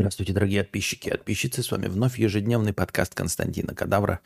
[0.00, 1.62] Здравствуйте, дорогие подписчики и подписчицы.
[1.62, 4.20] С вами вновь ежедневный подкаст Константина Кадавра.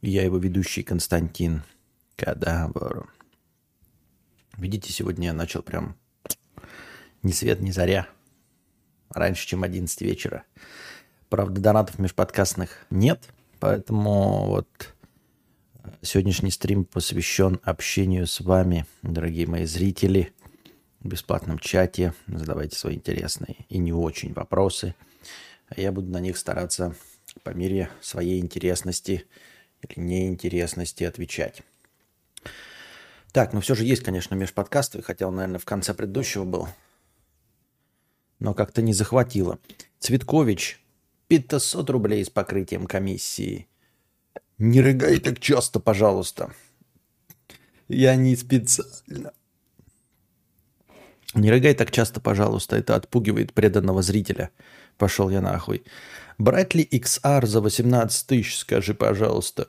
[0.00, 1.64] Я его ведущий Константин
[2.14, 3.12] Кадавр.
[4.56, 5.96] Видите, сегодня я начал прям
[7.24, 8.06] ни свет, ни заря.
[9.10, 10.44] Раньше, чем 11 вечера.
[11.28, 13.24] Правда, донатов межподкастных нет,
[13.58, 14.94] поэтому вот
[16.00, 20.32] сегодняшний стрим посвящен общению с вами, дорогие мои зрители–
[21.02, 22.14] в бесплатном чате.
[22.26, 24.94] Задавайте свои интересные и не очень вопросы.
[25.68, 26.94] А я буду на них стараться
[27.42, 29.26] по мере своей интересности
[29.80, 31.62] или неинтересности отвечать.
[33.32, 36.68] Так, ну все же есть, конечно, межподкасты, хотя он, наверное, в конце предыдущего был.
[38.38, 39.58] Но как-то не захватило.
[39.98, 40.82] Цветкович,
[41.28, 43.68] 500 рублей с покрытием комиссии.
[44.58, 46.52] Не рыгай так часто, пожалуйста.
[47.88, 49.32] Я не специально.
[51.34, 54.50] Не рыгай так часто, пожалуйста, это отпугивает преданного зрителя.
[54.98, 55.84] Пошел я нахуй.
[56.38, 59.68] Брать ли XR за 18 тысяч, скажи, пожалуйста.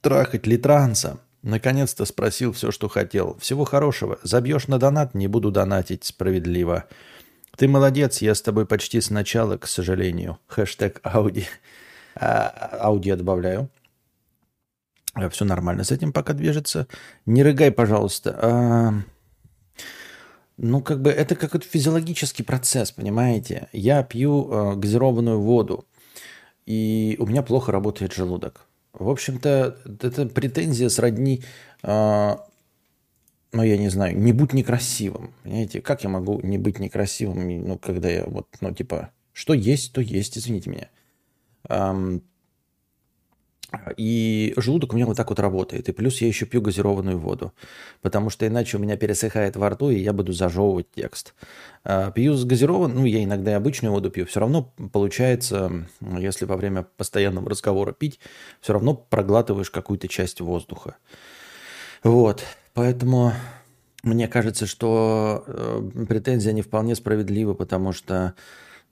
[0.00, 1.20] Трахать ли транса?
[1.42, 3.38] Наконец-то спросил все, что хотел.
[3.38, 4.18] Всего хорошего.
[4.22, 6.86] Забьешь на донат, не буду донатить справедливо.
[7.56, 10.38] Ты молодец, я с тобой почти с начала, к сожалению.
[10.48, 11.46] Хэштег Ауди.
[12.14, 12.46] А,
[12.80, 13.70] ауди добавляю.
[15.30, 16.86] Все нормально с этим пока движется.
[17.26, 18.38] Не рыгай, пожалуйста.
[18.40, 18.94] А...
[20.62, 23.68] Ну, как бы это как физиологический процесс, понимаете?
[23.72, 25.86] Я пью э, газированную воду,
[26.66, 28.66] и у меня плохо работает желудок.
[28.92, 31.42] В общем-то, это претензия сродни,
[31.82, 32.36] э,
[33.52, 35.32] ну, я не знаю, не будь некрасивым.
[35.42, 39.94] Понимаете, как я могу не быть некрасивым, ну, когда я вот, ну, типа, что есть,
[39.94, 40.88] то есть, извините меня.
[41.70, 42.22] Эм,
[43.96, 45.88] и желудок у меня вот так вот работает.
[45.88, 47.52] И плюс я еще пью газированную воду.
[48.02, 51.34] Потому что иначе у меня пересыхает во рту, и я буду зажевывать текст.
[51.84, 54.26] А, пью с газированной, ну, я иногда и обычную воду пью.
[54.26, 58.18] Все равно получается, если во время постоянного разговора пить,
[58.60, 60.96] все равно проглатываешь какую-то часть воздуха.
[62.02, 62.44] Вот.
[62.74, 63.32] Поэтому
[64.02, 68.34] мне кажется, что э, претензия не вполне справедлива, потому что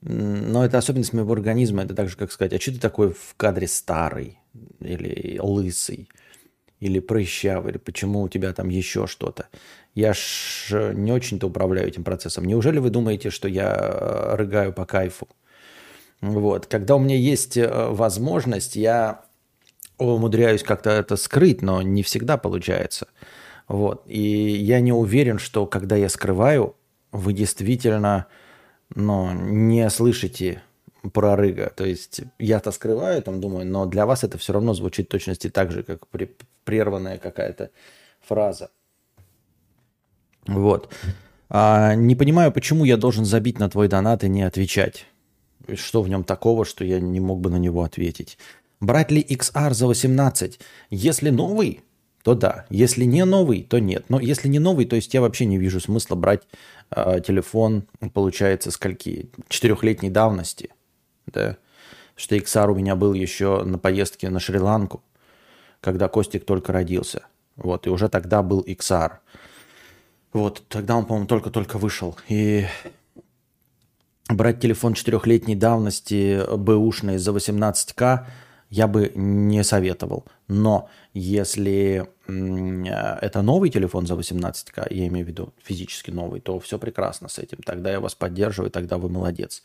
[0.00, 1.82] но это особенность моего организма.
[1.82, 4.37] Это так же, как сказать, а что ты такой в кадре старый?
[4.80, 6.08] Или лысый?
[6.80, 7.72] Или прыщавый?
[7.72, 9.48] Или почему у тебя там еще что-то?
[9.94, 12.44] Я ж не очень-то управляю этим процессом.
[12.44, 15.28] Неужели вы думаете, что я э, рыгаю по кайфу?
[16.20, 16.66] Вот.
[16.66, 19.22] Когда у меня есть э, возможность, я
[19.98, 23.08] умудряюсь как-то это скрыть, но не всегда получается.
[23.66, 24.04] Вот.
[24.06, 26.76] И я не уверен, что когда я скрываю,
[27.10, 28.26] вы действительно
[28.94, 30.62] но не слышите
[31.12, 31.72] про рыга.
[31.76, 35.70] То есть я-то скрываю, там думаю, но для вас это все равно звучит точности так
[35.70, 36.06] же, как
[36.64, 37.70] прерванная какая-то
[38.20, 38.70] фраза.
[40.46, 40.92] Вот.
[41.50, 45.06] А, не понимаю, почему я должен забить на твой донат и не отвечать.
[45.74, 48.38] Что в нем такого, что я не мог бы на него ответить?
[48.80, 50.60] Брать ли XR за 18?
[50.90, 51.82] Если новый,
[52.22, 52.66] то да.
[52.70, 54.06] Если не новый, то нет.
[54.08, 56.42] Но если не новый, то есть я вообще не вижу смысла брать
[56.90, 59.30] э, телефон, получается, скольки?
[59.48, 60.70] Четырехлетней давности.
[61.32, 61.56] Да?
[62.16, 65.02] Что XR у меня был еще на поездке на Шри-Ланку,
[65.80, 67.22] когда Костик только родился.
[67.56, 69.18] Вот, и уже тогда был XR.
[70.32, 72.16] Вот, тогда он, по-моему, только-только вышел.
[72.28, 72.66] И
[74.28, 78.26] брать телефон четырехлетней давности бэушный за 18к
[78.70, 80.26] я бы не советовал.
[80.46, 86.78] Но если это новый телефон за 18к, я имею в виду физически новый, то все
[86.78, 87.58] прекрасно с этим.
[87.64, 89.62] Тогда я вас поддерживаю, тогда вы молодец.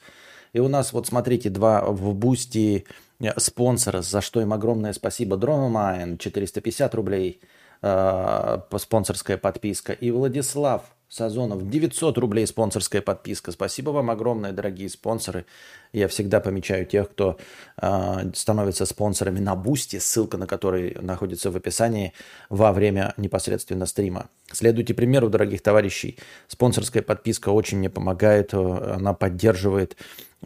[0.53, 2.85] И у нас, вот смотрите, два в Boosty
[3.19, 5.35] э, спонсора, за что им огромное спасибо.
[5.35, 7.41] Дромамайн, 450 рублей,
[7.81, 9.93] э, спонсорская подписка.
[9.93, 11.69] И Владислав Сазонов.
[11.69, 13.51] 900 рублей спонсорская подписка.
[13.51, 15.45] Спасибо вам огромное, дорогие спонсоры.
[15.91, 17.37] Я всегда помечаю тех, кто
[17.79, 22.13] э, становится спонсорами на Boosty, ссылка на который находится в описании
[22.49, 24.29] во время непосредственно стрима.
[24.51, 26.17] Следуйте примеру, дорогих товарищей.
[26.47, 28.55] Спонсорская подписка очень мне помогает.
[28.55, 29.95] Она поддерживает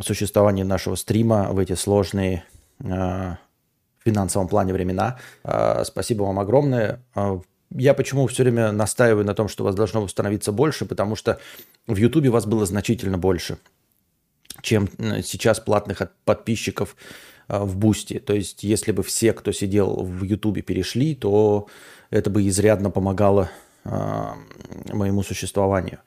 [0.01, 2.43] существование нашего стрима в эти сложные
[2.79, 3.37] э, в
[4.03, 5.19] финансовом плане времена.
[5.43, 7.01] Э, спасибо вам огромное
[7.71, 11.39] я почему все время настаиваю на том, что вас должно становиться больше, потому что
[11.85, 13.57] в Ютубе вас было значительно больше,
[14.61, 16.95] чем э, сейчас платных подписчиков
[17.47, 18.19] э, в Boosty.
[18.19, 21.67] То есть, если бы все, кто сидел в Ютубе, перешли, то
[22.09, 23.49] это бы изрядно помогало
[23.83, 23.89] э,
[24.93, 25.99] моему существованию.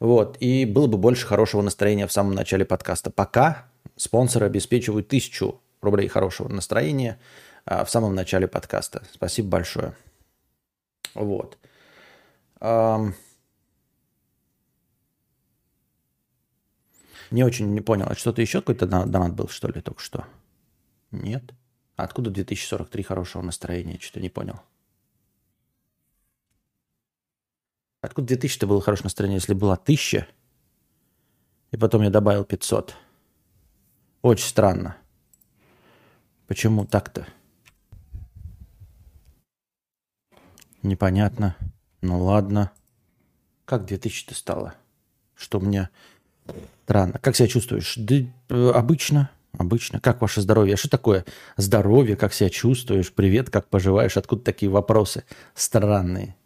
[0.00, 0.36] Вот.
[0.40, 3.10] И было бы больше хорошего настроения в самом начале подкаста.
[3.10, 7.18] Пока спонсоры обеспечивают тысячу рублей хорошего настроения
[7.66, 9.02] в самом начале подкаста.
[9.12, 9.94] Спасибо большое.
[11.14, 11.58] Вот.
[17.30, 18.06] Не очень не понял.
[18.08, 20.24] А что-то еще какой-то донат был, что ли, только что?
[21.10, 21.52] Нет.
[21.96, 23.98] Откуда 2043 хорошего настроения?
[24.00, 24.60] Что-то не понял.
[28.00, 30.26] Откуда 2000-то было хорошее настроение, если было 1000?
[31.72, 32.94] И потом я добавил 500.
[34.22, 34.96] Очень странно.
[36.46, 37.26] Почему так-то?
[40.82, 41.56] Непонятно.
[42.00, 42.70] Ну ладно.
[43.64, 44.74] Как 2000-то стало?
[45.34, 45.90] Что мне
[46.84, 47.18] странно.
[47.18, 47.94] Как себя чувствуешь?
[47.96, 48.14] Да
[48.48, 49.30] э, обычно.
[49.52, 50.00] Обычно.
[50.00, 50.74] Как ваше здоровье?
[50.74, 51.24] А что такое
[51.56, 52.16] здоровье?
[52.16, 53.12] Как себя чувствуешь?
[53.12, 54.16] Привет, как поживаешь?
[54.16, 55.24] Откуда такие вопросы
[55.54, 56.37] странные?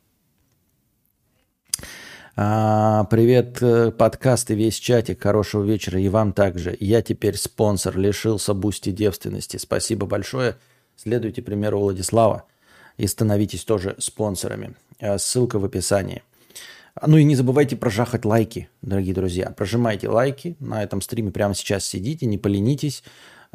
[2.34, 5.22] А, привет, э, подкаст и весь чатик.
[5.22, 6.74] Хорошего вечера и вам также.
[6.80, 9.58] Я теперь спонсор, лишился Boosty девственности.
[9.58, 10.56] Спасибо большое.
[10.96, 12.44] Следуйте примеру Владислава
[12.96, 14.74] и становитесь тоже спонсорами.
[14.98, 16.22] А, ссылка в описании.
[17.06, 19.50] Ну и не забывайте прожахать лайки, дорогие друзья.
[19.50, 20.56] Прожимайте лайки.
[20.58, 23.04] На этом стриме прямо сейчас сидите, не поленитесь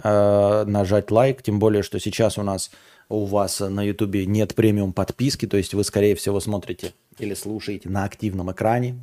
[0.04, 1.42] э, нажать лайк.
[1.42, 2.72] Тем более, что сейчас у нас
[3.10, 7.90] у вас на ютубе нет премиум подписки, то есть вы, скорее всего, смотрите или слушаете
[7.90, 8.96] на активном экране.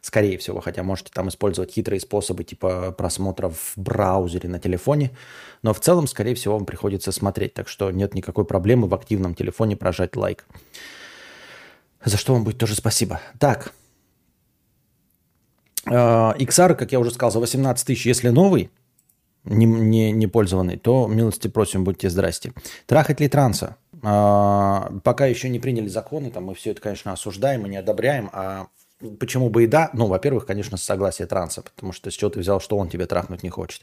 [0.00, 5.10] Скорее всего, хотя можете там использовать хитрые способы типа просмотра в браузере на телефоне.
[5.62, 7.54] Но в целом, скорее всего, вам приходится смотреть.
[7.54, 10.46] Так что нет никакой проблемы в активном телефоне прожать лайк.
[12.04, 13.20] За что вам будет тоже спасибо.
[13.40, 13.72] Так.
[15.86, 18.70] XR, как я уже сказал, за 18 тысяч, если новый,
[19.46, 22.52] не, не, не пользованный, то милости просим, будьте здрасте.
[22.86, 23.76] Трахать ли транса?
[24.02, 28.30] А, пока еще не приняли законы, там мы все это, конечно, осуждаем и не одобряем,
[28.32, 28.68] а
[29.18, 29.90] почему бы и да?
[29.92, 33.06] Ну, во-первых, конечно, с согласия транса, потому что с чего ты взял, что он тебе
[33.06, 33.82] трахнуть не хочет.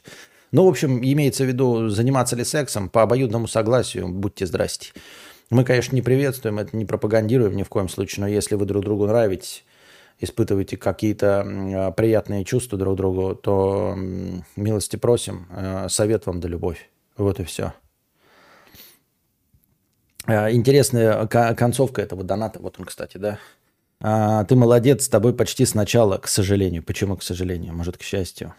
[0.52, 4.92] Ну, в общем, имеется в виду, заниматься ли сексом по обоюдному согласию, будьте здрасте.
[5.50, 8.84] Мы, конечно, не приветствуем это, не пропагандируем ни в коем случае, но если вы друг
[8.84, 9.64] другу нравитесь,
[10.24, 13.94] испытываете какие-то приятные чувства друг другу, то
[14.56, 16.90] милости просим, э, совет вам да любовь.
[17.16, 17.72] Вот и все.
[20.26, 22.58] Э, интересная концовка этого доната.
[22.60, 23.38] Вот он, кстати, да.
[24.00, 26.82] А, ты молодец, с тобой почти сначала, к сожалению.
[26.82, 27.74] Почему к сожалению?
[27.74, 28.54] Может, к счастью.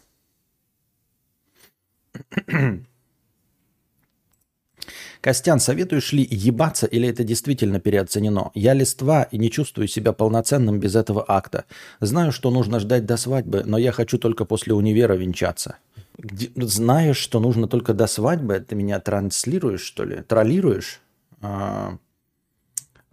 [5.26, 8.52] Костян, советуешь ли ебаться или это действительно переоценено?
[8.54, 11.66] Я листва и не чувствую себя полноценным без этого акта.
[12.00, 15.78] Знаю, что нужно ждать до свадьбы, но я хочу только после универа венчаться.
[16.20, 18.60] Где, знаешь, что нужно только до свадьбы?
[18.60, 20.22] Ты меня транслируешь, что ли?
[20.22, 21.02] Троллируешь?
[21.42, 21.98] А,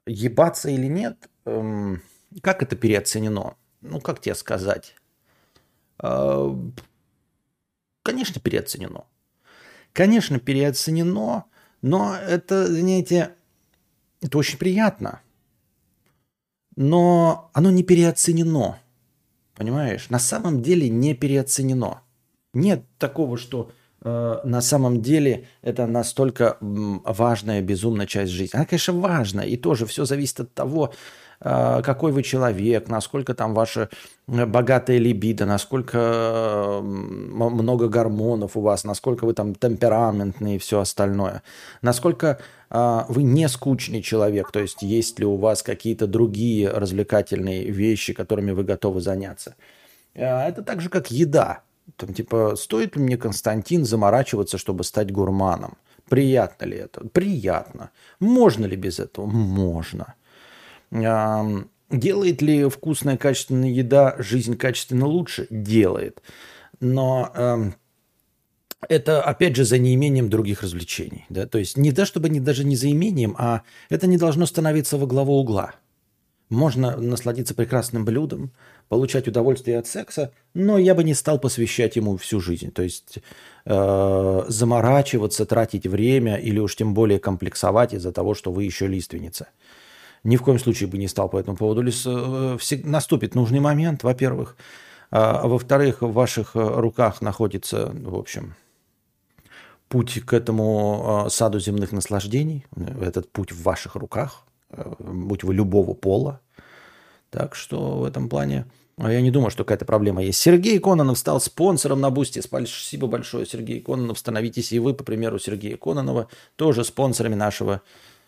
[0.04, 1.30] ебаться или нет?
[1.46, 2.02] Эм,
[2.42, 3.54] как это переоценено?
[3.80, 4.96] Ну, как тебе сказать?
[5.96, 6.54] А,
[8.02, 9.06] конечно, переоценено.
[9.94, 11.46] Конечно, переоценено,
[11.82, 13.34] но это, знаете,
[14.20, 15.20] это очень приятно.
[16.76, 18.78] Но оно не переоценено.
[19.54, 20.08] Понимаешь?
[20.08, 22.00] На самом деле не переоценено.
[22.54, 28.56] Нет такого, что э, на самом деле это настолько важная, безумная часть жизни.
[28.56, 29.44] Она, конечно, важна.
[29.44, 30.94] И тоже все зависит от того,
[31.42, 33.88] какой вы человек, насколько там ваша
[34.28, 41.42] э, богатая либидо, насколько много гормонов у вас, насколько вы там темпераментный и все остальное,
[41.80, 42.38] насколько
[42.70, 48.12] э, вы не скучный человек, то есть есть ли у вас какие-то другие развлекательные вещи,
[48.12, 49.56] которыми вы готовы заняться.
[50.14, 51.62] Это так же, как еда.
[51.96, 55.76] Там, типа, стоит ли мне, Константин, заморачиваться, чтобы стать гурманом?
[56.08, 57.00] Приятно ли это?
[57.08, 57.90] Приятно.
[58.20, 59.26] Можно ли без этого?
[59.26, 60.14] Можно.
[60.92, 65.46] Делает ли вкусная, качественная еда жизнь качественно лучше?
[65.50, 66.22] Делает.
[66.80, 67.72] Но
[68.88, 71.24] это, опять же, за неимением других развлечений.
[71.28, 71.46] Да?
[71.46, 74.98] То есть не то, чтобы не, даже не за имением, а это не должно становиться
[74.98, 75.74] во главу угла.
[76.48, 78.52] Можно насладиться прекрасным блюдом,
[78.88, 82.70] получать удовольствие от секса, но я бы не стал посвящать ему всю жизнь.
[82.72, 83.20] То есть
[83.64, 89.48] э, заморачиваться, тратить время или уж тем более комплексовать из-за того, что вы еще лиственница
[90.24, 91.82] ни в коем случае бы не стал по этому поводу.
[91.82, 94.56] Э, наступит нужный момент, во-первых.
[95.10, 98.54] А во-вторых, в ваших э, руках находится, в общем,
[99.88, 102.64] путь к этому э, саду земных наслаждений.
[103.00, 104.44] Этот путь в ваших руках,
[104.98, 106.40] будь вы любого пола.
[107.30, 108.66] Так что в этом плане
[108.98, 110.38] я не думаю, что какая-то проблема есть.
[110.38, 112.40] Сергей Кононов стал спонсором на Boosty.
[112.40, 114.18] Спасибо большое, Сергей Кононов.
[114.18, 117.80] Становитесь и вы, по примеру Сергея Кононова, тоже спонсорами нашего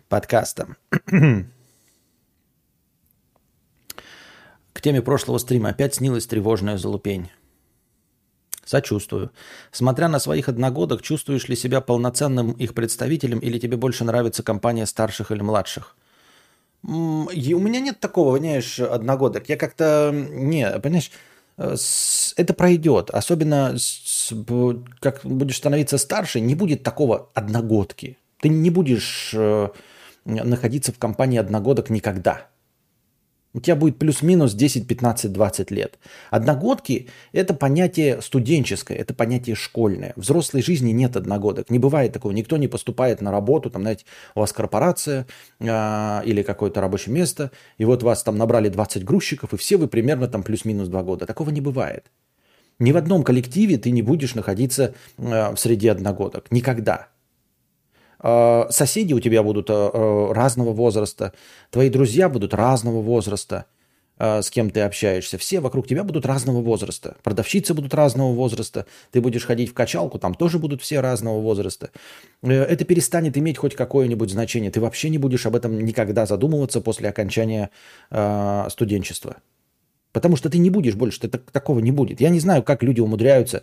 [0.08, 0.76] подкаста.
[4.72, 7.30] К теме прошлого стрима опять снилась тревожная залупень.
[8.66, 9.30] Сочувствую.
[9.72, 14.84] Смотря на своих одногодок, чувствуешь ли себя полноценным их представителем или тебе больше нравится компания
[14.84, 15.96] старших или младших?
[16.82, 19.48] И у меня нет такого, понимаешь, одногодок.
[19.48, 20.10] Я как-то...
[20.12, 21.10] Не, понимаешь,
[21.56, 21.76] э,
[22.36, 23.08] это пройдет.
[23.08, 23.74] Особенно,
[25.00, 28.18] как будешь становиться старше, не будет такого одногодки.
[28.40, 29.68] Ты не будешь э,
[30.26, 32.48] находиться в компании одногодок никогда.
[33.54, 35.98] У тебя будет плюс-минус 10, 15, 20 лет.
[36.30, 40.12] Одногодки– это понятие студенческое, это понятие школьное.
[40.16, 41.70] В взрослой жизни нет одногодок.
[41.70, 42.32] Не бывает такого.
[42.32, 45.26] Никто не поступает на работу, там, знаете, у вас корпорация
[45.60, 49.86] э, или какое-то рабочее место, и вот вас там набрали 20 грузчиков, и все вы
[49.86, 51.24] примерно там плюс-минус 2 года.
[51.24, 52.10] Такого не бывает.
[52.80, 56.50] Ни в одном коллективе ты не будешь находиться э, в среде одногодок.
[56.50, 57.13] Никогда.
[58.24, 61.34] Э, соседи у тебя будут э, э, разного возраста,
[61.70, 63.66] твои друзья будут разного возраста,
[64.16, 65.38] с кем ты общаешься.
[65.38, 67.16] Все вокруг тебя будут разного возраста.
[67.24, 68.86] Продавщицы будут разного возраста.
[69.10, 71.90] Ты будешь ходить в качалку, там тоже будут все разного возраста.
[72.40, 74.70] Это перестанет иметь хоть какое-нибудь значение.
[74.70, 77.70] Ты вообще не будешь об этом никогда задумываться после окончания
[78.12, 79.38] э, студенчества.
[80.12, 82.20] Потому что ты не будешь больше, ты, такого не будет.
[82.20, 83.62] Я не знаю, как люди умудряются э,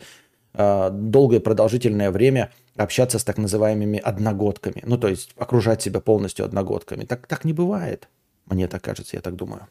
[0.54, 4.82] долгое продолжительное время общаться с так называемыми одногодками.
[4.86, 7.06] Ну, то есть окружать себя полностью одногодками.
[7.06, 8.10] Так, так не бывает.
[8.46, 9.68] Мне так кажется, я так думаю.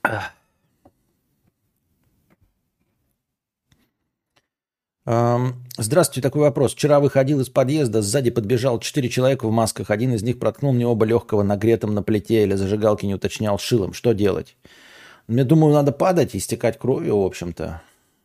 [5.77, 6.73] Здравствуйте, такой вопрос.
[6.75, 9.91] Вчера выходил из подъезда, сзади подбежал четыре человека в масках.
[9.91, 13.93] Один из них проткнул мне оба легкого нагретым на плите или зажигалки не уточнял шилом.
[13.93, 14.57] Что делать?
[15.27, 17.83] Мне думаю, надо падать и стекать кровью, в общем-то.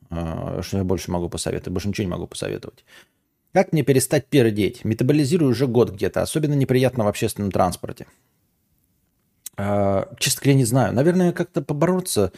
[0.10, 1.74] А, что я больше могу посоветовать?
[1.74, 2.86] Больше ничего не могу посоветовать.
[3.54, 4.84] Как мне перестать пердеть?
[4.84, 6.22] Метаболизирую уже год где-то.
[6.22, 8.08] Особенно неприятно в общественном транспорте.
[9.58, 10.94] А, честно говоря, не знаю.
[10.94, 12.34] Наверное, как-то побороться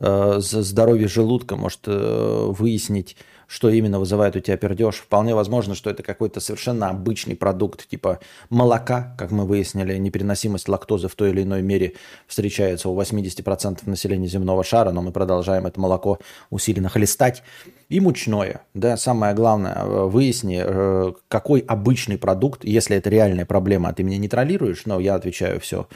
[0.00, 4.96] э, за здоровье желудка, может э, выяснить, что именно вызывает у тебя пердеж.
[4.96, 8.20] Вполне возможно, что это какой-то совершенно обычный продукт, типа
[8.50, 11.94] молока, как мы выяснили, непереносимость лактозы в той или иной мере
[12.26, 16.18] встречается у 80% населения земного шара, но мы продолжаем это молоко
[16.50, 17.42] усиленно хлестать.
[17.88, 18.62] И мучное.
[18.72, 24.02] Да, самое главное, э, выясни, э, какой обычный продукт, если это реальная проблема, а ты
[24.02, 25.86] меня не троллируешь, но я отвечаю все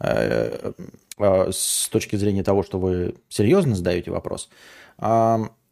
[0.00, 0.72] э,
[1.18, 4.50] с точки зрения того, что вы серьезно задаете вопрос.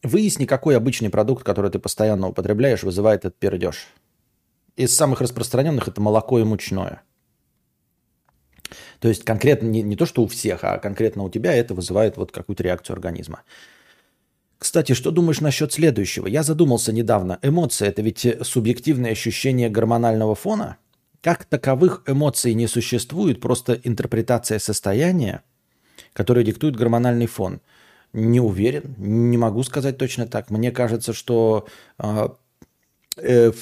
[0.06, 3.88] Выясни, какой обычный продукт, который ты постоянно употребляешь, вызывает этот пердеж.
[4.76, 7.02] Из самых распространенных это молоко и мучное.
[9.00, 12.16] То есть конкретно не, не то, что у всех, а конкретно у тебя это вызывает
[12.16, 13.42] вот какую-то реакцию организма.
[14.58, 16.28] Кстати, что думаешь насчет следующего?
[16.28, 17.40] Я задумался недавно.
[17.42, 20.76] Эмоции– это ведь субъективное ощущение гормонального фона?
[21.20, 25.42] Как таковых эмоций не существует, просто интерпретация состояния,
[26.12, 27.60] которое диктует гормональный фон–
[28.16, 30.50] не уверен, не могу сказать точно так.
[30.50, 31.66] Мне кажется, что
[31.98, 32.28] э,
[33.18, 33.52] э,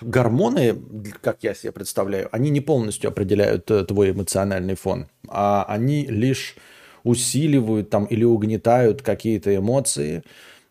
[0.00, 0.76] гормоны,
[1.20, 6.56] как я себе представляю, они не полностью определяют э, твой эмоциональный фон, а они лишь
[7.04, 10.22] усиливают там или угнетают какие-то эмоции,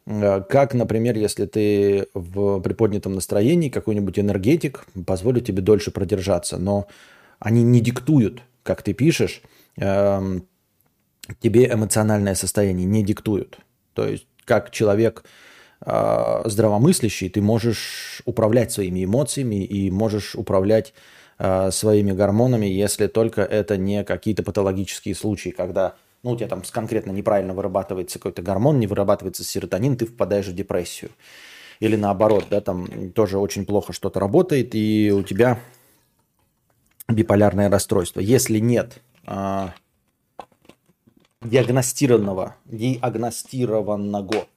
[0.07, 6.87] э, как, например, если ты в приподнятом настроении, какой-нибудь энергетик позволит тебе дольше продержаться, но
[7.39, 9.43] они не диктуют, как ты пишешь,
[9.77, 10.47] эм,
[11.39, 13.59] тебе эмоциональное состояние не диктуют.
[13.93, 15.23] То есть как человек
[15.85, 20.93] э, здравомыслящий, ты можешь управлять своими эмоциями и можешь управлять
[21.39, 26.61] э, своими гормонами, если только это не какие-то патологические случаи, когда ну, у тебя там
[26.69, 31.11] конкретно неправильно вырабатывается какой-то гормон, не вырабатывается серотонин, ты впадаешь в депрессию.
[31.79, 35.59] Или наоборот, да, там тоже очень плохо что-то работает, и у тебя
[37.07, 38.19] биполярное расстройство.
[38.19, 39.73] Если нет а,
[41.41, 44.47] диагностированного, диагностированного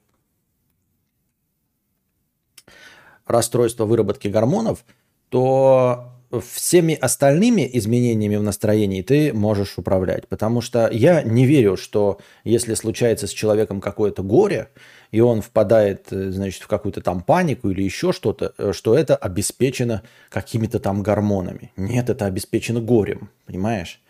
[3.25, 4.85] расстройства выработки гормонов,
[5.29, 6.11] то
[6.41, 10.27] всеми остальными изменениями в настроении ты можешь управлять.
[10.27, 14.69] Потому что я не верю, что если случается с человеком какое-то горе,
[15.11, 20.79] и он впадает, значит, в какую-то там панику или еще что-то, что это обеспечено какими-то
[20.79, 21.71] там гормонами.
[21.77, 24.01] Нет, это обеспечено горем, понимаешь?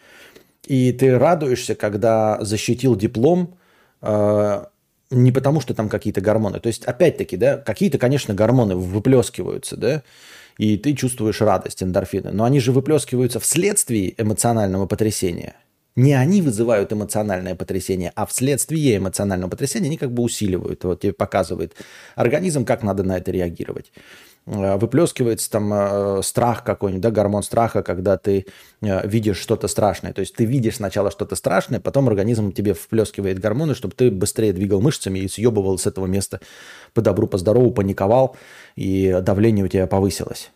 [0.66, 3.58] И ты радуешься, когда защитил диплом,
[4.02, 4.66] э,
[5.12, 6.60] не потому что там какие-то гормоны.
[6.60, 10.04] То есть, опять-таки, да, какие-то, конечно, гормоны выплескиваются, да,
[10.58, 12.32] и ты чувствуешь радость, эндорфины.
[12.32, 15.56] Но они же выплескиваются вследствие эмоционального потрясения.
[15.96, 21.14] Не они вызывают эмоциональное потрясение, а вследствие эмоционального потрясения они как бы усиливают, вот тебе
[21.14, 21.74] показывает
[22.16, 23.94] организм, как надо на это реагировать.
[24.48, 28.46] Э, выплескивается там э, страх какой-нибудь, да, гормон страха, когда ты
[28.82, 30.14] э, видишь что-то страшное.
[30.14, 34.54] То есть ты видишь сначала что-то страшное, потом организм тебе вплескивает гормоны, чтобы ты быстрее
[34.54, 36.42] двигал мышцами и съебывал с этого места
[36.94, 38.36] по добру, по здорову, паниковал,
[38.76, 40.52] и давление у тебя повысилось.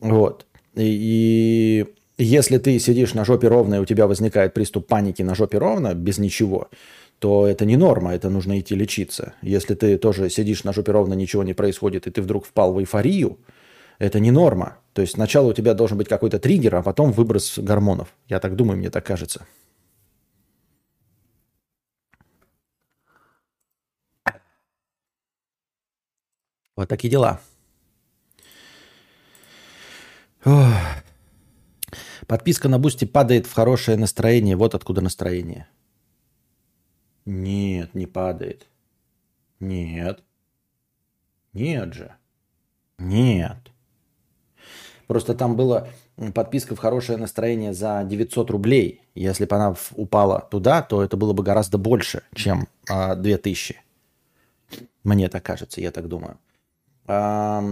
[0.00, 0.46] Вот.
[0.74, 1.84] И,
[2.18, 5.58] и если ты сидишь на жопе ровно, и у тебя возникает приступ паники на жопе
[5.58, 6.68] ровно, без ничего,
[7.18, 9.34] то это не норма, это нужно идти лечиться.
[9.42, 12.78] Если ты тоже сидишь на жопе ровно, ничего не происходит, и ты вдруг впал в
[12.78, 13.38] эйфорию,
[13.98, 14.78] это не норма.
[14.92, 18.14] То есть сначала у тебя должен быть какой-то триггер, а потом выброс гормонов.
[18.28, 19.46] Я так думаю, мне так кажется.
[26.76, 27.40] Вот такие дела.
[30.44, 30.72] Ох.
[32.28, 34.54] Подписка на Boosty падает в хорошее настроение.
[34.54, 35.66] Вот откуда настроение.
[37.28, 38.66] Нет, не падает.
[39.60, 40.24] Нет.
[41.52, 42.14] Нет же.
[42.98, 43.58] Нет.
[45.06, 45.88] Просто там была
[46.34, 49.02] подписка в хорошее настроение за 900 рублей.
[49.14, 53.76] Если бы она упала туда, то это было бы гораздо больше, чем а, 2000.
[55.04, 56.38] Мне так кажется, я так думаю.
[57.06, 57.62] А,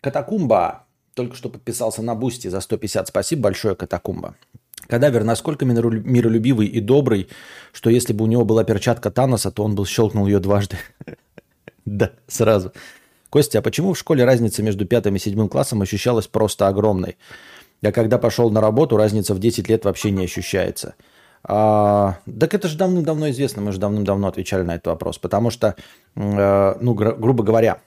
[0.00, 0.84] Катакумба
[1.14, 3.06] только что подписался на Boosty за 150.
[3.06, 4.34] Спасибо большое, Катакумба.
[4.88, 7.28] Кадавер насколько миролюбивый и добрый,
[7.72, 10.76] что если бы у него была перчатка Таноса, то он бы щелкнул ее дважды.
[11.84, 12.72] Да, сразу.
[13.30, 17.16] Костя, а почему в школе разница между пятым и седьмым классом ощущалась просто огромной?
[17.80, 20.96] Я когда пошел на работу, разница в 10 лет вообще не ощущается.
[21.44, 25.18] А, так это же давным-давно известно, мы же давным-давно отвечали на этот вопрос.
[25.18, 25.76] Потому что,
[26.16, 27.80] э, ну, гру- грубо говоря,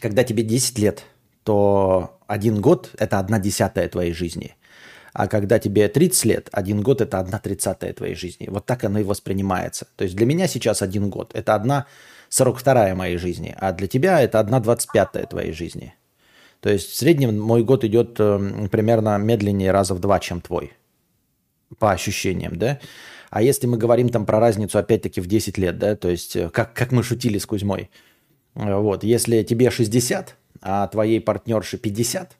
[0.00, 1.04] когда тебе 10 лет,
[1.44, 4.54] то один год– это одна десятая твоей жизни.
[5.16, 8.48] А когда тебе 30 лет, один год– это одна тридцатая твоей жизни.
[8.50, 9.86] Вот так оно и воспринимается.
[9.96, 11.86] То есть для меня сейчас один год– это одна
[12.28, 15.94] сорок вторая моей жизни, а для тебя это одна двадцать пятая твоей жизни.
[16.60, 20.74] То есть в среднем мой год идет э, примерно медленнее раза в два, чем твой.
[21.78, 22.78] По ощущениям, да?
[23.30, 26.50] А если мы говорим там про разницу опять-таки в 10 лет, да, то есть э,
[26.50, 27.88] как, как мы шутили с Кузьмой,
[28.54, 32.36] э, вот, если тебе 60, а твоей партнерше 50,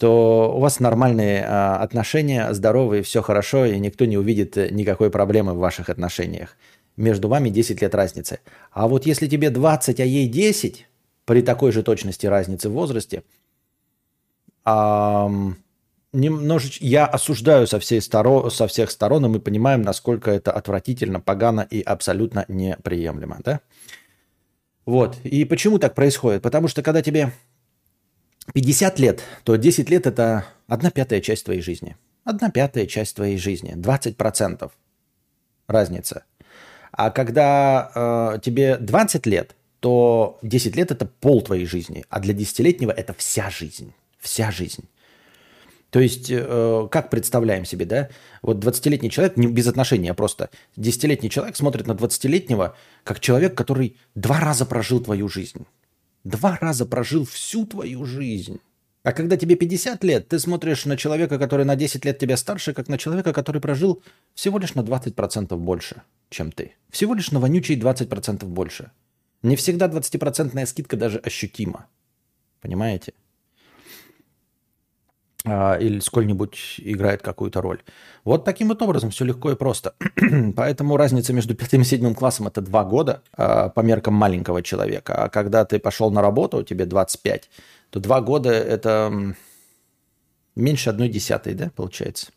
[0.00, 5.10] то у вас нормальные а, отношения, здоровые, все хорошо, и никто не увидит э, никакой
[5.10, 6.56] проблемы в ваших отношениях.
[6.96, 8.40] Между вами 10 лет разницы.
[8.72, 10.88] А вот если тебе 20, а ей 10,
[11.26, 13.24] при такой же точности разницы в возрасте,
[14.64, 21.20] немножечко я осуждаю со, всей сторо, со всех сторон, и мы понимаем, насколько это отвратительно,
[21.20, 23.40] погано и абсолютно неприемлемо.
[23.44, 23.60] Да?
[24.86, 25.18] Вот.
[25.24, 26.40] И почему так происходит?
[26.40, 27.32] Потому что когда тебе
[28.52, 31.96] 50 лет, то 10 лет– это одна пятая часть твоей жизни.
[32.24, 33.74] Одна пятая часть твоей жизни.
[33.74, 34.70] 20%
[35.66, 36.24] разница.
[36.92, 37.90] А когда
[38.34, 42.04] э, тебе 20 лет, то 10 лет– это пол твоей жизни.
[42.08, 43.92] А для десятилетнего это вся жизнь.
[44.18, 44.88] Вся жизнь.
[45.90, 48.10] То есть, э, как представляем себе, да?
[48.42, 53.56] Вот 20-летний человек, не без отношения, а просто 10-летний человек смотрит на 20-летнего как человек,
[53.56, 55.66] который два раза прожил твою жизнь.
[56.24, 58.60] Два раза прожил всю твою жизнь.
[59.02, 62.74] А когда тебе 50 лет, ты смотришь на человека, который на 10 лет тебя старше,
[62.74, 64.02] как на человека, который прожил
[64.34, 66.74] всего лишь на 20% больше, чем ты.
[66.90, 68.90] Всего лишь на вонючие 20% больше.
[69.42, 71.86] Не всегда 20% скидка даже ощутима.
[72.60, 73.14] Понимаете?
[75.46, 77.80] А, или сколь-нибудь играет какую-то роль.
[78.24, 79.94] Вот таким вот образом все легко и просто.
[80.56, 85.14] Поэтому разница между пятым и седьмым классом это два года а, по меркам маленького человека.
[85.14, 87.50] А когда ты пошел на работу, тебе 25,
[87.90, 89.34] то два года это
[90.56, 92.32] меньше одной десятой, да, получается?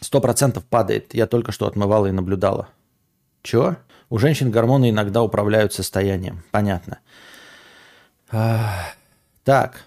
[0.00, 1.14] Сто процентов падает.
[1.14, 2.68] Я только что отмывала и наблюдала.
[3.42, 3.76] Чего?
[4.08, 6.42] У женщин гормоны иногда управляют состоянием.
[6.50, 6.98] Понятно.
[9.44, 9.84] Так.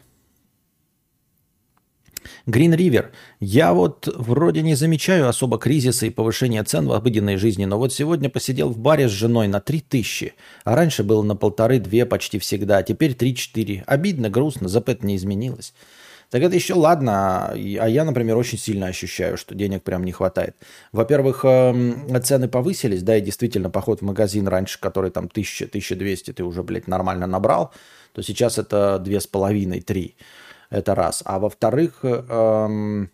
[2.45, 3.07] Green River.
[3.39, 7.93] Я вот вроде не замечаю особо кризиса и повышения цен в обыденной жизни, но вот
[7.93, 10.33] сегодня посидел в баре с женой на 3000,
[10.63, 13.83] а раньше было на полторы-две почти всегда, а теперь 3-4.
[13.85, 15.73] Обидно, грустно, ЗПЭТ не изменилось.
[16.33, 20.55] Так это еще ладно, а я, например, очень сильно ощущаю, что денег прям не хватает.
[20.91, 26.43] Во-первых, эм, цены повысились, да, и действительно поход в магазин раньше, который там 1000-1200 ты
[26.43, 27.71] уже, блядь, нормально набрал,
[28.13, 30.15] то сейчас это 2,5-3.
[30.73, 31.21] Это раз.
[31.23, 33.11] А во-вторых, эм,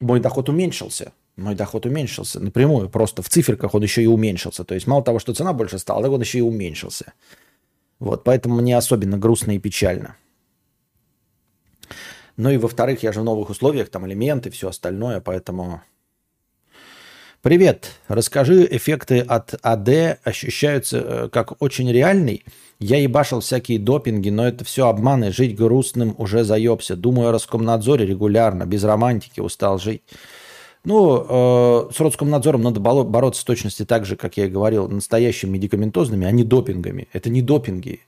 [0.00, 1.12] мой доход уменьшился.
[1.36, 2.88] Мой доход уменьшился напрямую.
[2.88, 4.64] Просто в циферках он еще и уменьшился.
[4.64, 7.12] То есть мало того, что цена больше стала, так он еще и уменьшился.
[8.00, 10.16] Вот, поэтому мне особенно грустно и печально.
[12.36, 15.82] Ну и во-вторых, я же в новых условиях, там элементы, все остальное, поэтому...
[17.48, 22.44] Привет, расскажи, эффекты от АД ощущаются э, как очень реальный–
[22.78, 25.32] я ебашил всякие допинги, но это все обманы.
[25.32, 26.94] Жить грустным уже заебся.
[26.94, 30.02] Думаю о Роскомнадзоре регулярно, без романтики устал жить.
[30.84, 35.52] Ну, э, с Роскомнадзором надо бороться в точности так же, как я и говорил, настоящими
[35.52, 37.08] медикаментозными, а не допингами.
[37.14, 38.00] Это не допинги.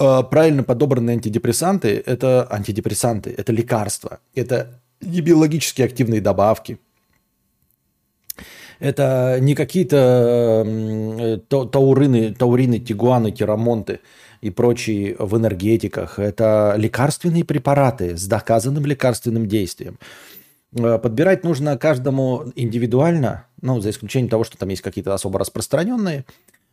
[0.00, 6.78] Э, правильно подобранные антидепрессанты– это антидепрессанты, это лекарства, это не биологически активные добавки.
[8.78, 14.00] Это не какие-то э, таурины, таурины, тигуаны, тирамонты
[14.40, 16.18] и прочие в энергетиках.
[16.18, 19.98] Это лекарственные препараты с доказанным лекарственным действием.
[20.74, 26.24] Э, подбирать нужно каждому индивидуально, ну, за исключением того, что там есть какие-то особо распространенные,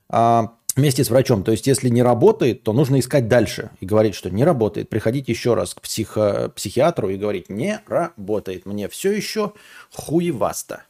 [0.09, 1.43] а вместе с врачом.
[1.43, 4.89] То есть, если не работает, то нужно искать дальше и говорить, что не работает.
[4.89, 8.65] Приходить еще раз к психо- психиатру и говорить, не работает.
[8.65, 9.53] Мне все еще
[9.93, 10.83] хуеваста.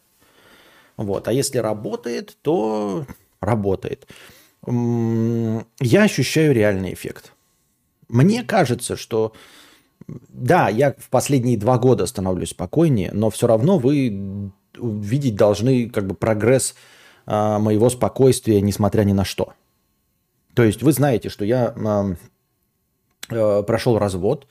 [0.99, 1.29] Вот.
[1.29, 3.05] А если работает, то
[3.39, 4.05] работает.
[4.67, 7.31] Я ощущаю реальный эффект.
[8.09, 9.31] Мне кажется, что
[10.07, 16.05] да, я в последние два года становлюсь спокойнее, но все равно вы видеть должны как
[16.05, 16.75] бы прогресс
[17.25, 19.53] а, моего спокойствия, несмотря ни на что.
[20.53, 22.15] То есть вы знаете, что я а,
[23.29, 24.47] а, прошел развод,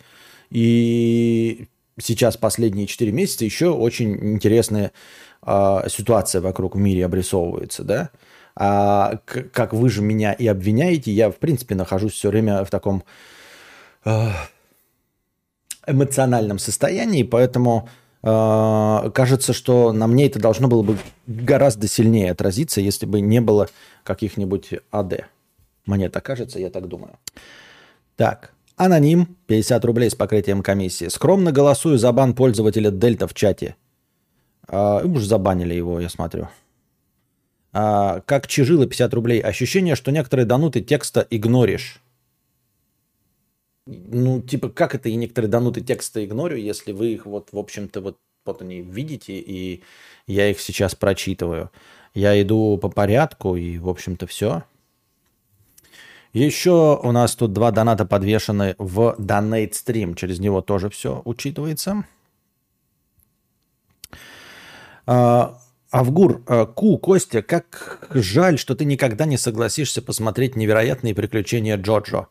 [0.49, 1.69] и
[2.01, 4.93] сейчас последние 4 месяца еще очень интересная
[5.43, 8.11] а, ситуация вокруг в мире обрисовывается, да?
[8.57, 9.21] А
[9.53, 13.05] как вы же меня и обвиняете, я в принципе нахожусь все время в таком
[14.05, 14.33] а,
[15.89, 17.89] эмоциональном состоянии, поэтому
[18.23, 23.41] э, кажется, что на мне это должно было бы гораздо сильнее отразиться, если бы не
[23.41, 23.69] было
[24.05, 25.25] каких-нибудь АД.
[25.87, 27.19] Мне так кажется, я так думаю.
[28.17, 31.09] Так, аноним, 50 рублей с покрытием комиссии.
[31.09, 33.77] Скромно голосую за бан пользователя Дельта в чате.
[34.69, 36.49] А, уж забанили его, я смотрю.
[37.73, 39.41] А, как чижила 50 рублей.
[39.41, 42.01] Ощущение, что некоторые дануты текста игноришь
[43.89, 48.01] ну, типа, как это и некоторые данутые тексты игнорю, если вы их вот, в общем-то,
[48.01, 49.83] вот, вот они видите, и
[50.27, 51.71] я их сейчас прочитываю.
[52.15, 54.65] Я иду по порядку, и, в общем-то, все.
[56.35, 60.15] Еще у нас тут два доната подвешены в Donate Stream.
[60.15, 62.05] Через него тоже все учитывается.
[65.11, 65.59] А,
[65.91, 72.27] Авгур, а, Ку, Костя, как жаль, что ты никогда не согласишься посмотреть невероятные приключения Джоджо.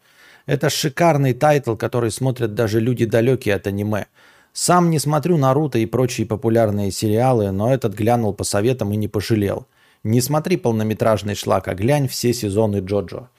[0.46, 4.06] Это шикарный тайтл, который смотрят даже люди далекие от аниме.
[4.54, 9.08] Сам не смотрю Наруто и прочие популярные сериалы, но этот глянул по советам и не
[9.08, 9.66] пожалел.
[10.04, 13.30] Не смотри полнометражный шлак, а глянь все сезоны Джоджо.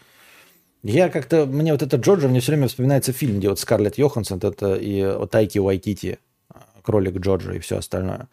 [0.83, 4.40] Я как-то, мне вот это Джоджо, мне все время вспоминается фильм, где вот Скарлетт Йоханссон
[4.42, 6.18] это и Тайки Уайтити,
[6.83, 8.27] кролик Джоджо и все остальное.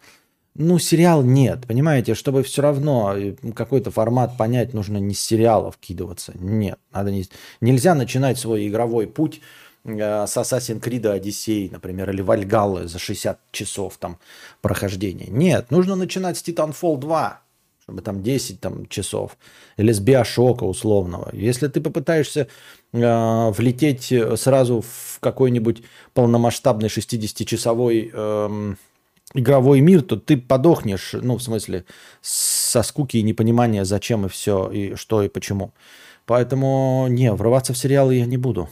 [0.58, 5.70] Ну, сериал нет, понимаете, чтобы все равно э, какой-то формат понять, нужно не с сериала
[5.70, 6.32] вкидываться.
[6.38, 7.26] Нет, надо не...
[7.60, 9.42] нельзя начинать свой игровой путь
[9.84, 14.18] э, с Assassin's Creed Odyssey, например, или Вальгаллы за 60 часов там
[14.62, 15.26] прохождения.
[15.28, 17.40] Нет, нужно начинать с Titanfall 2,
[17.82, 19.36] чтобы там 10 там, часов,
[19.76, 21.28] или с Биошока условного.
[21.34, 22.48] Если ты попытаешься
[22.94, 25.82] э, влететь сразу в какой-нибудь
[26.14, 28.78] полномасштабный 60-часовой э, эм,
[29.38, 31.84] игровой мир, то ты подохнешь, ну, в смысле,
[32.20, 35.72] со скуки и непонимания, зачем и все, и что и почему.
[36.24, 38.68] Поэтому, не, врываться в сериалы я не буду.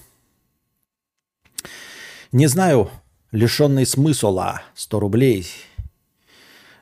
[2.33, 2.91] Не знаю,
[3.31, 5.47] лишенный смысла, 100 рублей.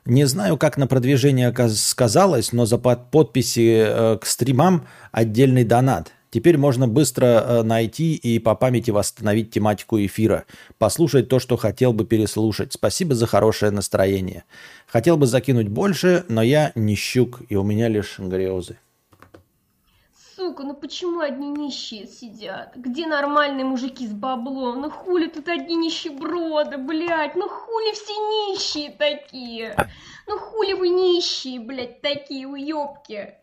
[0.05, 6.57] Не знаю, как на продвижение сказалось, но за подписи э, к стримам отдельный донат– Теперь
[6.57, 10.47] можно быстро э, найти и по памяти восстановить тематику эфира,
[10.79, 12.73] послушать то, что хотел бы переслушать.
[12.73, 14.45] Спасибо за хорошее настроение.
[14.87, 18.79] Хотел бы закинуть больше, но я не щук, и у меня лишь грезы.
[20.35, 22.73] Сука, ну почему одни нищие сидят?
[22.77, 24.81] Где нормальные мужики с баблом?
[24.81, 27.37] Ну хули тут одни нищеброды, блядь?
[27.37, 29.77] Ну хули все нищие такие?
[30.27, 33.35] Ну хули вы нищие, блядь, такие уёбки?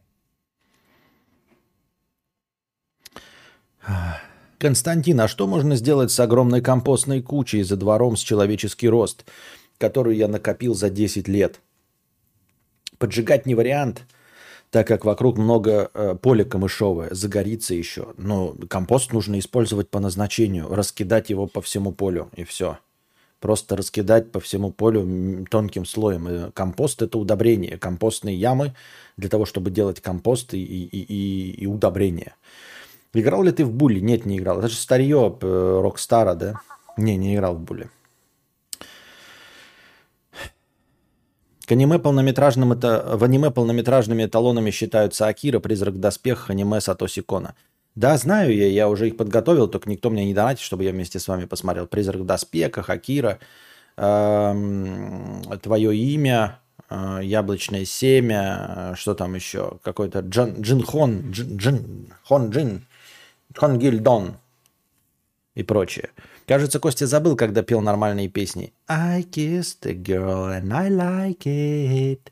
[4.60, 9.26] Константин, а что можно сделать с огромной компостной кучей за двором с человеческий рост,
[9.78, 11.62] которую я накопил за 10 лет?
[12.98, 14.04] Поджигать не вариант,
[14.70, 18.14] так как вокруг много э, поля камышовое, загорится еще.
[18.18, 22.78] Но компост нужно использовать по назначению, раскидать его по всему полю и все.
[23.40, 26.28] Просто раскидать по всему полю тонким слоем.
[26.28, 27.78] И компост это удобрение.
[27.78, 28.76] Компостные ямы
[29.16, 32.34] для того, чтобы делать компост и, и, и, и удобрение.
[33.14, 34.00] Играл ли ты в Bully?
[34.00, 34.60] Нет, не играл.
[34.60, 36.62] Это же старье э, Рокстара, да?
[36.98, 37.90] Не, не играл в Bully.
[41.66, 47.22] К аниме полнометражным это, в аниме полнометражными эталонами считаются Акира, Призрак в доспехах, аниме Сатоси
[47.22, 47.56] Кона.
[47.96, 51.20] Да, знаю я, я уже их подготовил, только никто мне не донатит, чтобы я вместе
[51.20, 51.86] с вами посмотрел.
[51.86, 53.40] Призрак в доспехах, Акира,
[53.98, 62.50] эм, Твое имя, э, Яблочное семя, э, что там еще, какой-то Джин, Хон, Джин, Хон
[62.50, 62.86] Джин,
[63.56, 64.38] Хонгильдон
[65.56, 66.10] и прочее.
[66.48, 68.74] Кажется, Костя забыл, когда пел нормальные песни.
[68.88, 72.32] I kissed a girl and I like it.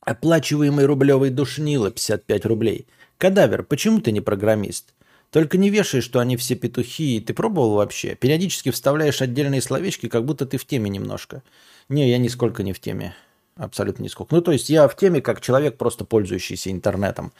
[0.00, 2.86] Оплачиваемый рублевый душнило 55 рублей.
[3.18, 4.94] Кадавер, почему ты не программист?
[5.30, 7.20] Только не вешай, что они все петухи.
[7.20, 8.14] Ты пробовал вообще?
[8.14, 11.42] Периодически вставляешь отдельные словечки, как будто ты в теме немножко.
[11.88, 13.14] Не, я нисколько не в теме.
[13.56, 14.34] Абсолютно нисколько.
[14.34, 17.32] Ну, то есть я в теме как человек, просто пользующийся интернетом.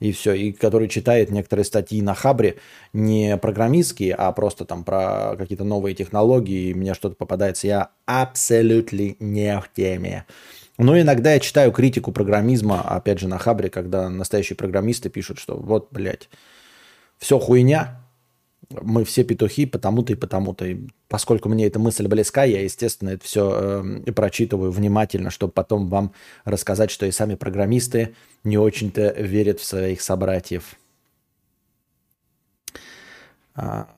[0.00, 0.32] И все.
[0.32, 2.56] И который читает некоторые статьи на Хабре,
[2.92, 7.66] не программистские, а просто там про какие-то новые технологии, и мне что-то попадается.
[7.66, 10.26] Я абсолютно не в теме.
[10.78, 15.56] Но иногда я читаю критику программизма, опять же, на Хабре, когда настоящие программисты пишут, что
[15.56, 16.30] вот, блядь,
[17.18, 17.99] все хуйня,
[18.68, 20.66] мы все петухи потому-то и потому-то.
[20.66, 25.52] И поскольку мне эта мысль близка, я, естественно, это все э, эм, прочитываю внимательно, чтобы
[25.52, 26.12] потом вам
[26.44, 30.76] рассказать, что и сами программисты не очень-то верят в своих собратьев.
[33.54, 33.88] А,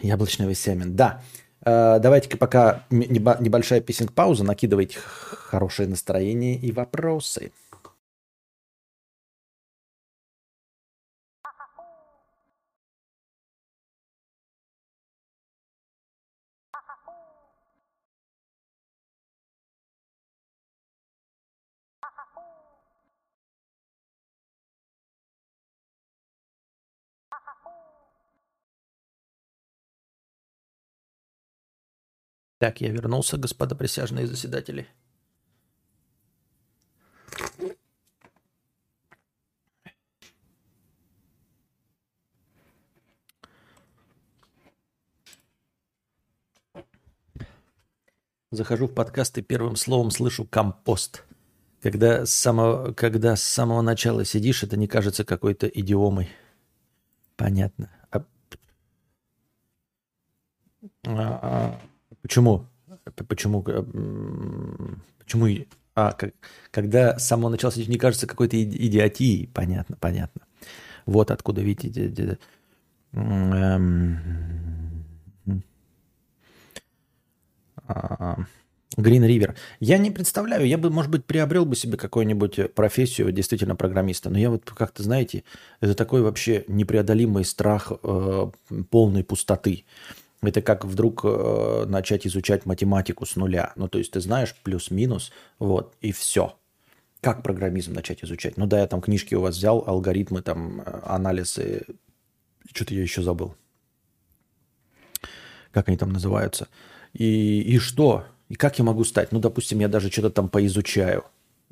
[0.00, 0.96] яблочный семен.
[0.96, 1.22] Да.
[1.64, 7.52] Э, давайте-ка пока небольшая песенка-пауза, накидывайте хорошее настроение и вопросы.
[32.62, 34.86] Так, я вернулся, господа присяжные заседатели.
[48.52, 51.24] Захожу в подкаст и первым словом слышу компост.
[51.80, 56.28] Когда с самого, когда с самого начала сидишь, это не кажется какой-то идиомой.
[57.34, 57.90] Понятно.
[58.12, 58.24] А...
[61.06, 61.91] А, а...
[62.22, 62.66] Почему?
[63.28, 63.62] Почему?
[65.18, 65.48] Почему?
[65.94, 66.32] А, как,
[66.70, 69.48] когда с самого начала не кажется какой-то идиотией.
[69.48, 70.42] Понятно, понятно.
[71.04, 72.38] Вот откуда, видите,
[78.96, 79.56] Грин Ривер.
[79.80, 84.38] Я не представляю, я бы, может быть, приобрел бы себе какую-нибудь профессию действительно программиста, но
[84.38, 85.44] я вот как-то, знаете,
[85.80, 88.50] это такой вообще непреодолимый страх э,
[88.90, 89.84] полной пустоты.
[90.42, 93.72] Это как вдруг э, начать изучать математику с нуля.
[93.76, 96.58] Ну, то есть ты знаешь плюс-минус, вот, и все.
[97.20, 98.56] Как программизм начать изучать?
[98.56, 101.86] Ну да, я там книжки у вас взял, алгоритмы, там, э, анализы.
[102.74, 103.54] Что-то я еще забыл.
[105.70, 106.66] Как они там называются?
[107.12, 108.26] И, и что?
[108.48, 109.30] И как я могу стать?
[109.30, 111.24] Ну, допустим, я даже что-то там поизучаю.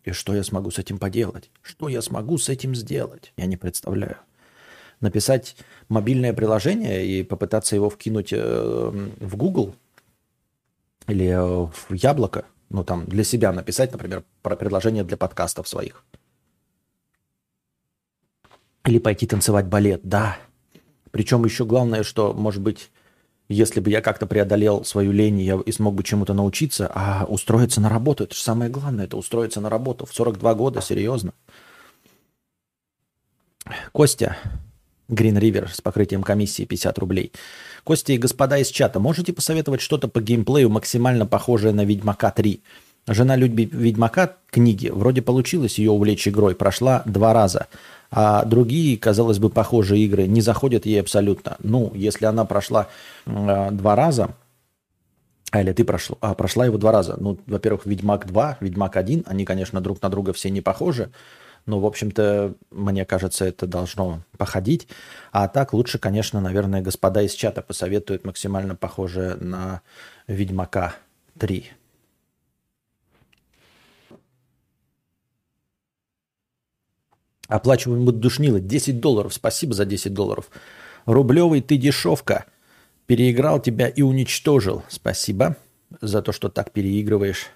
[0.05, 1.51] И что я смогу с этим поделать?
[1.61, 3.33] Что я смогу с этим сделать?
[3.37, 4.19] Я не представляю
[5.01, 5.57] написать
[5.89, 9.75] мобильное приложение и попытаться его вкинуть э, в Google
[11.07, 16.05] или э, в Яблоко, ну там для себя написать, например, про предложение для подкастов своих.
[18.85, 20.39] Или пойти танцевать балет, да.
[21.11, 22.91] Причем еще главное, что, может быть,
[23.49, 27.81] если бы я как-то преодолел свою лень я и смог бы чему-то научиться, а устроиться
[27.81, 30.07] на работу, это же самое главное, это устроиться на работу.
[30.07, 31.33] В 42 года, серьезно.
[33.93, 34.37] Костя,
[35.11, 37.33] Green River с покрытием комиссии 50 рублей.
[37.85, 42.61] Костя и господа из чата, можете посоветовать что-то по геймплею максимально похожее на Ведьмака 3?
[43.07, 44.89] Жена любит Ведьмака книги.
[44.89, 46.55] Вроде получилось ее увлечь игрой.
[46.55, 47.67] Прошла два раза.
[48.11, 51.57] А другие, казалось бы, похожие игры не заходят ей абсолютно.
[51.63, 52.89] Ну, если она прошла
[53.27, 54.35] э, два раза,
[55.51, 57.17] а, или ты прошла, а, прошла его два раза.
[57.19, 61.11] Ну, во-первых, Ведьмак 2, Ведьмак 1, они, конечно, друг на друга все не похожи.
[61.67, 64.89] Но, в общем-то, мне кажется, это должно походить.
[65.33, 69.83] А так лучше, конечно, наверное, господа из чата посоветуют максимально похожее на
[70.27, 70.95] Ведьмака
[71.39, 71.71] 3.
[77.49, 78.61] Оплачиваем душнило.
[78.61, 79.35] 10 долларов.
[79.35, 80.51] Спасибо за 10 долларов.
[81.05, 82.47] Рублевый ты дешевка.
[83.07, 84.85] Переиграл тебя и уничтожил.
[84.89, 85.57] Спасибо
[86.01, 87.49] за то, что так переигрываешь.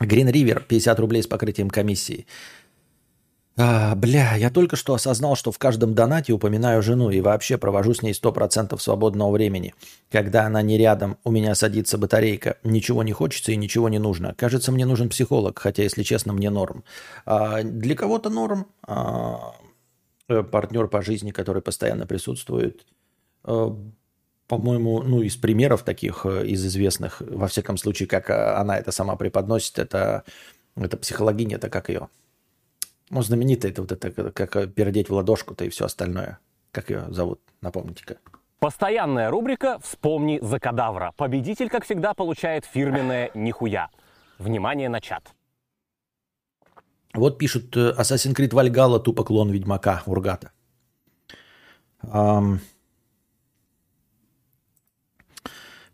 [0.00, 2.26] Green River 50 рублей с покрытием комиссии.
[3.60, 7.92] А, бля, я только что осознал, что в каждом донате упоминаю жену и вообще провожу
[7.92, 9.74] с ней 100% свободного времени.
[10.12, 12.58] Когда она не рядом, у меня садится батарейка.
[12.62, 14.32] Ничего не хочется и ничего не нужно.
[14.36, 16.84] Кажется, мне нужен психолог, хотя, если честно, мне норм.
[17.26, 18.68] А, для кого-то норм.
[18.86, 19.56] А,
[20.28, 22.86] э, партнер по жизни, который постоянно присутствует.
[23.42, 23.76] А,
[24.48, 28.90] по-моему, ну, из примеров таких, э, из известных, во всяком случае, как э, она это
[28.92, 30.24] сама преподносит, это,
[30.74, 32.08] это психологиня, это как ее?
[33.10, 36.38] Ну, знаменитая, это вот это, как пердеть в ладошку-то и все остальное.
[36.72, 37.40] Как ее зовут?
[37.60, 38.16] Напомните-ка.
[38.58, 41.12] Постоянная рубрика «Вспомни за кадавра».
[41.16, 43.90] Победитель, как всегда, получает фирменное «Нихуя».
[44.38, 45.32] Внимание на чат.
[47.14, 50.52] Вот пишут э, Assassin's Creed Valhalla тупо клон Ведьмака Ургата.
[52.00, 52.60] Ам...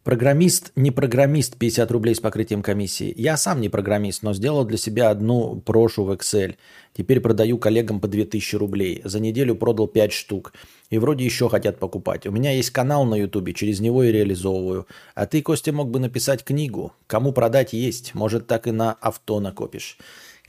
[0.05, 3.15] Программист, не программист, 50 рублей с покрытием комиссии.
[3.17, 6.57] Я сам не программист, но сделал для себя одну прошу в Excel.
[6.93, 9.01] Теперь продаю коллегам по 2000 рублей.
[9.05, 10.53] За неделю продал 5 штук.
[10.91, 12.27] И вроде еще хотят покупать.
[12.27, 14.87] У меня есть канал на Ютубе, через него и реализовываю.
[15.15, 16.93] А ты, Костя, мог бы написать книгу.
[17.07, 18.15] Кому продать есть.
[18.15, 19.97] Может, так и на авто накопишь.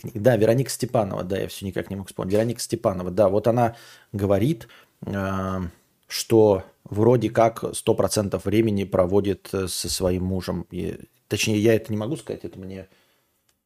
[0.03, 2.33] Да, Вероника Степанова, да, я все никак не мог вспомнить.
[2.33, 3.77] Вероника Степанова, да, вот она
[4.11, 4.67] говорит,
[5.05, 5.61] э,
[6.07, 10.65] что вроде как 100% времени проводит э, со своим мужем.
[10.71, 12.87] И, точнее, я это не могу сказать, это мне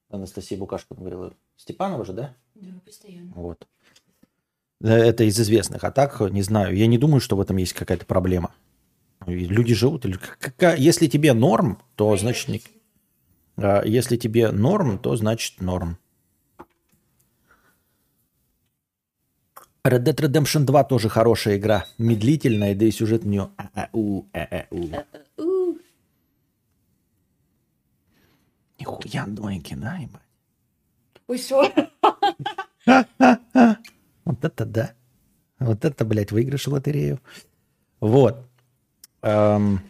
[0.10, 1.34] Анастасия Букашко говорила.
[1.58, 2.36] Степанова же, да?
[2.56, 3.32] Да, постоянно.
[3.36, 3.68] Вот.
[4.82, 5.84] Э, это из известных.
[5.84, 8.54] А так, не знаю, я не думаю, что в этом есть какая-то проблема.
[9.26, 10.06] Люди живут.
[10.78, 12.48] Если тебе норм, то значит...
[12.48, 12.62] Не...
[13.58, 15.98] А, если тебе норм, то значит норм.
[19.84, 21.86] Red Dead Redemption 2 тоже хорошая игра.
[21.98, 23.50] Медлительная, да и сюжет у нее...
[28.80, 30.22] Нихуя двойки, да, ебать?
[31.28, 31.72] Ой, все.
[34.26, 34.94] Вот это да.
[35.58, 37.20] Вот это, блядь, выигрыш в лотерею.
[38.00, 38.46] Вот.
[39.24, 39.82] Эм...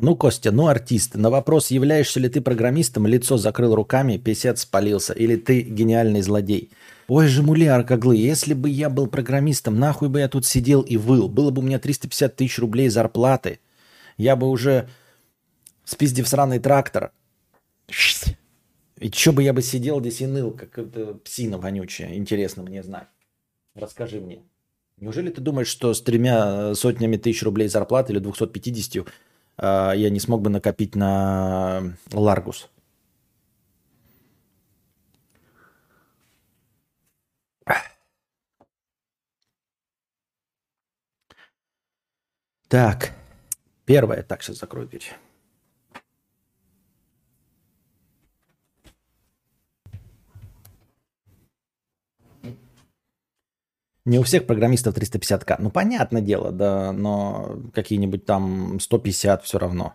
[0.00, 1.14] Ну, Костя, ну, артист.
[1.14, 5.12] На вопрос, являешься ли ты программистом, лицо закрыл руками, писец спалился.
[5.12, 6.70] Или ты гениальный злодей.
[7.08, 10.96] Ой же, муляр, коглы, если бы я был программистом, нахуй бы я тут сидел и
[10.96, 11.28] выл.
[11.28, 13.60] Было бы у меня 350 тысяч рублей зарплаты.
[14.16, 14.88] Я бы уже,
[15.84, 17.12] спиздив сраный трактор,
[19.02, 22.14] и что бы я бы сидел здесь и ныл, как это псина вонючая.
[22.14, 23.08] Интересно мне знать.
[23.74, 24.42] Расскажи мне.
[24.98, 29.10] Неужели ты думаешь, что с тремя сотнями тысяч рублей зарплаты или 250 э,
[29.58, 32.68] я не смог бы накопить на Ларгус?
[42.72, 43.12] Так,
[43.84, 44.22] первое.
[44.22, 45.12] Так, сейчас закрою дверь.
[54.04, 55.56] Не у всех программистов 350к.
[55.58, 59.94] Ну, понятное дело, да, но какие-нибудь там 150 все равно.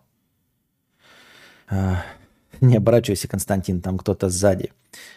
[1.70, 2.04] А,
[2.62, 4.72] не оборачивайся, Константин, там кто-то сзади.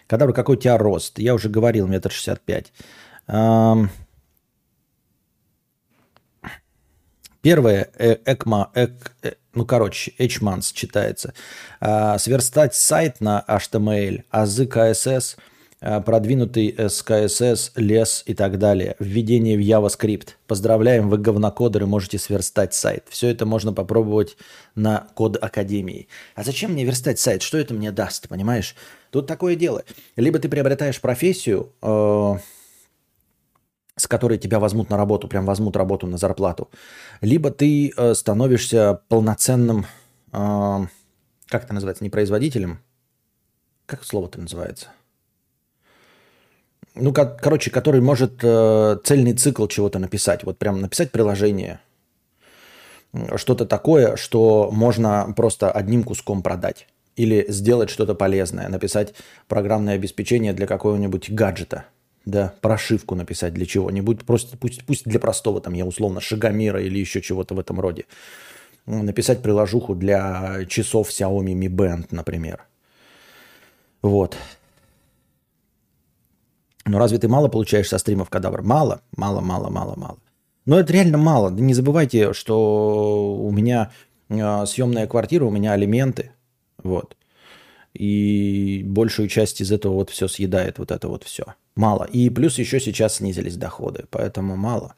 [0.08, 1.18] Кадавр, какой у тебя рост?
[1.20, 2.72] Я уже говорил, метр шестьдесят пять.
[7.42, 11.32] Первое, э, экма, эк, э, ну, короче, Hmans читается.
[11.80, 15.38] А, сверстать сайт на HTML, азы CSS,
[15.80, 18.96] продвинутый SKSS, лес и так далее.
[18.98, 20.30] Введение в JavaScript.
[20.46, 23.06] Поздравляем, вы говнокодеры, можете сверстать сайт.
[23.08, 24.36] Все это можно попробовать
[24.74, 26.08] на код Академии.
[26.34, 27.42] А зачем мне верстать сайт?
[27.42, 28.76] Что это мне даст, понимаешь?
[29.10, 29.84] Тут такое дело.
[30.16, 32.34] Либо ты приобретаешь профессию, э,
[33.96, 36.70] с которой тебя возьмут на работу, прям возьмут работу на зарплату,
[37.20, 39.86] либо ты э, становишься полноценным,
[40.32, 40.86] э,
[41.46, 42.80] как это называется, не производителем,
[43.86, 44.88] как слово-то называется?
[46.94, 51.80] Ну, как, короче, который может э, цельный цикл чего-то написать, вот прям написать приложение,
[53.36, 56.86] что-то такое, что можно просто одним куском продать.
[57.16, 59.14] Или сделать что-то полезное, написать
[59.48, 61.84] программное обеспечение для какого-нибудь гаджета–
[62.26, 66.98] да, прошивку написать для чего-нибудь, просто пусть, пусть для простого, там, я условно, шагомера или
[66.98, 68.04] еще чего-то в этом роде.
[68.86, 72.64] Написать приложуху для часов Xiaomi Mi Band, например.
[74.02, 74.36] Вот.
[76.90, 78.62] Но разве ты мало получаешь со стримов кадавр?
[78.62, 80.18] Мало, мало, мало, мало, мало.
[80.66, 81.50] Но это реально мало.
[81.50, 83.92] Не забывайте, что у меня
[84.28, 86.32] э, съемная квартира, у меня алименты.
[86.82, 87.16] Вот.
[87.94, 91.44] И большую часть из этого вот все съедает вот это вот все.
[91.76, 92.04] Мало.
[92.04, 94.94] И плюс еще сейчас снизились доходы, поэтому мало.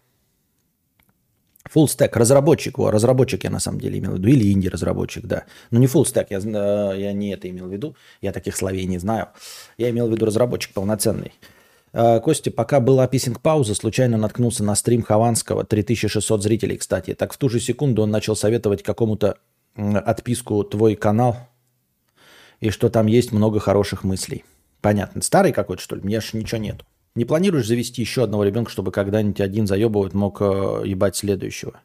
[1.75, 5.45] Full stack, разработчик, о, разработчик я на самом деле имел в виду, или инди-разработчик, да.
[5.71, 8.87] Но не full stack, я, э, я не это имел в виду, я таких словей
[8.87, 9.29] не знаю.
[9.79, 11.33] Я имел в виду разработчик полноценный.
[11.93, 17.15] Э, Костя, пока была писинг-пауза, случайно наткнулся на стрим Хованского, 3600 зрителей, кстати.
[17.15, 19.39] Так в ту же секунду он начал советовать какому-то
[19.75, 21.37] отписку «Твой канал»,
[22.61, 24.45] и что там есть много хороших мыслей.
[24.81, 25.21] Понятно.
[25.21, 26.03] Старый какой-то, что ли?
[26.03, 26.85] Мне аж ничего нет.
[27.15, 31.81] Не планируешь завести еще одного ребенка, чтобы когда-нибудь один заебывать мог э, ебать следующего?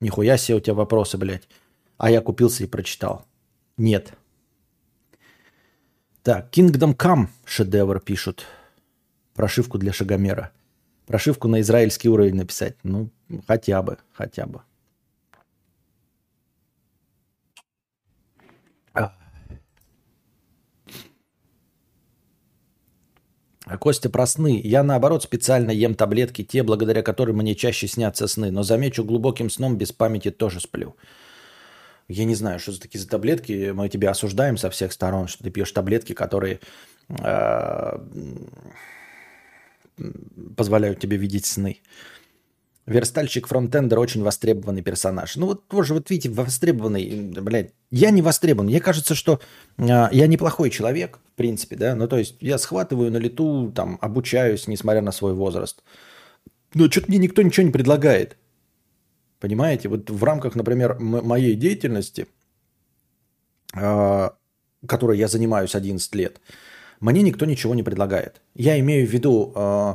[0.00, 1.48] Нихуя себе у тебя вопросы, блядь.
[1.96, 3.24] А я купился и прочитал.
[3.76, 4.12] Нет.
[6.28, 8.44] Так, Kingdom Come шедевр пишут.
[9.32, 10.52] Прошивку для шагомера.
[11.06, 12.76] Прошивку на израильский уровень написать.
[12.82, 13.08] Ну,
[13.46, 14.60] хотя бы, хотя бы.
[18.92, 19.14] А
[23.78, 24.60] Костя про сны.
[24.62, 28.50] Я, наоборот, специально ем таблетки, те, благодаря которым мне чаще снятся сны.
[28.50, 30.94] Но замечу, глубоким сном без памяти тоже сплю.
[32.08, 33.70] Я не знаю, что за такие за таблетки.
[33.72, 36.60] Мы тебя осуждаем со всех сторон, что ты пьешь таблетки, которые
[37.10, 37.98] э,
[40.56, 41.80] позволяют тебе видеть сны.
[42.86, 45.36] Верстальщик фронтендер очень востребованный персонаж.
[45.36, 48.68] Ну вот тоже, вот видите, востребованный, блядь, я не востребован.
[48.68, 49.40] Мне кажется, что
[49.76, 53.98] э, я неплохой человек, в принципе, да, ну то есть я схватываю на лету, там,
[54.00, 55.82] обучаюсь, несмотря на свой возраст.
[56.72, 58.38] Но что-то мне никто ничего не предлагает.
[59.40, 62.26] Понимаете, вот в рамках, например, моей деятельности,
[63.74, 64.30] э,
[64.86, 66.40] которой я занимаюсь 11 лет,
[67.00, 68.40] мне никто ничего не предлагает.
[68.54, 69.94] Я имею в виду, э,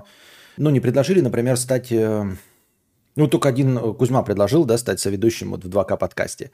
[0.58, 1.92] ну не предложили, например, стать...
[1.92, 2.36] Э,
[3.16, 6.52] ну, только один э, Кузьма предложил, да, стать соведущим вот в 2К подкасте.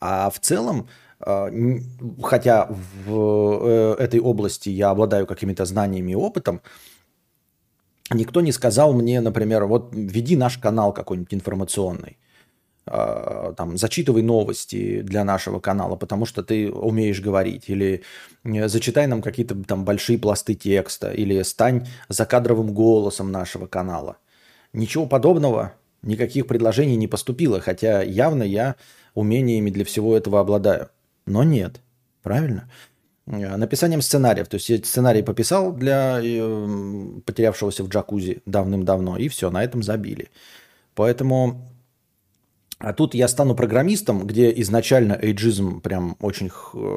[0.00, 0.88] А в целом,
[1.20, 1.80] э,
[2.22, 2.68] хотя
[3.06, 6.60] в э, этой области я обладаю какими-то знаниями и опытом,
[8.14, 12.16] никто не сказал мне, например, вот веди наш канал какой-нибудь информационный
[12.88, 18.02] там, зачитывай новости для нашего канала, потому что ты умеешь говорить, или
[18.44, 24.16] зачитай нам какие-то там большие пласты текста, или стань закадровым голосом нашего канала.
[24.72, 28.76] Ничего подобного Никаких предложений не поступило, хотя явно я
[29.14, 30.90] умениями для всего этого обладаю.
[31.26, 31.80] Но нет.
[32.22, 32.70] Правильно?
[33.26, 34.48] Э, написанием сценариев.
[34.48, 39.82] То есть я сценарий пописал для э, потерявшегося в джакузи давным-давно, и все, на этом
[39.82, 40.30] забили.
[40.94, 41.72] Поэтому...
[42.78, 46.50] А тут я стану программистом, где изначально эйджизм прям очень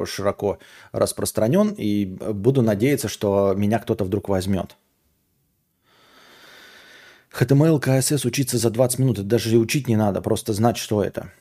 [0.06, 0.58] широко
[0.92, 4.76] распространен, и буду надеяться, что меня кто-то вдруг возьмет.
[7.36, 11.32] HTML, CSS учиться за 20 минут, это даже учить не надо, просто знать, что это.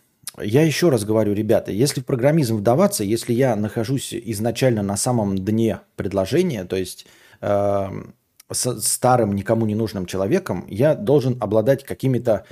[0.42, 5.38] Я еще раз говорю, ребята, если в программизм вдаваться, если я нахожусь изначально на самом
[5.38, 7.06] дне предложения, то есть
[7.42, 7.90] э,
[8.50, 12.46] с старым, никому не нужным человеком, я должен обладать какими-то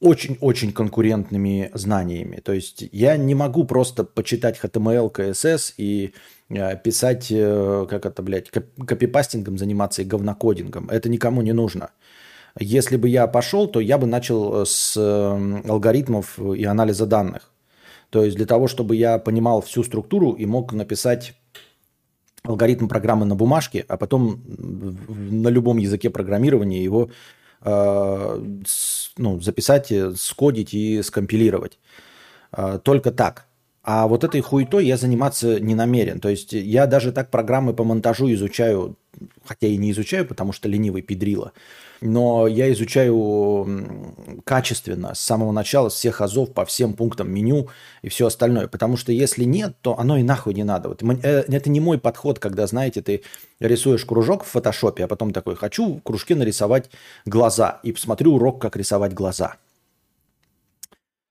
[0.00, 2.36] очень-очень конкурентными знаниями.
[2.36, 6.14] То есть я не могу просто почитать HTML, CSS и
[6.48, 10.88] э, писать, э, как это, блядь, копипастингом заниматься и говнокодингом.
[10.88, 11.90] Это никому не нужно.
[12.60, 17.50] Если бы я пошел, то я бы начал э, с эм, алгоритмов и анализа данных.
[18.10, 21.34] То есть для того, чтобы я понимал всю структуру и мог написать
[22.42, 27.10] алгоритм программы на бумажке, а потом на любом языке программирования его
[27.64, 31.78] ну, записать, э, скодить и скомпилировать.
[32.82, 33.46] Только так.
[33.82, 36.20] А вот этой хуетой я заниматься не намерен.
[36.20, 38.96] То есть я даже так программы по монтажу изучаю,
[39.44, 41.52] хотя и не изучаю, потому что ленивый педрила
[42.00, 47.68] но я изучаю качественно с самого начала, с всех азов, по всем пунктам меню
[48.02, 48.68] и все остальное.
[48.68, 50.88] Потому что если нет, то оно и нахуй не надо.
[50.88, 53.22] Вот э, это не мой подход, когда, знаете, ты
[53.60, 56.90] рисуешь кружок в фотошопе, а потом такой, хочу в кружке нарисовать
[57.26, 57.80] глаза.
[57.82, 59.56] И посмотрю урок, как рисовать глаза.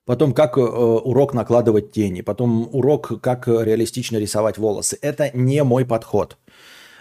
[0.05, 2.21] Потом, как э, урок накладывать тени.
[2.21, 4.97] Потом урок, как реалистично рисовать волосы.
[5.01, 6.37] Это не мой подход.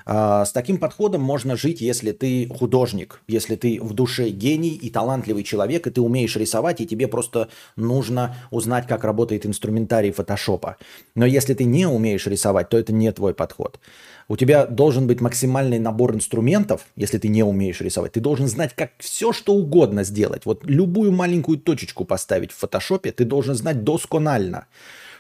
[0.09, 4.89] А, с таким подходом можно жить, если ты художник, если ты в душе гений и
[4.89, 10.77] талантливый человек, и ты умеешь рисовать, и тебе просто нужно узнать, как работает инструментарий фотошопа.
[11.17, 13.81] Но если ты не умеешь рисовать, то это не твой подход.
[14.29, 18.13] У тебя должен быть максимальный набор инструментов, если ты не умеешь рисовать.
[18.13, 20.43] Ты должен знать, как все что угодно сделать.
[20.47, 24.67] Вот любую маленькую точечку поставить в фотошопе ты должен знать досконально,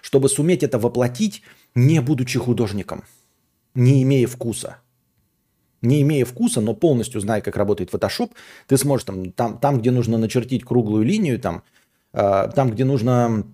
[0.01, 1.43] чтобы суметь это воплотить,
[1.74, 3.03] не будучи художником
[3.77, 4.79] не имея вкуса.
[5.83, 8.33] Не имея вкуса, но полностью зная, как работает Photoshop,
[8.66, 11.62] ты сможешь там, там, там где нужно начертить круглую линию, там,
[12.12, 13.45] э, там, где нужно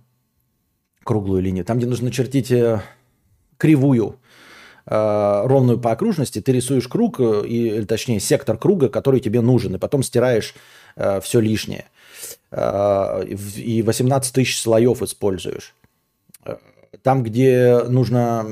[1.04, 2.80] круглую линию, там, где нужно начертить э,
[3.58, 4.16] кривую,
[4.86, 9.74] э, ровную по окружности, ты рисуешь круг, э, и, точнее, сектор круга, который тебе нужен,
[9.74, 10.54] и потом стираешь
[10.96, 11.86] э, все лишнее.
[12.52, 15.74] Э, и 18 тысяч слоев используешь.
[16.44, 16.56] Э,
[17.02, 18.46] там, где нужно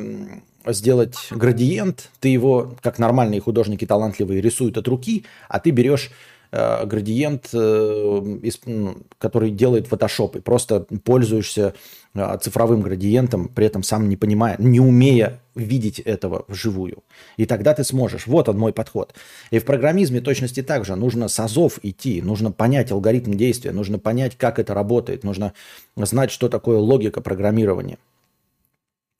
[0.66, 6.10] сделать градиент, ты его, как нормальные художники талантливые, рисуют от руки, а ты берешь
[6.52, 11.74] э, градиент, э, из, ну, который делает Photoshop, и просто пользуешься
[12.14, 17.02] э, цифровым градиентом, при этом сам не понимая, не умея видеть этого вживую.
[17.36, 18.26] И тогда ты сможешь.
[18.26, 19.14] Вот он мой подход.
[19.50, 20.94] И в программизме точности так же.
[20.94, 25.52] Нужно с азов идти, нужно понять алгоритм действия, нужно понять, как это работает, нужно
[25.96, 27.98] знать, что такое логика программирования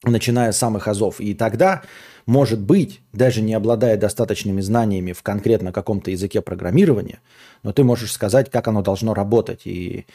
[0.05, 1.21] начиная с самых азов.
[1.21, 1.83] И тогда
[2.27, 7.21] может быть, даже не обладая достаточными знаниями в конкретно каком-то языке программирования,
[7.63, 10.07] но ты можешь сказать, как оно должно работать и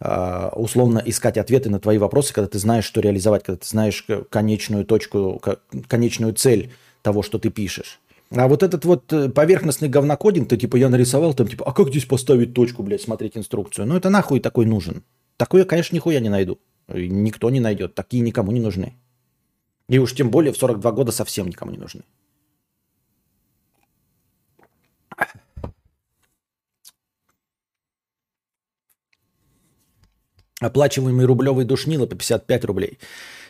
[0.00, 4.04] э, условно искать ответы на твои вопросы, когда ты знаешь, что реализовать, когда ты знаешь
[4.28, 5.40] конечную точку,
[5.88, 8.00] конечную цель того, что ты пишешь.
[8.30, 11.88] А вот этот вот э, поверхностный говнокодинг, то типа я нарисовал, там типа, а как
[11.88, 13.86] здесь поставить точку, блядь, смотреть инструкцию?
[13.86, 15.04] Ну это нахуй такой нужен.
[15.36, 16.58] Такое, конечно, нихуя не найду.
[16.88, 17.94] Никто не найдет.
[17.94, 18.94] Такие никому не нужны.
[19.88, 22.02] И уж тем более в 42 года совсем никому не нужны.
[30.58, 32.98] Оплачиваемый рублевый душнило по 55 рублей.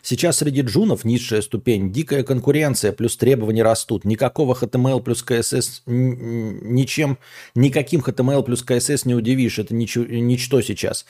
[0.02, 4.04] Сейчас среди джунов низшая ступень, дикая конкуренция, плюс требования растут.
[4.04, 7.18] Никакого HTML плюс CSS ничем,
[7.54, 9.58] никаким HTML плюс CSS не удивишь.
[9.60, 11.06] Это ничего, ничто сейчас.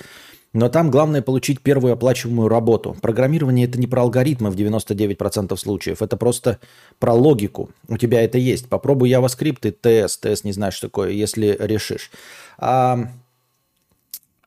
[0.52, 2.96] Но там главное получить первую оплачиваемую работу.
[3.02, 6.58] Программирование это не про алгоритмы в 99% случаев, это просто
[6.98, 7.70] про логику.
[7.88, 8.68] У тебя это есть.
[8.68, 10.18] Попробуй JavaScript и TS.
[10.22, 12.10] TS не знаешь, что такое, если решишь.
[12.58, 13.10] А,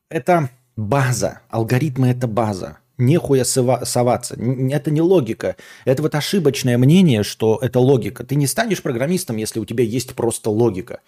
[0.08, 1.40] это база.
[1.48, 4.36] Алгоритмы это база нехуя соваться.
[4.36, 5.56] Это не логика.
[5.84, 8.24] Это вот ошибочное мнение, что это логика.
[8.24, 11.00] Ты не станешь программистом, если у тебя есть просто логика.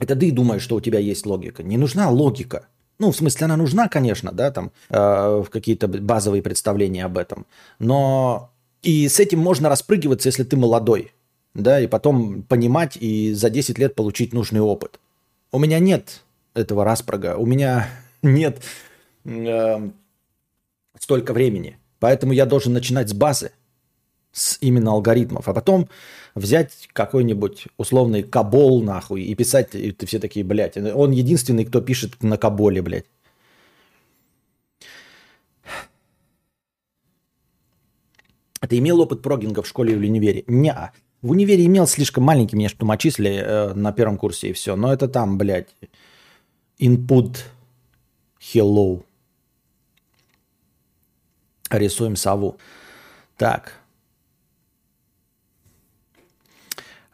[0.00, 1.62] Это ты думаешь, что у тебя есть логика.
[1.62, 2.66] Не нужна логика.
[2.98, 7.46] Ну, в смысле, она нужна, конечно, да, там, э, какие-то базовые представления об этом.
[7.78, 8.50] Но
[8.82, 11.12] и с этим можно распрыгиваться, если ты молодой,
[11.54, 15.00] да, и потом понимать и за 10 лет получить нужный опыт.
[15.50, 16.22] У меня нет
[16.54, 17.88] этого распрага, у меня
[18.22, 18.62] нет
[19.24, 19.90] э,
[20.98, 21.78] столько времени.
[21.98, 23.52] Поэтому я должен начинать с базы,
[24.32, 25.88] с именно алгоритмов, а потом
[26.34, 31.80] взять какой-нибудь условный кабол нахуй и писать, и ты все такие, блядь, он единственный, кто
[31.80, 33.06] пишет на каболе, блядь.
[38.60, 40.44] Ты имел опыт прогинга в школе или в универе?
[40.46, 40.74] Не,
[41.20, 44.74] в универе имел слишком маленький, меня что мочислили э, на первом курсе и все.
[44.74, 45.74] Но это там, блядь,
[46.78, 47.38] input
[48.40, 49.04] hello.
[51.70, 52.56] Рисуем сову.
[53.36, 53.83] Так.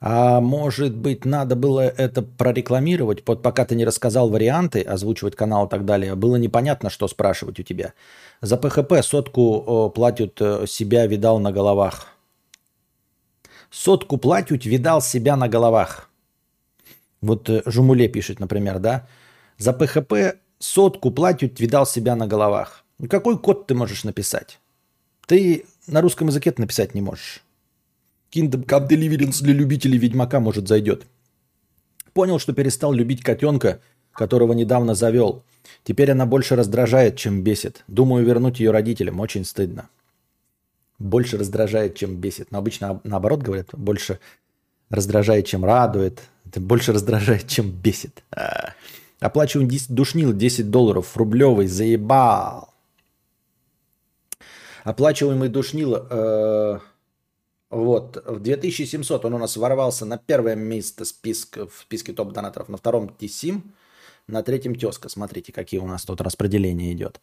[0.00, 5.66] А может быть, надо было это прорекламировать, вот пока ты не рассказал варианты, озвучивать канал
[5.66, 7.92] и так далее, было непонятно, что спрашивать у тебя.
[8.40, 12.06] За ПХП сотку платят э, себя видал на головах.
[13.70, 16.08] Сотку платят видал себя на головах.
[17.20, 19.06] Вот э, Жумуле пишет, например, да?
[19.58, 22.84] За ПХП сотку платят видал себя на головах.
[22.98, 24.60] Ну, какой код ты можешь написать?
[25.26, 27.42] Ты на русском языке это написать не можешь.
[28.32, 31.06] Kingdom Come Deliverance для любителей Ведьмака, может, зайдет.
[32.12, 33.80] Понял, что перестал любить котенка,
[34.12, 35.44] которого недавно завел.
[35.84, 37.84] Теперь она больше раздражает, чем бесит.
[37.88, 39.20] Думаю, вернуть ее родителям.
[39.20, 39.88] Очень стыдно.
[40.98, 42.50] Больше раздражает, чем бесит.
[42.50, 44.20] Но обычно наоборот говорят, больше
[44.90, 46.20] раздражает, чем радует.
[46.44, 48.22] Больше раздражает, чем бесит.
[48.32, 48.74] А.
[49.20, 51.16] Оплачиваем душнил 10 долларов.
[51.16, 51.66] Рублевый.
[51.66, 52.72] Заебал.
[54.84, 56.06] Оплачиваемый душнил...
[56.10, 56.80] Э,
[57.70, 62.76] вот, в 2700 он у нас ворвался на первое место списка, в списке топ-донаторов, на
[62.76, 63.72] втором Тисим,
[64.26, 65.08] на третьем Тезка.
[65.08, 67.20] Смотрите, какие у нас тут распределения идет.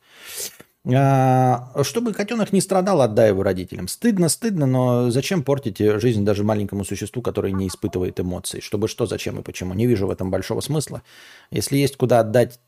[0.95, 3.89] А, чтобы котенок не страдал, отдай его родителям.
[3.89, 8.61] Стыдно, стыдно, но зачем портить жизнь даже маленькому существу, которое не испытывает эмоций?
[8.61, 9.73] Чтобы что, зачем и почему?
[9.73, 11.03] Не вижу в этом большого смысла.
[11.51, 12.59] Если есть куда отдать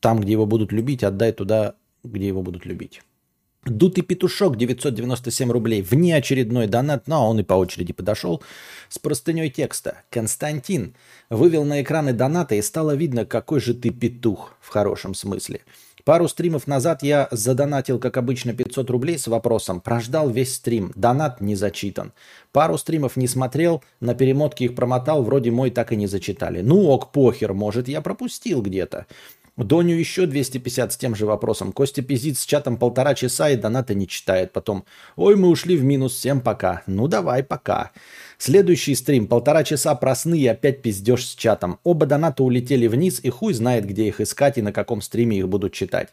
[0.00, 3.02] там, где его будут любить, отдай туда, где его будут любить.
[3.66, 5.82] Дутый петушок 997 рублей.
[5.82, 8.40] Внеочередной донат, но он и по очереди подошел.
[8.88, 10.02] С простыней текста.
[10.10, 10.94] Константин
[11.30, 15.62] вывел на экраны доната и стало видно, какой же ты петух в хорошем смысле.
[16.04, 19.80] Пару стримов назад я задонатил, как обычно, 500 рублей с вопросом.
[19.80, 20.92] Прождал весь стрим.
[20.94, 22.12] Донат не зачитан.
[22.52, 26.60] Пару стримов не смотрел, на перемотке их промотал, вроде мой так и не зачитали.
[26.60, 29.06] Ну ок, похер, может, я пропустил где-то.
[29.56, 31.72] Доню еще 250 с тем же вопросом.
[31.72, 34.52] Костя пиздит с чатом полтора часа и доната не читает.
[34.52, 34.84] Потом,
[35.16, 36.82] ой, мы ушли в минус, всем пока.
[36.86, 37.92] Ну давай, пока.
[38.36, 41.78] Следующий стрим, полтора часа просны и опять пиздешь с чатом.
[41.84, 45.48] Оба доната улетели вниз и хуй знает, где их искать и на каком стриме их
[45.48, 46.10] будут читать.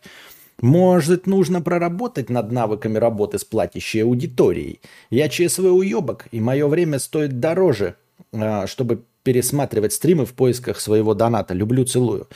[0.62, 4.80] Может, нужно проработать над навыками работы с платящей аудиторией.
[5.10, 7.96] Я ЧСВ уебок, и мое время стоит дороже,
[8.32, 11.54] а, чтобы пересматривать стримы в поисках своего доната.
[11.54, 12.28] Люблю, целую.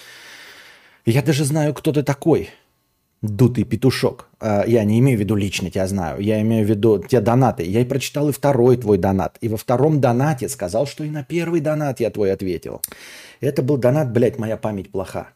[1.07, 2.49] Я даже знаю, кто ты такой.
[3.21, 4.27] Дутый петушок.
[4.41, 6.19] А, я не имею в виду лично тебя знаю.
[6.19, 7.63] Я имею в виду те донаты.
[7.63, 9.37] Я и прочитал и второй твой донат.
[9.39, 12.81] И во втором донате сказал, что и на первый донат я твой ответил.
[13.39, 15.29] Это был донат, блядь, моя память плоха.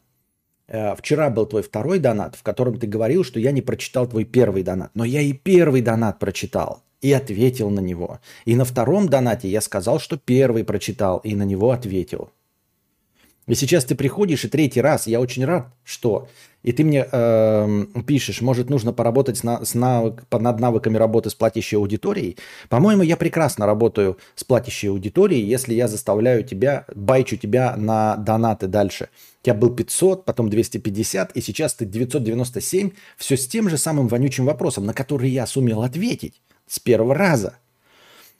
[0.67, 4.25] Э, вчера был твой второй донат, в котором ты говорил, что я не прочитал твой
[4.25, 4.91] первый донат.
[4.93, 6.83] Но я и первый донат прочитал.
[6.99, 8.19] и ответил на него.
[8.43, 12.29] И на втором донате я сказал, что первый прочитал и на него ответил.
[13.51, 16.29] И сейчас ты приходишь и третий раз, я очень рад, что...
[16.63, 21.29] И ты мне э, пишешь, может, нужно поработать с на, с навык, над навыками работы
[21.29, 22.37] с платящей аудиторией.
[22.69, 28.67] По-моему, я прекрасно работаю с платящей аудиторией, если я заставляю тебя, байчу тебя на донаты
[28.67, 29.09] дальше.
[29.41, 34.07] У тебя был 500, потом 250, и сейчас ты 997, все с тем же самым
[34.07, 37.55] вонючим вопросом, на который я сумел ответить с первого раза.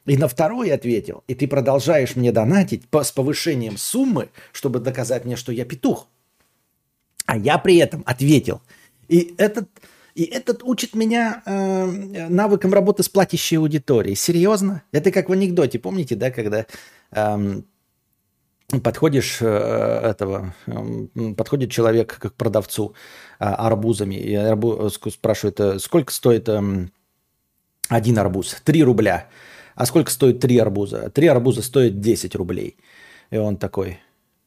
[0.05, 5.25] И на второй ответил, и ты продолжаешь мне донатить по, с повышением суммы, чтобы доказать
[5.25, 6.07] мне, что я петух.
[7.27, 8.61] А я при этом ответил.
[9.07, 9.69] И этот,
[10.15, 11.85] и этот учит меня э,
[12.29, 14.15] навыкам работы с платящей аудиторией.
[14.15, 14.83] Серьезно?
[14.91, 16.65] Это как в анекдоте, помните, да, когда
[17.11, 17.61] э,
[18.83, 22.95] подходишь э, этого, э, подходит человек к продавцу
[23.39, 26.87] э, арбузами и арбу, спрашивает, э, сколько стоит э,
[27.87, 28.57] один арбуз?
[28.63, 29.27] Три рубля.
[29.75, 31.09] А сколько стоит три арбуза?
[31.09, 32.77] Три арбуза стоят 10 рублей.
[33.29, 33.99] И он такой,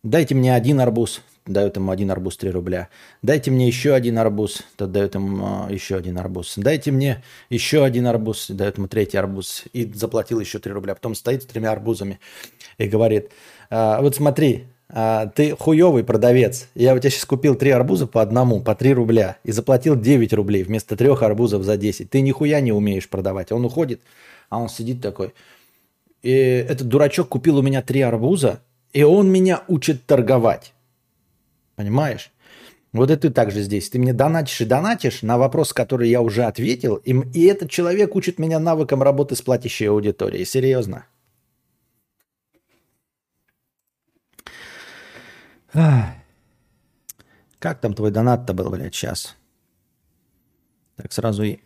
[0.02, 2.88] дайте мне один арбуз, дают ему один арбуз 3 рубля.
[3.22, 6.54] Дайте мне еще один арбуз, тот дает ему еще один арбуз.
[6.56, 9.64] Дайте мне еще один арбуз, дает ему третий арбуз.
[9.72, 10.94] И заплатил еще 3 рубля.
[10.94, 12.18] Потом стоит с тремя арбузами
[12.78, 13.30] и говорит,
[13.70, 16.68] «А, вот смотри, а, ты хуевый продавец.
[16.74, 19.38] Я у тебя сейчас купил три арбуза по одному, по 3 рубля.
[19.44, 22.10] И заплатил 9 рублей вместо трех арбузов за 10.
[22.10, 23.50] Ты нихуя не умеешь продавать.
[23.50, 24.00] Он уходит,
[24.54, 25.34] а он сидит такой.
[26.22, 30.72] И этот дурачок купил у меня три арбуза, и он меня учит торговать.
[31.74, 32.30] Понимаешь?
[32.92, 33.90] Вот и ты также здесь.
[33.90, 38.14] Ты мне донатишь и донатишь на вопрос, который я уже ответил, и, и этот человек
[38.14, 40.44] учит меня навыкам работы с платящей аудиторией.
[40.44, 41.06] Серьезно.
[47.58, 49.34] Как там твой донат-то был, блядь, сейчас?
[50.94, 51.58] Так, сразу и...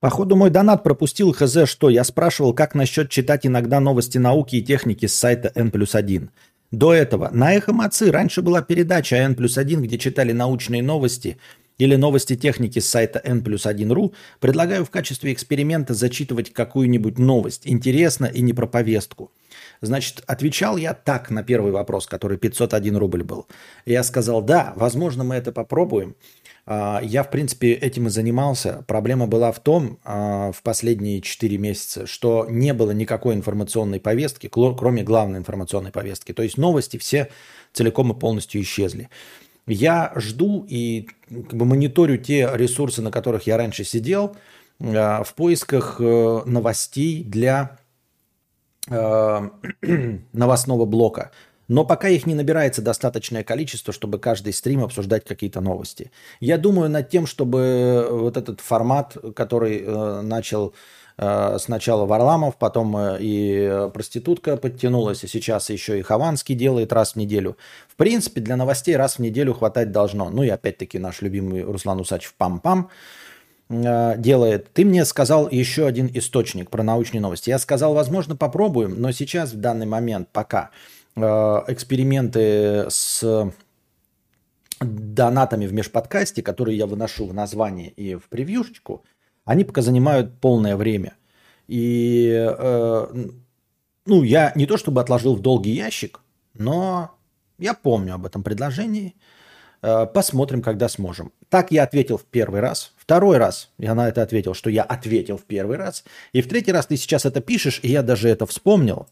[0.00, 1.88] Походу мой донат пропустил хз что.
[1.88, 6.30] Я спрашивал, как насчет читать иногда новости науки и техники с сайта N плюс 1.
[6.70, 11.38] До этого на Эхо Мацы раньше была передача N плюс 1, где читали научные новости
[11.78, 14.12] или новости техники с сайта N плюс 1.ru.
[14.38, 17.62] Предлагаю в качестве эксперимента зачитывать какую-нибудь новость.
[17.64, 19.32] Интересно и не про повестку.
[19.80, 23.46] Значит, отвечал я так на первый вопрос, который 501 рубль был.
[23.86, 26.16] Я сказал, да, возможно, мы это попробуем.
[26.66, 28.84] А, я, в принципе, этим и занимался.
[28.88, 34.48] Проблема была в том, а, в последние 4 месяца, что не было никакой информационной повестки,
[34.48, 36.32] кроме главной информационной повестки.
[36.32, 37.30] То есть новости все
[37.72, 39.08] целиком и полностью исчезли.
[39.68, 44.36] Я жду и как бы мониторю те ресурсы, на которых я раньше сидел,
[44.80, 47.78] а, в поисках э, новостей для
[48.88, 51.32] новостного блока.
[51.68, 56.10] Но пока их не набирается достаточное количество, чтобы каждый стрим обсуждать какие-то новости.
[56.40, 60.74] Я думаю над тем, чтобы вот этот формат, который э, начал
[61.18, 67.12] э, сначала Варламов, потом э, и проститутка подтянулась, и сейчас еще и Хованский делает раз
[67.12, 67.56] в неделю.
[67.88, 70.30] В принципе, для новостей раз в неделю хватать должно.
[70.30, 72.90] Ну и опять-таки наш любимый Руслан Усачев пам-пам
[73.70, 74.72] э, делает.
[74.72, 77.50] Ты мне сказал еще один источник про научные новости.
[77.50, 83.50] Я сказал, возможно, попробуем, но сейчас в данный момент пока– Э, эксперименты с
[84.80, 89.04] донатами в межподкасте, которые я выношу в название и в превьюшечку,
[89.44, 91.14] они пока занимают полное время.
[91.68, 93.06] И э,
[94.06, 96.20] ну, я не то чтобы отложил в долгий ящик,
[96.54, 97.12] но
[97.58, 99.14] я помню об этом предложении.
[99.82, 101.32] Э, посмотрим, когда сможем.
[101.48, 102.92] Так я ответил в первый раз.
[102.96, 106.04] Второй раз я на это ответил, что я ответил в первый раз.
[106.32, 109.08] И в третий раз ты сейчас это пишешь, и я даже это вспомнил.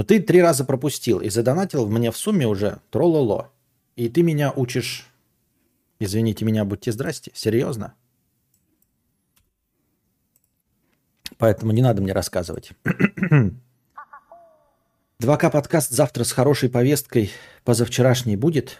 [0.00, 3.52] Но ты три раза пропустил и задонатил мне в сумме уже трололо.
[3.96, 5.06] И ты меня учишь...
[5.98, 7.32] Извините меня, будьте здрасте.
[7.34, 7.92] Серьезно?
[11.36, 12.70] Поэтому не надо мне рассказывать.
[15.20, 17.30] 2К подкаст завтра с хорошей повесткой
[17.64, 18.78] позавчерашней будет?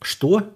[0.00, 0.54] Что?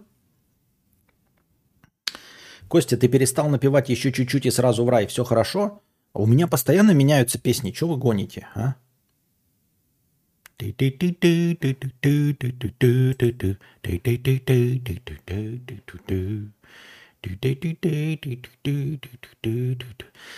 [2.68, 5.08] Костя, ты перестал напевать еще чуть-чуть и сразу в рай.
[5.08, 5.82] Все хорошо?
[6.14, 7.70] У меня постоянно меняются песни.
[7.70, 8.74] Чего вы гоните, а?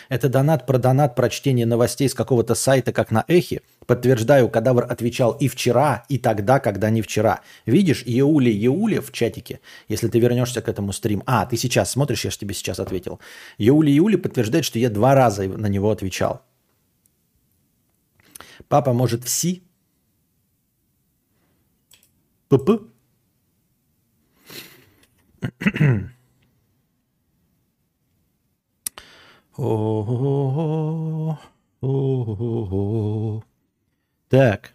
[0.09, 3.63] Это донат про донат про чтение новостей с какого-то сайта, как на Эхе.
[3.87, 7.41] Подтверждаю, кадавр отвечал и вчера, и тогда, когда не вчера.
[7.65, 11.23] Видишь, Еули, Еули в чатике, если ты вернешься к этому стриму.
[11.27, 13.19] А, ты сейчас смотришь, я же тебе сейчас ответил.
[13.59, 16.43] Еули, Еули подтверждает, что я два раза на него отвечал.
[18.69, 19.63] Папа может все?
[22.49, 22.71] ПП?
[29.57, 31.39] Ого,
[31.81, 33.45] ого.
[34.29, 34.75] Так.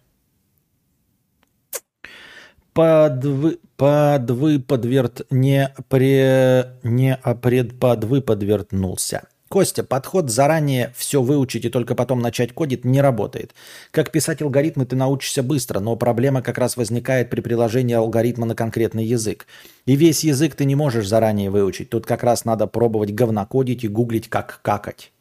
[2.74, 9.28] Подвы, подвыподверт не, пре, не предподвыподвертнулся.
[9.50, 13.56] Костя, подход заранее все выучить и только потом начать кодить не работает.
[13.90, 18.54] Как писать алгоритмы ты научишься быстро, но проблема как раз возникает при приложении алгоритма на
[18.54, 19.48] конкретный язык.
[19.88, 21.90] И весь язык ты не можешь заранее выучить.
[21.90, 25.12] Тут как раз надо пробовать говнокодить и гуглить, как какать.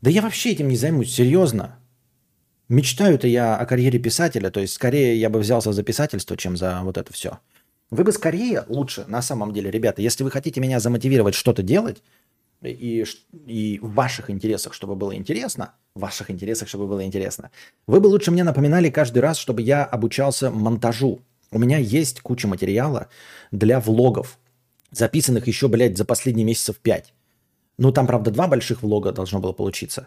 [0.00, 1.78] Да я вообще этим не займусь, серьезно.
[2.70, 6.80] Мечтаю-то я о карьере писателя, то есть скорее я бы взялся за писательство, чем за
[6.82, 7.40] вот это все.
[7.90, 12.02] Вы бы скорее лучше, на самом деле, ребята, если вы хотите меня замотивировать что-то делать,
[12.62, 13.04] и,
[13.46, 17.50] и в ваших интересах, чтобы было интересно, в ваших интересах, чтобы было интересно,
[17.86, 21.20] вы бы лучше мне напоминали каждый раз, чтобы я обучался монтажу.
[21.50, 23.08] У меня есть куча материала
[23.50, 24.38] для влогов,
[24.90, 27.12] записанных еще, блядь, за последние месяцев пять.
[27.78, 30.06] Ну, там, правда, два больших влога должно было получиться.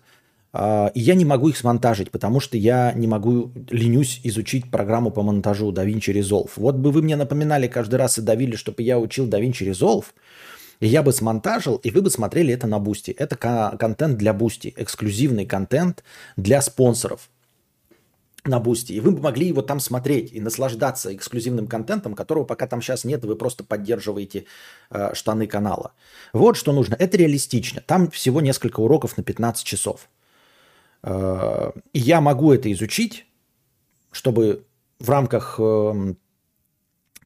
[0.53, 5.11] А, и я не могу их смонтажить, потому что я не могу, ленюсь изучить программу
[5.11, 6.51] по монтажу DaVinci Resolve.
[6.55, 10.05] Вот бы вы мне напоминали каждый раз и давили, чтобы я учил DaVinci Resolve–
[10.79, 13.11] и я бы смонтажил, и вы бы смотрели это на Boosty.
[13.11, 16.03] Это контент для Boosty, эксклюзивный контент
[16.35, 17.29] для спонсоров
[18.45, 18.93] на Boosty.
[18.93, 23.03] И вы бы могли его там смотреть и наслаждаться эксклюзивным контентом, которого пока там сейчас
[23.03, 24.45] нет, вы просто поддерживаете
[24.91, 25.93] э, штаны канала.
[26.33, 26.95] Вот что нужно.
[26.95, 27.81] Это реалистично.
[27.81, 30.09] Там всего несколько уроков на 15 часов.
[31.03, 33.25] Э, я могу это изучить,
[34.11, 34.65] чтобы
[34.99, 36.13] в рамках э,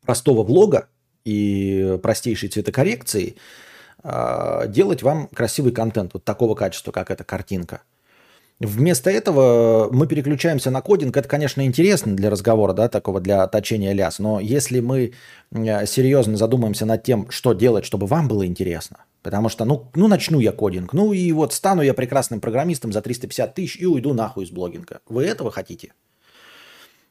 [0.05, 0.88] простого влога
[1.25, 3.35] и простейшей цветокоррекции
[4.03, 7.81] а, делать вам красивый контент вот такого качества, как эта картинка.
[8.59, 11.15] Вместо этого мы переключаемся на кодинг.
[11.15, 14.19] Это, конечно, интересно для разговора, да, такого для точения ляс.
[14.19, 15.13] Но если мы
[15.51, 20.39] серьезно задумаемся над тем, что делать, чтобы вам было интересно, потому что, ну, ну, начну
[20.39, 24.43] я кодинг, ну и вот стану я прекрасным программистом за 350 тысяч и уйду нахуй
[24.43, 24.99] из блогинга.
[25.07, 25.93] Вы этого хотите?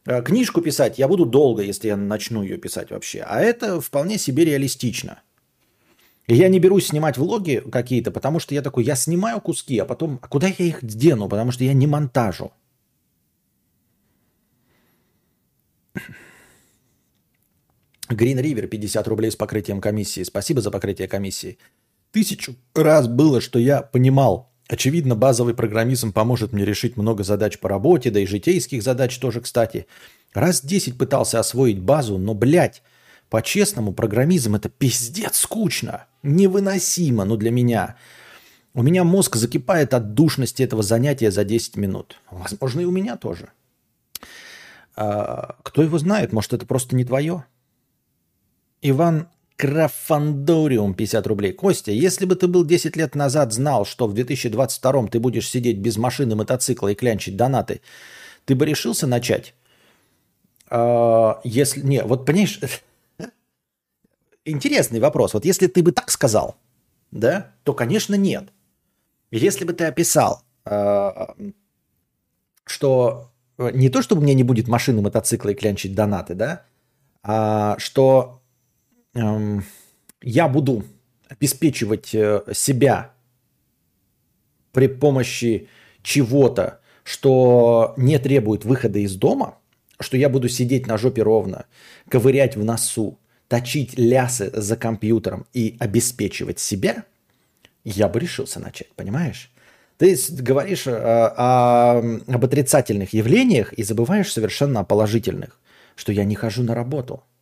[0.09, 3.21] Э, книжку писать я буду долго, если я начну ее писать вообще.
[3.21, 5.21] А это вполне себе реалистично.
[6.27, 10.19] Я не берусь снимать влоги какие-то, потому что я такой, я снимаю куски, а потом,
[10.23, 11.29] а куда я их дену?
[11.29, 12.53] Потому что я не монтажу.
[18.09, 20.23] Green River 50 рублей с покрытием комиссии.
[20.23, 21.59] Спасибо за покрытие комиссии.
[22.13, 27.71] Тысячу раз было, что я понимал, Очевидно, базовый программизм поможет мне решить много задач по
[27.71, 29.87] работе, да и житейских задач тоже, кстати.
[30.35, 32.83] Раз 10 пытался освоить базу, но, блядь,
[33.31, 36.07] по-честному, программизм это пиздец скучно.
[36.23, 37.97] Невыносимо, ну для меня.
[38.75, 42.21] У меня мозг закипает от душности этого занятия за 10 минут.
[42.31, 43.51] Возможно, и у меня тоже.
[44.97, 47.45] А, кто его знает, может, это просто не твое?
[48.83, 49.29] Иван
[49.59, 51.53] Крафандориум 50 рублей.
[51.53, 55.79] Костя, если бы ты был 10 лет назад знал, что в 2022 ты будешь сидеть
[55.79, 57.81] без машины, мотоцикла и клянчить донаты,
[58.45, 59.55] ты бы решился начать?
[60.71, 61.81] А, если...
[61.81, 62.61] Не, вот понимаешь...
[64.45, 65.35] Интересный вопрос.
[65.35, 66.55] Вот если ты бы так сказал,
[67.11, 68.45] да, то, конечно, нет.
[69.33, 71.35] Если бы ты описал, а,
[72.65, 76.63] что не то, чтобы у меня не будет машины, мотоцикла и клянчить донаты, да,
[77.25, 78.38] а что
[80.23, 80.85] я буду
[81.29, 83.13] обеспечивать э, себя
[84.73, 85.69] при помощи
[86.03, 89.59] чего-то, что не требует выхода из дома,
[90.01, 91.67] что я буду сидеть на жопе ровно,
[92.09, 97.05] ковырять в носу, точить лясы за компьютером и обеспечивать себя,
[97.85, 99.51] я бы решился начать, понимаешь?
[99.97, 105.61] Ты говоришь э, о, об отрицательных явлениях и забываешь совершенно о положительных,
[105.97, 107.23] что я не хожу на работу–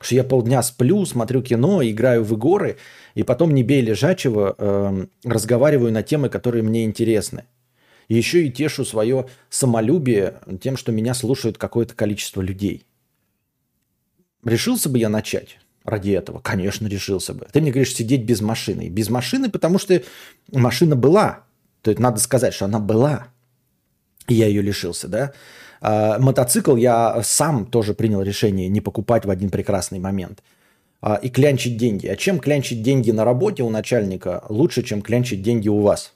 [0.00, 2.76] что я полдня сплю, смотрю кино, играю в игры,
[3.14, 7.44] и потом не бей лежачего, э, разговариваю на темы, которые мне интересны.
[8.08, 12.84] И еще и тешу свое самолюбие тем, что меня слушают какое-то количество людей.
[14.44, 16.40] Решился бы я начать ради этого?
[16.40, 17.46] Конечно, решился бы.
[17.50, 18.88] Ты мне говоришь сидеть без машины.
[18.88, 20.02] Без машины, потому что
[20.52, 21.44] машина была.
[21.82, 23.28] То есть надо сказать, что она была.
[24.28, 25.32] И я ее лишился, да?
[25.86, 30.42] А, мотоцикл я сам тоже принял решение не покупать в один прекрасный момент
[31.02, 32.06] а, и клянчить деньги.
[32.06, 36.14] А чем клянчить деньги на работе у начальника лучше, чем клянчить деньги у вас?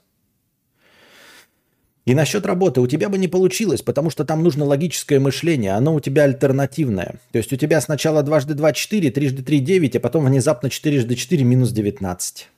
[2.05, 5.93] И насчет работы у тебя бы не получилось, потому что там нужно логическое мышление, оно
[5.93, 7.19] у тебя альтернативное.
[7.31, 11.13] То есть у тебя сначала дважды два четыре, трижды три девять, а потом внезапно четырежды
[11.13, 12.49] четыре минус девятнадцать.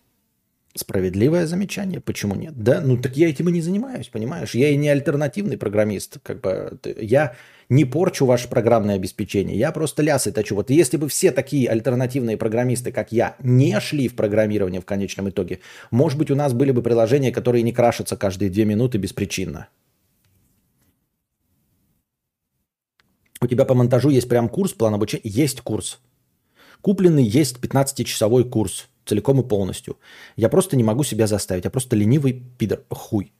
[0.74, 2.54] Справедливое замечание, почему нет?
[2.56, 4.56] Да, ну так я этим и не занимаюсь, понимаешь?
[4.56, 7.36] Я и не альтернативный программист, как бы я
[7.68, 10.56] не порчу ваше программное обеспечение, я просто лясы точу.
[10.56, 15.30] Вот если бы все такие альтернативные программисты, как я, не шли в программирование в конечном
[15.30, 15.60] итоге,
[15.92, 19.68] может быть, у нас были бы приложения, которые не крашатся каждые две минуты беспричинно.
[23.42, 25.24] У тебя по монтажу есть прям курс, план обучения?
[25.26, 26.00] Есть курс.
[26.82, 29.98] Купленный есть 15-часовой курс, целиком и полностью.
[30.36, 31.66] Я просто не могу себя заставить.
[31.66, 32.84] Я просто ленивый пидор.
[32.90, 33.32] Хуй.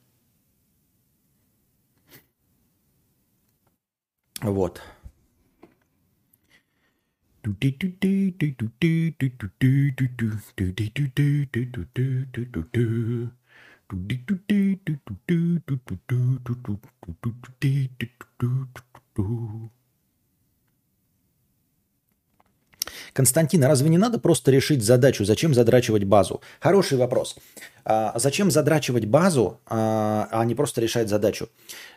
[4.42, 4.82] Вот.
[23.14, 25.26] Константин, а разве не надо просто решить задачу?
[25.26, 26.42] Зачем задрачивать базу?
[26.60, 27.36] Хороший вопрос.
[27.84, 31.50] А зачем задрачивать базу, а а не просто решать задачу?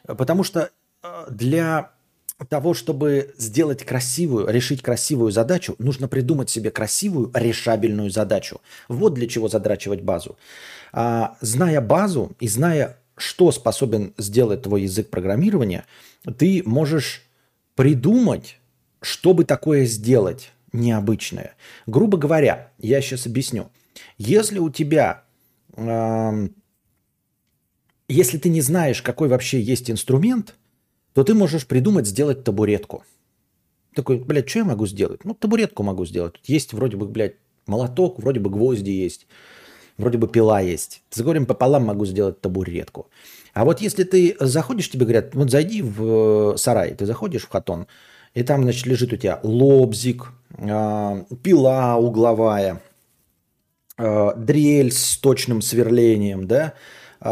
[0.06, 0.70] Потому что
[1.02, 1.90] а, для
[2.48, 8.60] того, чтобы сделать красивую, решить красивую задачу, нужно придумать себе красивую, решабельную задачу.
[8.88, 10.36] Вот для чего задрачивать базу.
[10.92, 15.84] А, зная базу и зная, что способен сделать твой язык программирования,
[16.38, 17.22] ты можешь
[17.76, 18.58] придумать,
[19.00, 21.54] чтобы такое сделать необычное.
[21.86, 23.70] Грубо говоря, я сейчас объясню.
[24.18, 25.24] Если у тебя,
[25.76, 26.54] эм,
[28.08, 30.54] если ты не знаешь, какой вообще есть инструмент,
[31.14, 33.04] то ты можешь придумать сделать табуретку.
[33.94, 35.24] Такой, блядь, что я могу сделать?
[35.24, 36.34] Ну, табуретку могу сделать.
[36.42, 39.28] Есть вроде бы, блядь, молоток, вроде бы гвозди есть,
[39.96, 41.02] вроде бы пила есть.
[41.16, 43.08] Горем пополам могу сделать табуретку.
[43.52, 47.48] А вот если ты заходишь, тебе говорят, вот зайди в э, сарай, ты заходишь в
[47.48, 47.86] хатон,
[48.34, 52.80] и там, значит, лежит у тебя лобзик, э, пила угловая,
[53.96, 56.74] э, дрель с точным сверлением, да,
[57.20, 57.26] э,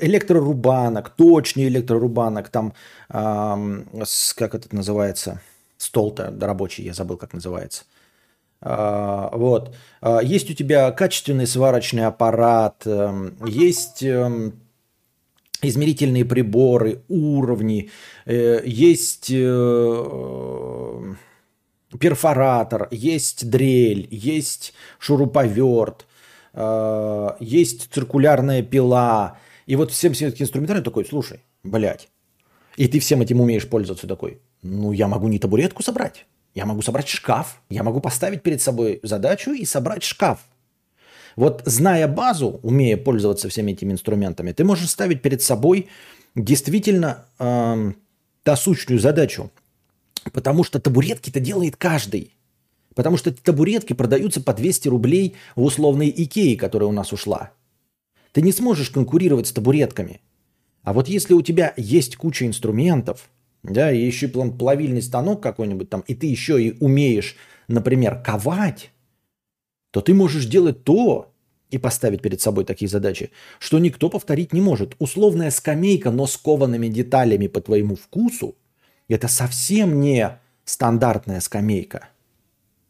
[0.00, 2.72] электрорубанок, точный электрорубанок, там,
[3.08, 5.40] как это называется,
[5.76, 7.84] стол-то рабочий, я забыл, как называется.
[8.62, 9.74] А, Вот.
[10.00, 14.61] А, Есть у тебя качественный сварочный аппарат, эм, есть эм,
[15.62, 17.90] измерительные приборы, уровни,
[18.26, 21.14] э, есть э,
[21.98, 26.06] перфоратор, есть дрель, есть шуруповерт,
[26.52, 29.38] э, есть циркулярная пила.
[29.66, 32.08] И вот всем всем этим инструментарием такой, слушай, блядь,
[32.76, 36.82] и ты всем этим умеешь пользоваться такой, ну я могу не табуретку собрать, я могу
[36.82, 40.40] собрать шкаф, я могу поставить перед собой задачу и собрать шкаф.
[41.36, 45.88] Вот зная базу, умея пользоваться всеми этими инструментами, ты можешь ставить перед собой
[46.34, 47.96] действительно эм,
[48.44, 49.50] насущную задачу.
[50.32, 52.34] Потому что табуретки-то делает каждый.
[52.94, 57.50] Потому что табуретки продаются по 200 рублей в условной Икее, которая у нас ушла.
[58.32, 60.20] Ты не сможешь конкурировать с табуретками.
[60.82, 63.28] А вот если у тебя есть куча инструментов,
[63.62, 67.36] да, и еще плавильный станок какой-нибудь там, и ты еще и умеешь,
[67.68, 68.90] например, ковать,
[69.92, 71.32] то ты можешь делать то
[71.70, 73.30] и поставить перед собой такие задачи,
[73.60, 74.96] что никто повторить не может.
[74.98, 78.56] Условная скамейка, но с коваными деталями по твоему вкусу,
[79.08, 82.08] это совсем не стандартная скамейка.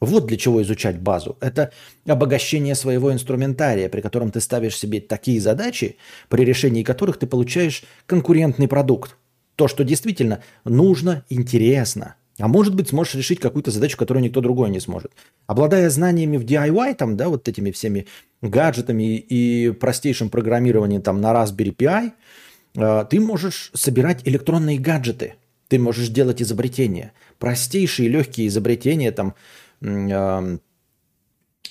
[0.00, 1.36] Вот для чего изучать базу.
[1.40, 1.72] Это
[2.06, 5.96] обогащение своего инструментария, при котором ты ставишь себе такие задачи,
[6.28, 9.16] при решении которых ты получаешь конкурентный продукт.
[9.54, 12.16] То, что действительно нужно, интересно.
[12.42, 15.12] А может быть, сможешь решить какую-то задачу, которую никто другой не сможет.
[15.46, 18.08] Обладая знаниями в DIY, там, да, вот этими всеми
[18.40, 22.10] гаджетами и простейшим программированием там на Raspberry Pi,
[22.74, 25.34] э, ты можешь собирать электронные гаджеты.
[25.68, 27.12] Ты можешь делать изобретения.
[27.38, 29.36] Простейшие легкие изобретения, там,
[29.80, 30.58] э,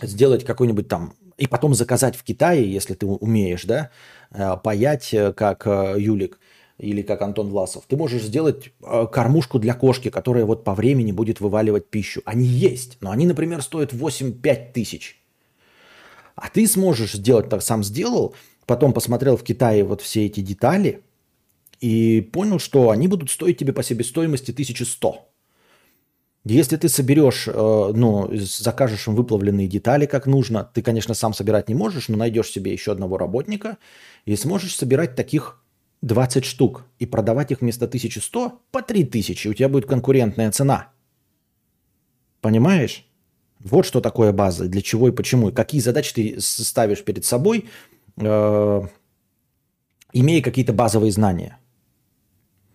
[0.01, 3.89] сделать какой-нибудь там и потом заказать в Китае, если ты умеешь, да,
[4.31, 6.39] э, паять, как Юлик
[6.81, 7.83] или как Антон Власов.
[7.87, 12.21] Ты можешь сделать э, кормушку для кошки, которая вот по времени будет вываливать пищу.
[12.25, 15.21] Они есть, но они, например, стоят 8-5 тысяч.
[16.35, 18.33] А ты сможешь сделать, так сам сделал,
[18.65, 21.01] потом посмотрел в Китае вот все эти детали
[21.81, 25.27] и понял, что они будут стоить тебе по себестоимости 1100.
[26.45, 31.69] Если ты соберешь, э, ну, закажешь им выплавленные детали как нужно, ты, конечно, сам собирать
[31.69, 33.77] не можешь, но найдешь себе еще одного работника
[34.25, 35.60] и сможешь собирать таких
[36.01, 39.47] 20 штук и продавать их вместо 1100 по 3000.
[39.47, 40.89] У тебя будет конкурентная цена.
[42.41, 43.05] Понимаешь?
[43.59, 47.65] Вот что такое база, для чего и почему, и какие задачи ты ставишь перед собой,
[48.17, 48.81] э,
[50.13, 51.59] имея какие-то базовые знания.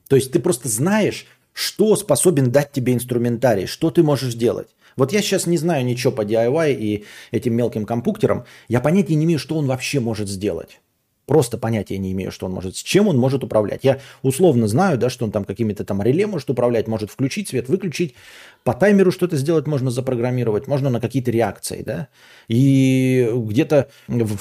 [0.09, 4.69] То есть ты просто знаешь, что способен дать тебе инструментарий, что ты можешь делать.
[4.97, 8.45] Вот я сейчас не знаю ничего по DIY и этим мелким компьютерам.
[8.69, 10.81] Я понятия не имею, что он вообще может сделать.
[11.27, 13.81] Просто понятия не имею, что он может, с чем он может управлять.
[13.83, 17.69] Я условно знаю, да, что он там какими-то там реле может управлять, может включить свет,
[17.69, 18.15] выключить,
[18.63, 22.09] по таймеру что-то сделать можно запрограммировать, можно на какие-то реакции, да.
[22.47, 24.37] И где-то в,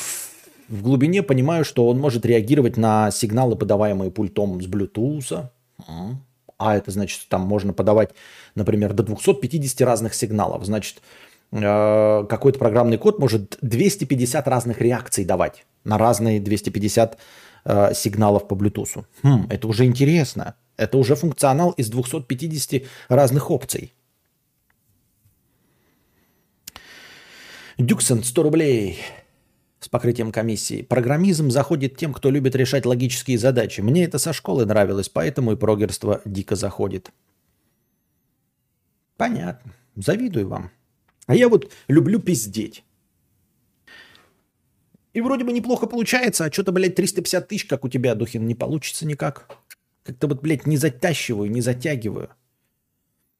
[0.69, 5.49] в глубине понимаю, что он может реагировать на сигналы, подаваемые пультом с Bluetooth.
[6.57, 8.11] А это значит, там можно подавать,
[8.53, 10.63] например, до 250 разных сигналов.
[10.65, 11.01] Значит,
[11.51, 17.17] э, какой-то программный код может 250 разных реакций давать на разные 250
[17.65, 19.05] э, сигналов по Bluetooth.
[19.23, 20.55] Хм, это уже интересно.
[20.77, 23.93] Это уже функционал из 250 разных опций.
[27.77, 28.99] Дюксон, 100 рублей
[29.79, 30.81] с покрытием комиссии.
[30.81, 33.81] Программизм заходит тем, кто любит решать логические задачи.
[33.81, 37.11] Мне это со школы нравилось, поэтому и прогерство дико заходит.
[39.17, 39.73] Понятно.
[39.95, 40.71] Завидую вам.
[41.27, 42.84] А я вот люблю пиздеть.
[45.15, 48.53] И вроде бы неплохо получается, а что-то, блядь, 350 тысяч, как у тебя, Духин, не
[48.53, 49.47] получится никак.
[50.03, 52.31] Как-то вот, блядь, не затащиваю, не затягиваю.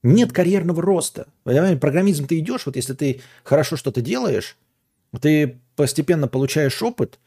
[0.01, 1.27] Нет карьерного роста.
[1.43, 4.55] Понимаете, программизм ты идешь, вот если ты хорошо что-то делаешь,
[5.19, 7.19] ты постепенно получаешь опыт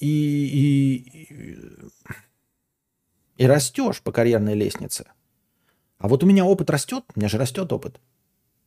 [0.00, 1.76] и, и,
[3.36, 5.06] и растешь по карьерной лестнице.
[5.98, 8.00] А вот у меня опыт растет, у меня же растет опыт,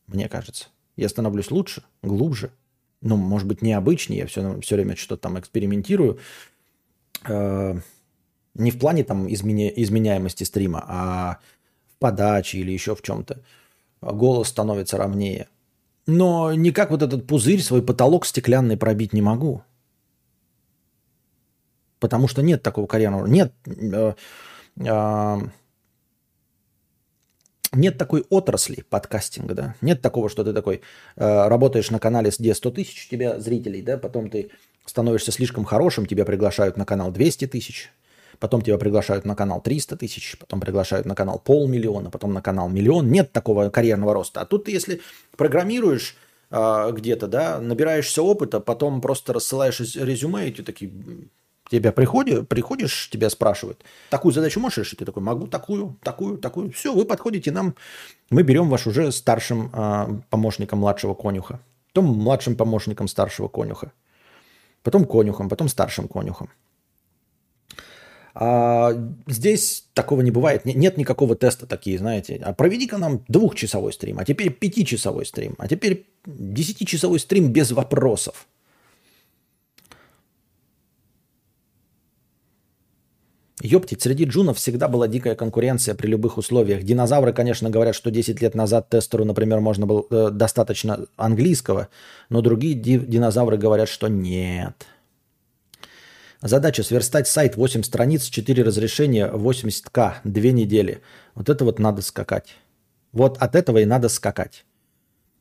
[0.08, 0.70] мне кажется.
[0.95, 2.54] Я становлюсь лучше, глубже–
[3.04, 6.20] ну, может быть, необычнее, я все, все время что-то там экспериментирую.
[7.28, 7.76] Э,
[8.56, 11.39] не в плане там изменя, изменяемости стрима, а
[11.93, 13.41] в подаче или еще в чем-то.
[14.01, 15.47] Голос становится ровнее.
[16.06, 19.64] Но никак вот этот пузырь, свой потолок стеклянный пробить не могу.
[21.99, 23.28] Потому что нет такого карьерного...
[23.28, 23.54] Нет...
[23.66, 24.14] Э,
[24.78, 25.38] э,
[27.74, 30.82] нет такой отрасли подкастинга, да, нет такого, что ты такой
[31.15, 34.49] э, работаешь на канале, где 100 тысяч у тебя зрителей, да, потом ты
[34.86, 37.91] становишься слишком хорошим, тебя приглашают на канал 200 тысяч,
[38.39, 42.69] потом тебя приглашают на канал 300 тысяч, потом приглашают на канал полмиллиона, потом на канал
[42.69, 43.09] миллион.
[43.09, 44.41] Нет такого карьерного роста.
[44.41, 45.01] А тут ты, если
[45.38, 46.17] программируешь
[46.51, 50.91] э, где-то, да, набираешься опыта, потом просто рассылаешь резюме, и ты такие,
[51.80, 54.99] тебя приходишь, приходишь, тебя спрашивают, такую задачу можешь решить?
[54.99, 56.71] Ты такой, могу такую, такую, такую.
[56.71, 57.76] Все, вы подходите нам,
[58.30, 61.59] мы берем ваш уже старшим э, помощником младшего конюха,
[61.93, 63.91] потом младшим помощником старшего конюха,
[64.84, 66.49] потом конюхом, потом старшим конюхом.
[68.36, 68.93] А
[69.28, 70.65] здесь такого не бывает.
[70.65, 72.41] Нет никакого теста такие, знаете.
[72.43, 78.47] А проведи-ка нам двухчасовой стрим, а теперь пятичасовой стрим, а теперь десятичасовой стрим без вопросов.
[83.62, 86.84] Ёптить, среди джунов всегда была дикая конкуренция при любых условиях.
[86.84, 91.89] Динозавры, конечно, говорят, что 10 лет назад тестеру, например, можно было э, достаточно английского,
[92.30, 94.88] но другие ди- динозавры говорят, что нет.
[96.41, 101.01] Задача сверстать сайт 8 страниц, 4 разрешения, 80к, 2 недели.
[101.36, 102.56] Вот это вот надо скакать.
[103.12, 104.66] Вот от этого и надо скакать.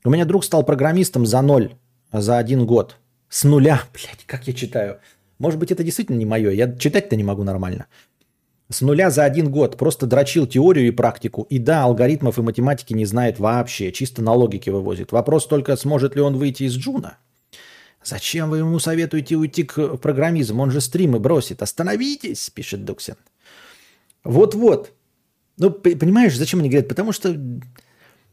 [0.05, 1.75] У меня друг стал программистом за ноль,
[2.13, 2.97] за один год.
[3.31, 4.99] С нуля, блядь, как я читаю.
[5.43, 6.51] Может быть, это действительно не мое.
[6.53, 7.86] Я читать-то не могу нормально
[8.72, 11.47] с нуля за один год просто дрочил теорию и практику.
[11.51, 15.12] И да, алгоритмов и математики не знает вообще, чисто на логике вывозит.
[15.12, 17.18] Вопрос только, сможет ли он выйти из Джуна.
[18.05, 20.62] Зачем вы ему советуете уйти к программизму?
[20.62, 21.62] Он же стримы бросит.
[21.62, 23.16] Остановитесь, пишет Дуксин.
[24.24, 24.93] Вот-вот.
[25.59, 26.88] Ну, понимаешь, зачем они говорят?
[26.88, 27.36] Потому что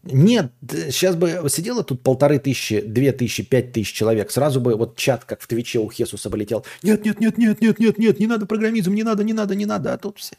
[0.03, 4.31] нет, сейчас бы сидело тут полторы тысячи, две тысячи, пять тысяч человек.
[4.31, 6.65] Сразу бы вот чат, как в Твиче у Хесуса полетел.
[6.83, 9.65] Нет, нет, нет, нет, нет, нет, нет, не надо программизм, не надо, не надо, не
[9.65, 9.93] надо.
[9.93, 10.35] А тут все.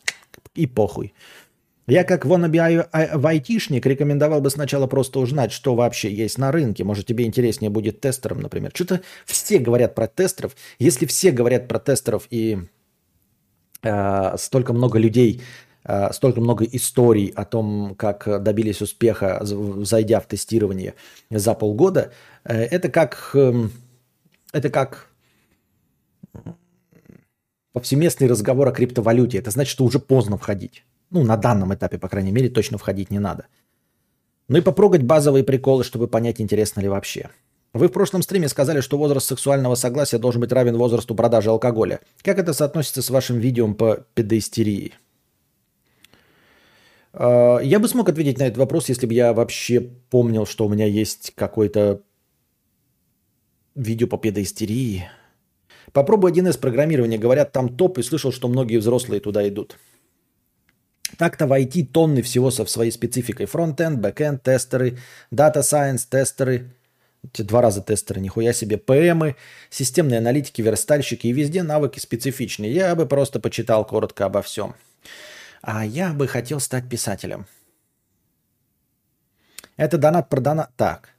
[0.55, 1.13] И похуй.
[1.87, 6.85] Я как wannabe айтишник рекомендовал бы сначала просто узнать, что вообще есть на рынке.
[6.85, 8.71] Может, тебе интереснее будет тестером, например.
[8.73, 10.57] Что-то все говорят про тестеров.
[10.79, 12.59] Если все говорят про тестеров и
[13.83, 15.43] э, столько много людей
[16.13, 20.95] столько много историй о том, как добились успеха, зайдя в тестирование
[21.31, 22.13] за полгода,
[22.45, 23.73] э, это как, эм,
[24.53, 25.09] это как
[27.73, 29.39] повсеместный разговор о криптовалюте.
[29.39, 30.85] Это значит, что уже поздно входить.
[31.11, 33.47] Ну, на данном этапе, по крайней мере, точно входить не надо.
[34.49, 37.31] Ну и попрогать базовые приколы, чтобы понять, интересно ли вообще.
[37.73, 42.01] Вы в прошлом стриме сказали, что возраст сексуального согласия должен быть равен возрасту продажи алкоголя.
[42.23, 44.95] Как это соотносится с вашим видео по педоистерии?
[47.13, 50.69] А, я бы смог ответить на этот вопрос, если бы я вообще помнил, что у
[50.69, 52.03] меня есть какое-то
[53.75, 55.09] видео по педоистерии.
[55.93, 57.19] Попробуй 1С программирование.
[57.19, 59.77] Говорят, там топ, и слышал, что многие взрослые туда идут.
[61.19, 63.47] Так-то в IT тонны всего со своей спецификой.
[63.47, 64.99] Фронтенд, бэкенд, тестеры,
[65.31, 66.71] data science, тестеры.
[67.23, 68.79] Два раза тестеры, нихуя себе.
[68.79, 69.37] PM ы,
[69.69, 71.27] системные аналитики, верстальщики.
[71.27, 72.73] И везде навыки специфичные.
[72.73, 74.75] Я бы просто почитал коротко обо всем.
[75.63, 77.47] А я бы хотел стать писателем.
[79.77, 80.69] Это донат про.
[80.77, 81.11] Так.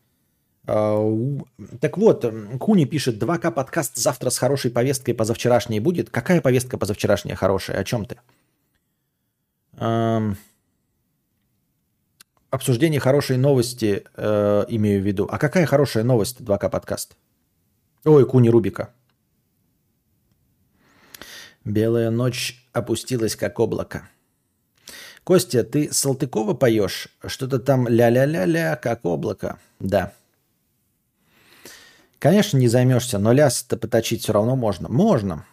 [0.68, 1.04] А,
[1.80, 2.26] Так вот,
[2.60, 6.10] Куни пишет, 2К подкаст завтра с хорошей повесткой позавчерашней будет.
[6.10, 7.78] Какая повестка позавчерашняя хорошая?
[7.80, 8.20] О чем ты?
[9.78, 10.38] Ам,
[12.52, 15.26] Обсуждение хорошей новости э, имею в виду.
[15.32, 17.16] А какая хорошая новость 2К подкаст?
[18.04, 18.94] Ой, Куни Рубика.
[21.64, 24.10] Белая ночь опустилась, как облако.
[25.24, 27.08] Костя, ты Салтыкова поешь?
[27.26, 29.60] Что-то там ля-ля-ля-ля, как облако.
[29.80, 30.14] Да.
[32.18, 34.90] Конечно, не займешься, но ляс-то поточить все равно можно.
[34.90, 35.46] Можно.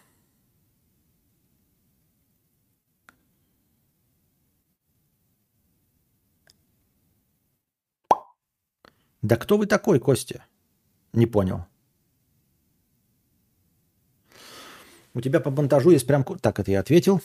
[9.23, 10.45] Да кто вы такой, Костя?
[11.12, 11.66] Не понял.
[15.12, 16.25] У тебя по монтажу есть прям...
[16.25, 17.21] Так, это я ответил.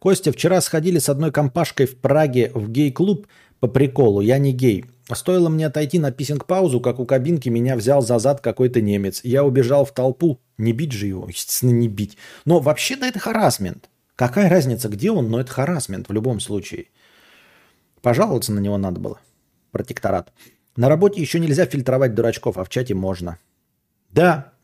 [0.00, 3.26] Костя, вчера сходили с одной компашкой в Праге в гей-клуб
[3.60, 4.22] по приколу.
[4.22, 4.86] Я не гей.
[5.12, 9.20] Стоило мне отойти на писинг-паузу, как у кабинки меня взял за зад какой-то немец.
[9.24, 10.40] Я убежал в толпу.
[10.56, 11.28] Не бить же его.
[11.28, 12.16] Естественно, не бить.
[12.46, 13.90] Но вообще-то это харасмент.
[14.16, 16.86] Какая разница, где он, но это харасмент в любом случае.
[18.00, 19.20] Пожаловаться на него надо было.
[19.70, 20.32] Протекторат.
[20.76, 23.38] На работе еще нельзя фильтровать дурачков, а в чате можно.
[24.10, 24.54] Да.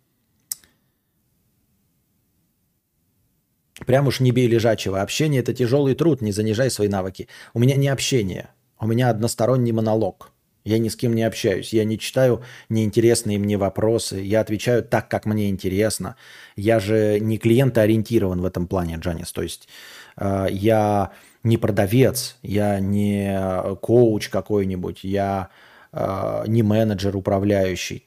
[3.87, 5.01] Прям уж не бей лежачего.
[5.01, 7.29] Общение– это тяжелый труд, не занижай свои навыки.
[7.55, 10.33] У меня не общение, у меня односторонний монолог.
[10.65, 15.09] Я ни с кем не общаюсь, я не читаю неинтересные мне вопросы, я отвечаю так,
[15.09, 16.17] как мне интересно.
[16.57, 19.31] Я же не клиентоориентирован в этом плане, Джанис.
[19.31, 19.69] То есть
[20.17, 21.13] э, я
[21.45, 25.51] не продавец, я не коуч какой-нибудь, я
[25.93, 28.05] э, не менеджер управляющий,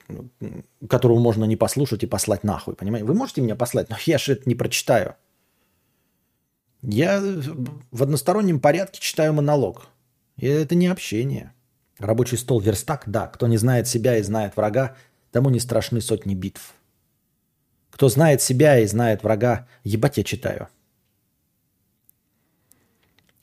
[0.90, 3.08] которого можно не послушать и послать нахуй, понимаете?
[3.08, 5.16] Вы можете меня послать, но я же это не прочитаю.
[6.82, 7.22] Я
[7.92, 9.88] в одностороннем порядке читаю монолог.
[10.38, 11.54] И это не общение.
[11.98, 13.28] Рабочий стол верстак, да.
[13.28, 14.96] Кто не знает себя и знает врага,
[15.32, 16.74] тому не страшны сотни битв.
[17.92, 20.70] Кто знает себя и знает врага, ебать я читаю.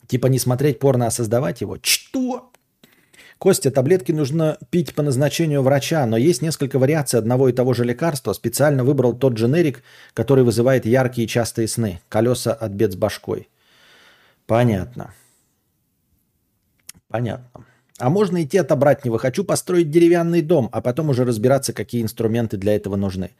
[0.06, 1.78] Типа не смотреть порно, а создавать его?
[1.82, 2.45] Что?
[3.38, 7.84] Костя, таблетки нужно пить по назначению врача, но есть несколько вариаций одного и того же
[7.84, 8.32] лекарства.
[8.32, 9.82] Специально выбрал тот дженерик,
[10.14, 12.00] который вызывает яркие и частые сны.
[12.08, 13.48] Колеса от бед с башкой.
[14.46, 15.12] Понятно.
[17.08, 17.66] Понятно.
[17.98, 19.18] А можно идти от обратного.
[19.18, 23.30] Хочу построить деревянный дом, а потом уже разбираться, какие инструменты для этого нужны.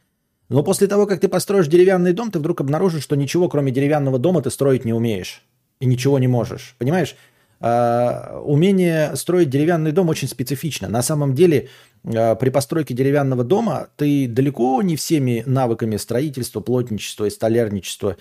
[0.49, 4.19] Но после того, как ты построишь деревянный дом, ты вдруг обнаружишь, что ничего, кроме деревянного
[4.19, 5.43] дома, ты строить не умеешь.
[5.81, 6.75] И ничего не можешь.
[6.79, 7.17] Понимаешь?
[7.59, 10.89] А, умение строить деревянный дом очень специфично.
[10.89, 11.69] На самом деле,
[12.05, 18.17] а, при постройке деревянного дома ты далеко не всеми навыками строительства, плотничества и столярничества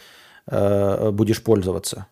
[0.48, 2.08] а, будешь пользоваться.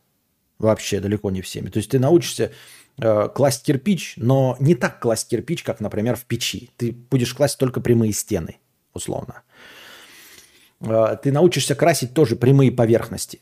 [0.59, 1.69] Вообще далеко не всеми.
[1.69, 2.51] То есть ты научишься
[2.95, 6.69] класть кирпич, но не так класть кирпич, как, например, в печи.
[6.77, 8.57] Ты будешь класть только прямые стены,
[8.93, 9.41] условно.
[10.79, 13.41] Ты научишься красить тоже прямые поверхности.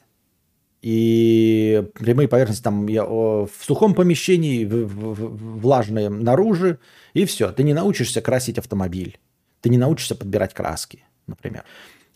[0.82, 6.77] И прямые поверхности там в сухом помещении, в- влажные наружу,
[7.13, 7.51] и все.
[7.51, 9.19] Ты не научишься красить автомобиль.
[9.61, 11.63] Ты не научишься подбирать краски, например.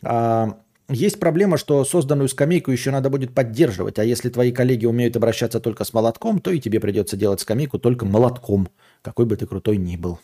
[0.02, 0.58] А,
[0.88, 5.60] есть проблема, что созданную скамейку еще надо будет поддерживать, а если твои коллеги умеют обращаться
[5.60, 8.68] только с молотком, то и тебе придется делать скамейку только молотком,
[9.02, 10.18] какой бы ты крутой ни был.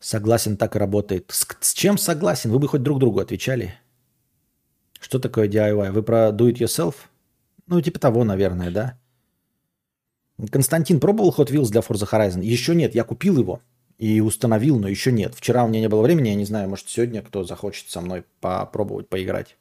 [0.00, 1.30] Согласен, так и работает.
[1.32, 2.50] С, с чем согласен?
[2.50, 3.74] Вы бы хоть друг другу отвечали.
[5.04, 5.90] Что такое DIY?
[5.92, 6.94] Вы про do it yourself?
[7.66, 8.98] Ну, типа того, наверное, да?
[10.50, 12.42] Константин пробовал Hot Wheels для Forza Horizon?
[12.42, 13.60] Еще нет, я купил его
[13.98, 15.34] и установил, но еще нет.
[15.34, 18.24] Вчера у меня не было времени, я не знаю, может сегодня кто захочет со мной
[18.40, 19.58] попробовать поиграть.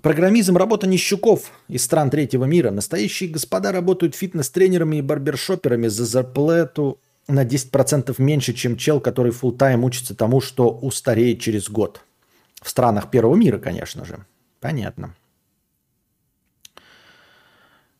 [0.00, 2.70] Программизм– работа нищуков из стран третьего мира.
[2.70, 6.98] Настоящие господа работают фитнес-тренерами и барбершоперами за зарплату
[7.28, 12.00] на 10% меньше, чем чел, который full тайм учится тому, что устареет через год.
[12.62, 14.24] В странах первого мира, конечно же.
[14.60, 15.14] Понятно.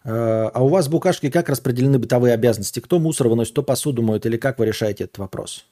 [0.05, 2.81] Э, А у вас в букашке как распределены бытовые обязанности?
[2.81, 5.67] Кто мусор выносит, кто посуду моет или как вы решаете этот вопрос?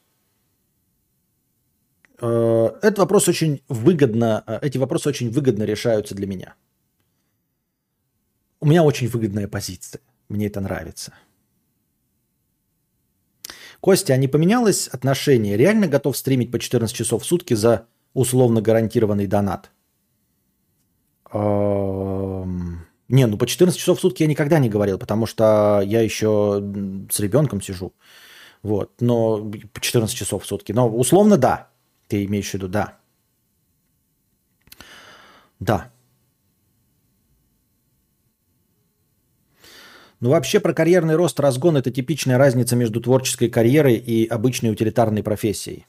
[2.20, 6.54] Э, Этот вопрос очень выгодно, э, эти вопросы очень выгодно решаются для меня.
[8.60, 10.00] У меня очень выгодная позиция.
[10.28, 11.12] Мне это нравится.
[13.80, 15.56] Костя, а не поменялось отношение?
[15.58, 19.70] Реально готов стримить по 14 часов в сутки за условно гарантированный донат?
[21.32, 25.44] Эм, Не, ну по 14 часов в сутки я никогда не говорил, потому что
[25.84, 26.60] я еще
[27.10, 27.92] с ребенком сижу.
[28.62, 30.72] Вот, но по 14 часов в сутки.
[30.72, 31.68] Но условно да,
[32.08, 32.98] ты имеешь в виду, да.
[35.60, 35.90] Да.
[40.20, 45.22] Ну, вообще про карьерный рост, разгон– это типичная разница между творческой карьерой и обычной утилитарной
[45.22, 45.86] профессией.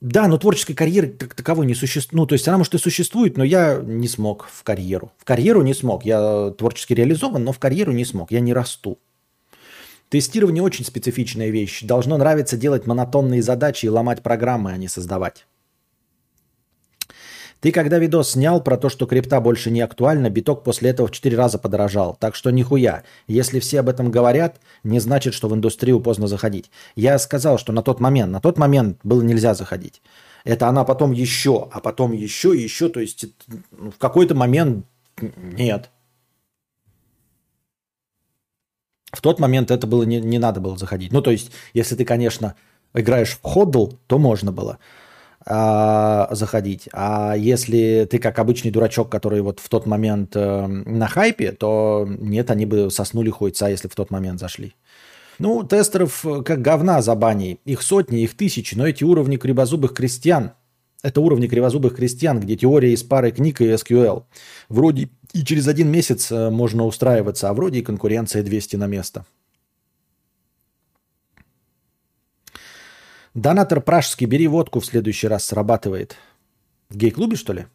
[0.00, 2.12] Да, но творческой карьеры как таковой не существует.
[2.12, 5.10] Ну, то есть она, может, и существует, но я не смог в карьеру.
[5.18, 6.04] В карьеру не смог.
[6.04, 8.30] Я творчески реализован, но в карьеру не смог.
[8.30, 8.98] Я не расту.
[10.08, 11.82] Тестирование очень специфичная вещь.
[11.82, 15.46] Должно нравиться делать монотонные задачи и ломать программы, а не создавать.
[17.60, 21.10] Ты когда видос снял про то, что крипта больше не актуальна, биток после этого в
[21.10, 22.16] 4 раза подорожал.
[22.20, 23.02] Так что нихуя.
[23.26, 26.70] Если все об этом говорят, не значит, что в индустрию поздно заходить.
[26.94, 30.00] Я сказал, что на тот момент, на тот момент было нельзя заходить.
[30.44, 32.88] Это она потом еще, а потом еще, еще.
[32.88, 33.26] То есть
[33.72, 34.86] ну, в какой-то момент
[35.20, 35.90] нет.
[39.10, 41.12] В тот момент это было не, не надо было заходить.
[41.12, 42.54] Ну, то есть, если ты, конечно,
[42.94, 44.78] играешь в ходл, то можно было
[45.44, 46.88] заходить.
[46.92, 52.06] А если ты как обычный дурачок, который вот в тот момент э, на хайпе, то
[52.08, 54.74] нет, они бы соснули хуйца, если в тот момент зашли.
[55.38, 57.60] Ну, тестеров э, как говна за баней.
[57.64, 60.52] Их сотни, их тысячи, но эти уровни кривозубых крестьян,
[61.02, 64.24] это уровни кривозубых крестьян, где теория из пары книг и SQL.
[64.68, 69.24] Вроде и через один месяц э, можно устраиваться, а вроде и конкуренция 200 на место.
[73.34, 76.16] Донатор пражский, бери водку в следующий раз, срабатывает.
[76.88, 77.66] В гей-клубе, что ли?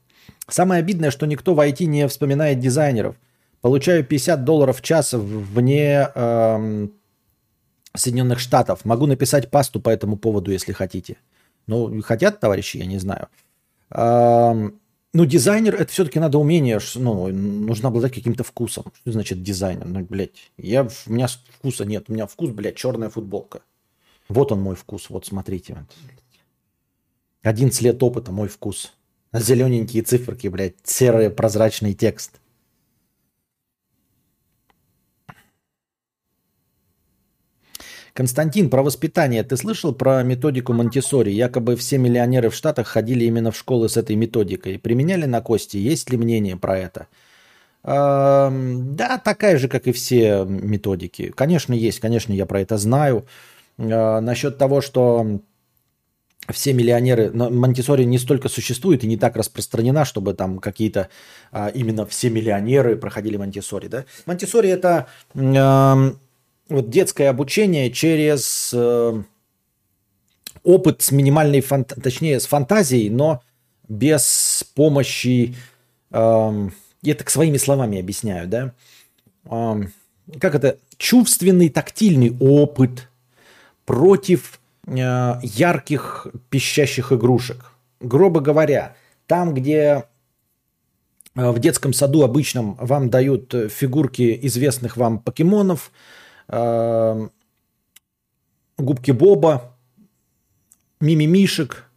[0.47, 3.15] Самое обидное, что никто в IT не вспоминает дизайнеров.
[3.61, 6.91] Получаю 50 долларов в час вне эм,
[7.95, 8.83] Соединенных Штатов.
[8.83, 11.17] Могу написать пасту по этому поводу, если хотите.
[11.67, 13.29] Ну, хотят, товарищи, я не знаю.
[13.91, 14.79] Эм,
[15.13, 18.85] ну, дизайнер, это все-таки надо умение, ну, нужно обладать каким-то вкусом.
[19.01, 19.85] Что значит дизайнер?
[19.85, 22.05] Ну, блядь, я, у меня вкуса нет.
[22.09, 23.61] У меня вкус, блядь, черная футболка.
[24.29, 25.85] Вот он мой вкус, вот смотрите.
[27.41, 28.93] 11 лет опыта, мой вкус.
[29.33, 32.39] Зелененькие циферки, блядь, серый прозрачный текст.
[38.13, 39.43] Константин, про воспитание.
[39.43, 41.31] Ты слышал про методику Монтисори?
[41.31, 44.77] Якобы все миллионеры в Штатах ходили именно в школы с этой методикой.
[44.77, 45.77] Применяли на кости?
[45.77, 47.07] Есть ли мнение про это?
[47.83, 51.31] Да, такая же, как и все методики.
[51.31, 51.99] Конечно, есть.
[51.99, 53.25] Конечно, я про это знаю.
[53.77, 55.39] Э, насчет того, что
[56.51, 61.09] все миллионеры, Монтисори не столько существует и не так распространена, чтобы там какие-то
[61.51, 64.05] а, именно все миллионеры проходили Монтисори, да?
[64.25, 66.11] Монтисори это э,
[66.67, 69.23] вот детское обучение через э,
[70.63, 71.93] опыт с минимальной, фант...
[72.01, 73.41] точнее, с фантазией, но
[73.87, 75.55] без помощи,
[76.11, 76.69] э,
[77.01, 78.73] я так своими словами объясняю, да?
[79.45, 79.81] Э,
[80.39, 80.77] как это?
[80.97, 83.09] Чувственный, тактильный опыт
[83.85, 87.71] против э, ярких пищащих игрушек.
[87.99, 88.95] Грубо говоря,
[89.27, 90.05] там, где
[91.35, 95.91] э, в детском саду обычном вам дают э, фигурки известных вам покемонов,
[96.47, 97.27] э,
[98.77, 99.75] губки Боба,
[100.99, 101.89] мимимишек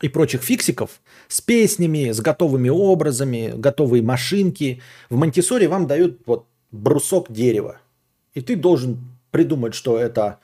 [0.00, 4.82] и прочих фиксиков с песнями, с готовыми образами, готовые машинки.
[5.10, 7.80] В Монтисоре вам дают вот брусок дерева.
[8.34, 10.38] И ты должен придумать, что это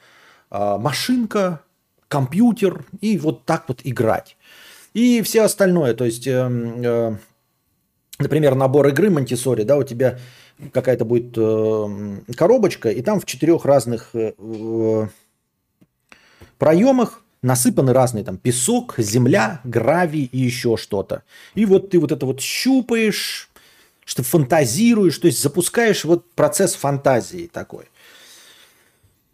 [0.51, 1.63] э, машинка,
[2.09, 4.37] компьютер, и вот так вот играть.
[4.93, 7.17] И все остальное, то есть, э, э,
[8.19, 10.19] например, набор игры Монтисори, да, у тебя
[10.75, 15.07] какая-то будет э, коробочка, и там в четырех разных э, э,
[16.59, 21.23] проемах насыпаны разные там песок, земля, гравий и еще что-то.
[21.55, 23.49] И вот ты вот это вот щупаешь,
[24.05, 27.87] что фантазируешь, то есть запускаешь вот процесс фантазии такой.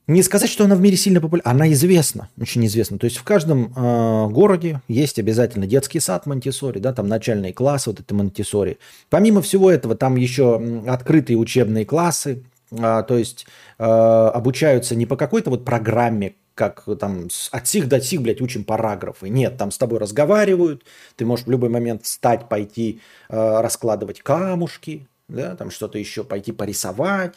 [0.09, 1.51] Не сказать, что она в мире сильно популярна.
[1.51, 2.99] Она известна, очень известна.
[2.99, 7.91] То есть в каждом э, городе есть обязательно детский сад Монтисори, да, там начальные классы,
[7.91, 8.79] вот это Монтисори.
[9.11, 13.47] Помимо всего этого, там еще открытые учебные классы, э, то есть
[13.79, 18.65] э, обучаются не по какой-то вот программе, как там от сих до сих, блядь, учим
[18.65, 19.29] параграфы.
[19.29, 20.85] Нет, там с тобой разговаривают,
[21.17, 26.53] ты можешь в любой момент встать, пойти э, раскладывать камушки, да, там что-то еще, пойти
[26.53, 27.35] порисовать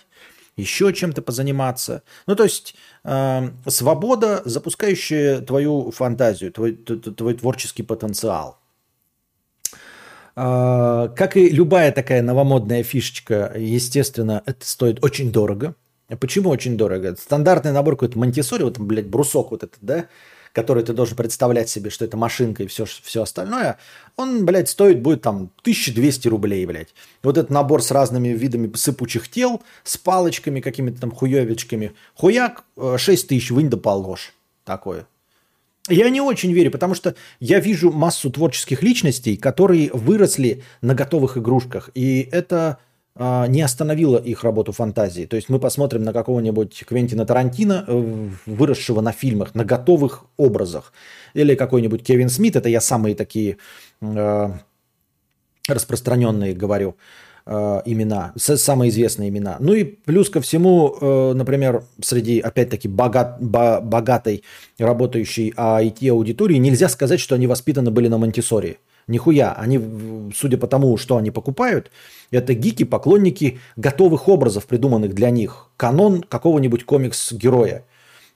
[0.58, 2.04] еще чем-то позаниматься.
[2.28, 8.60] Ну, то есть э, свобода, запускающая твою фантазию, твой, твой творческий потенциал.
[10.36, 15.76] Э, как и любая такая новомодная фишечка, естественно, это стоит очень дорого.
[16.20, 17.16] Почему очень дорого?
[17.16, 20.08] Стандартный набор какой-то Монтисори, вот, блядь, брусок вот этот, да,
[20.54, 23.78] который ты должен представлять себе, что это машинка и все, все остальное,
[24.16, 26.94] он, блядь, стоит будет там 1200 рублей, блядь.
[27.24, 31.94] Вот этот набор с разными видами сыпучих тел, с палочками, какими-то там хуевичками.
[32.16, 32.64] Хуяк,
[32.98, 34.34] 6 тысяч, вынь да положь.
[34.64, 35.08] Такое.
[35.90, 41.38] Я не очень верю, потому что я вижу массу творческих личностей, которые выросли на готовых
[41.38, 41.90] игрушках.
[41.96, 42.78] И это
[43.18, 45.26] не остановило их работу фантазии.
[45.26, 50.94] То есть мы посмотрим на какого-нибудь Квентина Тарантино, э, выросшего на фильмах, на готовых образах.
[51.34, 53.58] Или какой-нибудь Кевин Смит, это я самые такие
[54.02, 54.50] э,
[55.68, 56.96] распространенные говорю
[57.46, 59.58] э, имена, самые известные имена.
[59.60, 60.96] Ну и плюс ко всему,
[61.34, 64.44] например, среди, опять-таки, богат, бо, богатой
[64.80, 68.78] работающей IT-аудитории нельзя сказать, что они воспитаны были на Монтисории.
[69.08, 69.54] Нихуя.
[69.54, 69.80] Они,
[70.36, 71.92] судя по тому, что они покупают,
[72.32, 75.70] это гики, поклонники готовых образов, придуманных для них.
[75.78, 77.86] Канон какого-нибудь комикс-героя.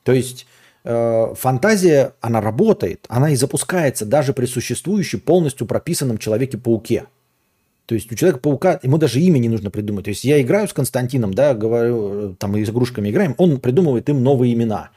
[0.03, 0.47] То есть
[0.83, 7.05] э, фантазия, она работает, она и запускается даже при существующем полностью прописанном Человеке-пауке.
[7.85, 10.05] То есть у Человека-паука, ему даже имя не нужно придумать.
[10.05, 13.59] То есть я играю с Константином, да, говорю, э, там мы с игрушками играем, он
[13.59, 14.89] придумывает им новые имена.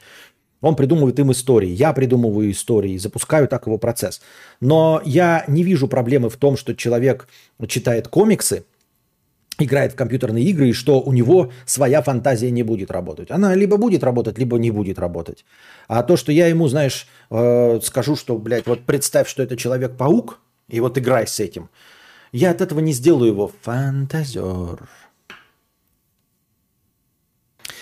[0.61, 4.21] Он придумывает им истории, я придумываю истории, запускаю так его процесс.
[4.59, 7.27] Но я не вижу проблемы в том, что человек
[7.67, 8.65] читает комиксы,
[9.57, 13.31] играет в компьютерные игры, и что у него своя фантазия не будет работать.
[13.31, 15.45] Она либо будет работать, либо не будет работать.
[15.87, 20.39] А то, что я ему, знаешь, э, скажу, что, блядь, вот представь, что это Человек-паук,
[20.67, 21.69] и вот играй с этим,
[22.31, 24.87] я от этого не сделаю его фантазер.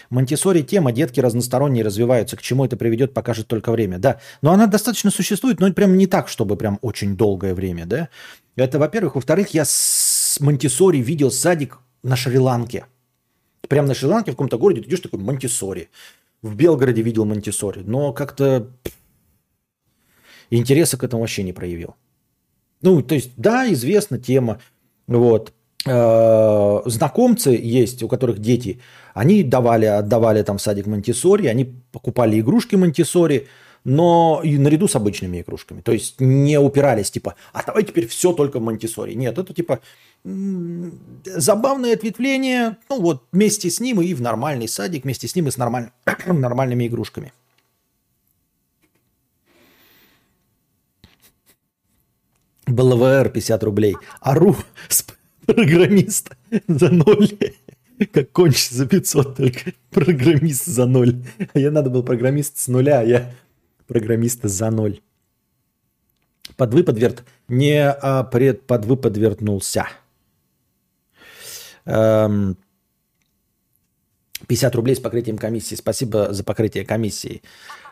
[0.09, 2.37] Монтисори тема, детки разносторонние развиваются.
[2.37, 3.99] К чему это приведет, покажет только время.
[3.99, 8.09] Да, но она достаточно существует, но прям не так, чтобы прям очень долгое время, да.
[8.55, 9.15] Это, во-первых.
[9.15, 12.85] Во-вторых, я с Монтисори видел садик на Шри-Ланке.
[13.67, 15.89] Прям на Шри-Ланке в каком-то городе ты идешь такой Монтисори.
[16.41, 18.71] В Белгороде видел Монтисори, но как-то
[20.49, 21.95] интереса к этому вообще не проявил.
[22.81, 24.61] Ну, то есть, да, известна тема.
[25.07, 25.53] Вот.
[25.89, 28.79] Э, знакомцы есть, у которых дети,
[29.13, 33.47] они давали, отдавали там в садик Монтисори, они покупали игрушки Монтисори,
[33.83, 35.81] но и наряду с обычными игрушками.
[35.81, 39.15] То есть не упирались, типа, а давай теперь все только в Монтисори.
[39.15, 39.79] Нет, это типа
[40.23, 45.51] забавное ответвление, ну вот вместе с ним и в нормальный садик, вместе с ним и
[45.51, 45.91] с нормаль...
[46.25, 47.31] нормальными игрушками.
[52.67, 53.95] БЛВР 50 рублей.
[54.19, 54.55] Ару
[55.47, 56.35] программист
[56.67, 57.29] за ноль.
[58.11, 59.73] Как кончится за 500 только.
[59.89, 61.23] Программист за ноль.
[61.53, 63.33] А я надо был программист с нуля, а я
[63.87, 64.99] программист за ноль.
[66.55, 69.87] Подвыподверт не а пред подвыподвертнулся.
[71.85, 72.57] Эм,
[74.47, 75.75] 50 рублей с покрытием комиссии.
[75.75, 77.41] Спасибо за покрытие комиссии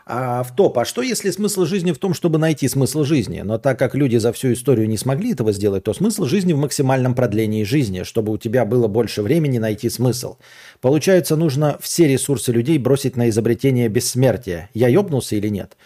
[0.08, 0.78] а, в топ.
[0.78, 3.40] А что если смысл жизни в том, чтобы найти смысл жизни?
[3.40, 6.58] Но так как люди за всю историю не смогли этого сделать, то смысл жизни в
[6.58, 10.36] максимальном продлении жизни, чтобы у тебя было больше времени найти смысл.
[10.80, 14.70] Получается, нужно все ресурсы людей бросить на изобретение бессмертия.
[14.74, 15.76] Я ёбнулся или нет?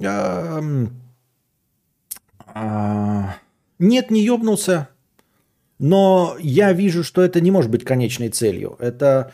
[0.00, 0.60] А,
[3.78, 4.88] нет, не ёбнулся.
[5.78, 8.74] Но я вижу, что это не может быть конечной целью.
[8.80, 9.32] Это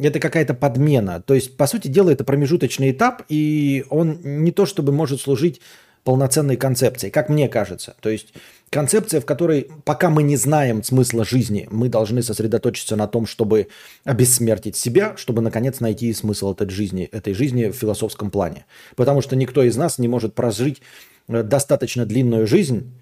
[0.00, 1.22] это какая-то подмена.
[1.22, 5.60] То есть, по сути дела, это промежуточный этап, и он не то чтобы может служить
[6.04, 7.96] полноценной концепцией, как мне кажется.
[8.00, 8.34] То есть
[8.70, 13.68] концепция, в которой пока мы не знаем смысла жизни, мы должны сосредоточиться на том, чтобы
[14.04, 18.66] обессмертить себя, чтобы наконец найти смысл этой жизни, этой жизни в философском плане.
[18.96, 20.82] Потому что никто из нас не может прожить
[21.28, 22.92] э, достаточно длинную жизнь,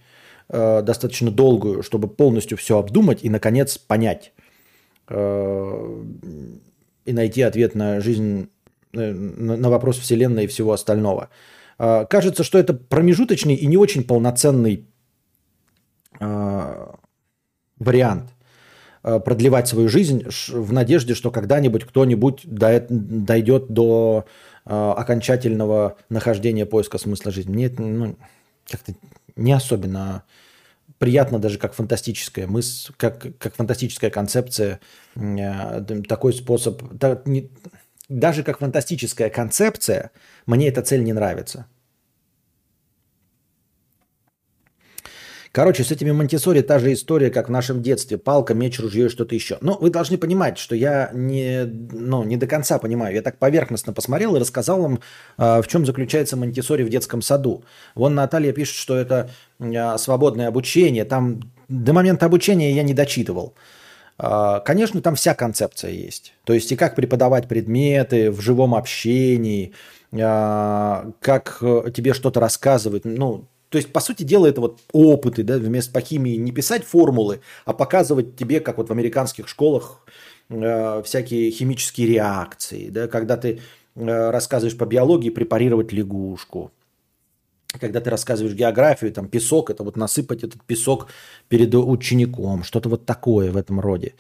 [0.49, 4.33] э, достаточно долгую, чтобы полностью все обдумать и наконец понять
[5.09, 6.03] э,
[7.05, 8.49] и найти ответ на жизнь,
[8.93, 11.29] э, на вопрос Вселенной и всего остального.
[11.79, 14.87] А, кажется, что это промежуточный и не очень полноценный
[16.21, 16.95] а,
[17.79, 18.31] вариант
[19.03, 24.27] а, продлевать свою жизнь в надежде, что когда-нибудь кто-нибудь дойдет до
[24.65, 27.53] окончательного нахождения поиска смысла жизни.
[27.53, 28.17] Мне это ну,
[28.71, 28.95] как-то
[29.35, 30.23] не особенно
[31.03, 34.79] приятно даже как фантастическая мысль, как, как фантастическая концепция,
[35.17, 36.81] э, такой способ,
[38.09, 40.13] даже как фантастическая концепция,
[40.47, 41.67] мне эта цель не нравится.
[45.53, 48.17] Короче, с этими Монтисори та же история, как в нашем детстве.
[48.17, 49.59] Палка, меч, ружье и что-то еще.
[49.61, 53.15] Но вы должны понимать, что я не, ну, не до конца понимаю.
[53.15, 55.01] Я так поверхностно посмотрел и рассказал вам,
[55.37, 57.65] а, в чем заключается Монтисори в детском саду.
[57.95, 59.29] Вон Наталья пишет, что это
[59.61, 61.05] а, свободное обучение.
[61.05, 63.55] Там до момента обучения я не дочитывал.
[64.17, 66.33] А, Конечно, там вся концепция есть.
[66.45, 69.75] То есть и как преподавать предметы в живом общении,
[70.11, 73.07] как э, тебе что-то рассказывают.
[73.07, 76.85] Ну, то есть, по сути дела, это вот опыты, да, вместо по химии не писать
[76.85, 80.05] формулы, а показывать тебе, как вот в американских школах,
[80.51, 83.61] э, всякие химические реакции, да, когда ты
[83.95, 86.71] э, рассказываешь по биологии, препарировать лягушку,
[87.81, 91.07] когда ты рассказываешь географию, там песок, это вот насыпать этот песок
[91.49, 94.15] перед учеником, что-то вот такое в этом роде.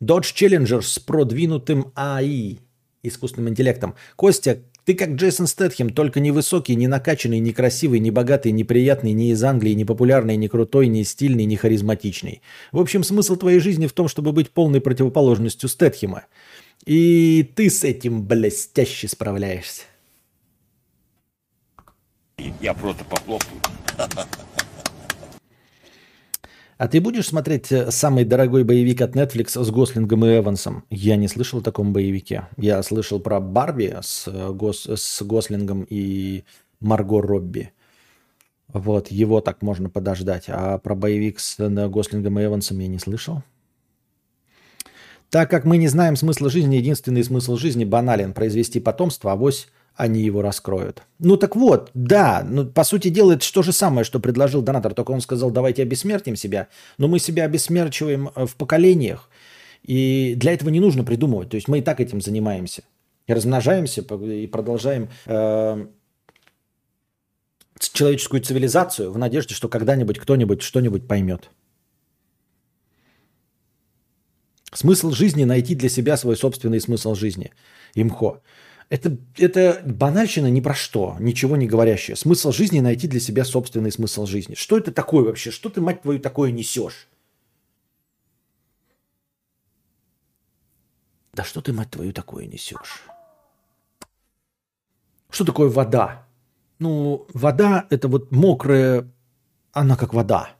[0.00, 2.58] Dodge Challenger с продвинутым АИ,
[3.02, 3.96] искусственным интеллектом.
[4.14, 8.64] Костя, ты как Джейсон Стэтхем, только не высокий, не накачанный, не красивый, не богатый, не
[9.12, 12.40] не из Англии, не популярный, не крутой, не стильный, не харизматичный.
[12.72, 16.24] В общем, смысл твоей жизни в том, чтобы быть полной противоположностью Стэтхема.
[16.86, 19.82] И ты с этим блестяще справляешься.
[22.58, 23.60] Я просто похлопаю.
[26.78, 30.84] А ты будешь смотреть э, самый дорогой боевик от Netflix с Гослингом и Эвансом?
[30.90, 32.46] Я не слышал о таком боевике.
[32.56, 36.44] Я слышал про Барби с, э, Гос, с Гослингом и
[36.78, 37.72] Марго Робби.
[38.68, 40.44] Вот, его так можно подождать.
[40.46, 43.42] А про боевик с э, Гослингом и Эвансом я не слышал.
[45.30, 49.66] Так как мы не знаем смысла жизни, единственный смысл жизни банален– произвести потомство, авось
[49.98, 51.02] они его раскроют.
[51.18, 54.94] Ну так вот, да, ну по сути дела это то же самое, что предложил донатор,
[54.94, 56.68] только он сказал, давайте обессмертим себя,
[56.98, 59.28] но мы себя обессмерчиваем э, в поколениях,
[59.82, 62.84] и для этого не нужно придумывать, то есть мы и так этим занимаемся.
[63.26, 65.86] Размножаемся и продолжаем э,
[67.80, 71.50] человеческую цивилизацию в надежде, что когда-нибудь кто-нибудь что-нибудь поймет.
[74.72, 77.50] Смысл жизни– найти для себя свой собственный смысл жизни.
[77.94, 78.42] Имхо.
[78.90, 82.16] Это, это банальщина ни про что, ничего не говорящая.
[82.16, 84.54] Смысл жизни– найти для себя собственный смысл жизни.
[84.54, 85.50] Что это такое вообще?
[85.50, 87.06] Что ты, мать твою, такое несешь?
[91.34, 93.02] Да что ты, мать твою, такое несешь?
[95.28, 96.26] Что такое вода?
[96.78, 99.06] Ну, вода– это вот мокрая,
[99.72, 100.57] она как вода.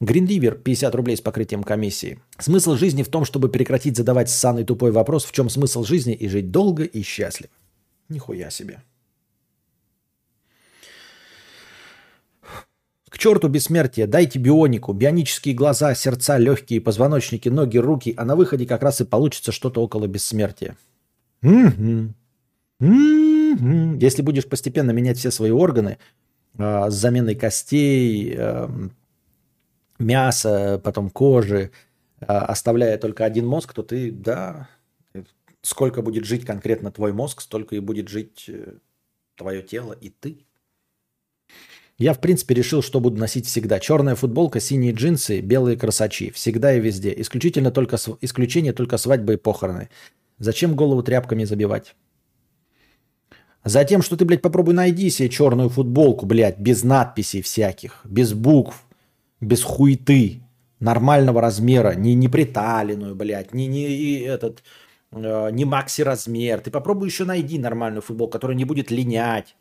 [0.00, 2.20] Гринливер 50 рублей с покрытием комиссии.
[2.38, 6.28] Смысл жизни в том, чтобы прекратить задавать ссаный тупой вопрос, в чем смысл жизни и
[6.28, 7.50] жить долго и счастливо.
[8.08, 8.82] Нихуя себе.
[13.08, 18.66] К черту бессмертие, дайте бионику, бионические глаза, сердца, легкие, позвоночники, ноги, руки, а на выходе
[18.66, 20.76] как раз и получится что-то около бессмертия.
[22.80, 25.98] Если будешь постепенно менять все свои органы
[26.56, 28.92] а, с заменой костей, эм,
[29.98, 31.70] мяса, потом кожи,
[32.20, 34.68] а, оставляя только один мозг, то ты, да,
[35.62, 38.74] сколько будет жить конкретно твой мозг, столько и будет жить э,
[39.36, 40.44] твое тело и ты.
[41.98, 43.80] Я, в принципе, решил, что буду носить всегда.
[43.80, 46.30] Черная футболка, синие джинсы, белые красачи.
[46.30, 47.12] Всегда и везде.
[47.20, 49.88] Исключительно только, исключение только свадьбы и похороны.
[50.38, 51.96] Зачем голову тряпками забивать?
[53.64, 58.84] Затем, что ты, блядь, попробуй найди себе черную футболку, блядь, без надписей всяких, без букв,
[59.40, 60.42] без хуеты,
[60.80, 64.62] нормального размера, не, не приталенную, блядь, не, не этот,
[65.12, 66.60] э, не макси размер.
[66.60, 69.56] Ты попробуй еще найди нормальную футболку, которая не будет линять.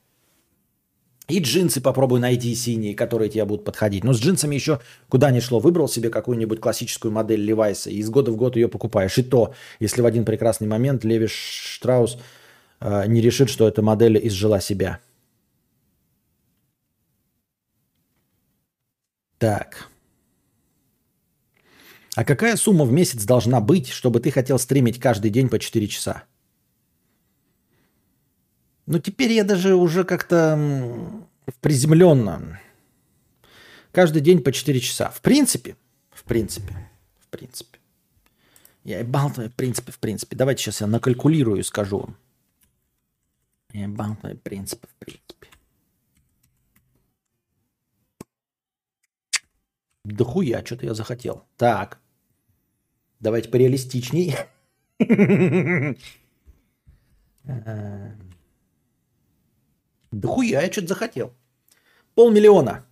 [1.27, 4.03] И джинсы попробуй найди синие, которые тебе будут подходить.
[4.05, 4.79] Но с джинсами еще
[5.09, 5.59] куда ни шло.
[5.59, 9.17] Выбрал себе какую-нибудь классическую модель Левайса и из года в год ее покупаешь.
[9.17, 12.17] И то, если в один прекрасный момент Леви Штраус
[12.79, 14.99] э, не решит, что эта модель изжила себя.
[19.37, 19.89] Так.
[22.15, 25.87] А какая сумма в месяц должна быть, чтобы ты хотел стримить каждый день по 4
[25.87, 26.23] часа?
[28.87, 30.57] Ну, теперь я даже уже как-то
[31.61, 32.59] приземленно.
[33.91, 35.11] Каждый день по 4 часа.
[35.11, 35.75] В принципе,
[36.09, 36.89] в принципе,
[37.19, 37.77] в принципе.
[38.83, 40.35] Я ебал твои принципы, в принципе.
[40.35, 42.17] Давайте сейчас я накалькулирую и скажу вам.
[43.73, 45.36] Я ебал твои принципы, в принципе.
[50.07, 51.43] Да хуя, что-то я захотел.
[51.57, 51.99] Так.
[53.19, 54.35] Давайте пореалистичней.
[57.49, 58.11] Э,
[60.11, 61.33] Да хуя, я что-то захотел.
[62.15, 62.85] Полмиллиона.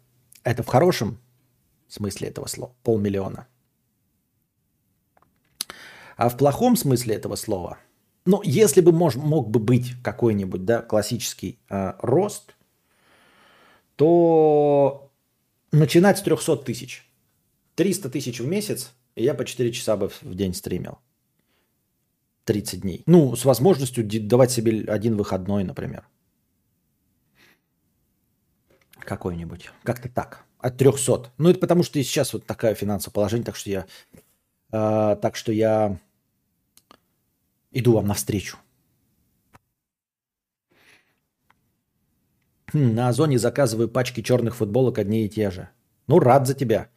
[0.43, 1.17] Это в хорошем
[1.87, 2.73] смысле этого слова.
[2.83, 3.47] Полмиллиона.
[6.17, 7.77] А в плохом смысле этого слова,
[8.25, 12.55] ну, если бы мож, мог бы быть какой-нибудь, да, классический э, рост,
[13.95, 15.11] то
[15.71, 17.04] начинать с 300 тысяч.
[17.75, 20.99] 300 тысяч в месяц, и я по 4 часа бы в- день стримил.
[22.45, 23.03] 30 дней.
[23.05, 26.07] Ну, с возможностью давать себе один выходной, например.
[28.99, 29.71] Какой-нибудь.
[29.83, 30.45] Как-то так.
[30.59, 31.31] От 300.
[31.37, 33.85] Ну, это потому, что сейчас вот такое финансовое положение, так что я...
[34.71, 35.99] э, так что я
[37.71, 38.57] иду вам навстречу.
[42.73, 45.69] Хм, на Озоне заказываю пачки черных футболок одни и те же.
[46.07, 46.89] Ну, рад за тебя.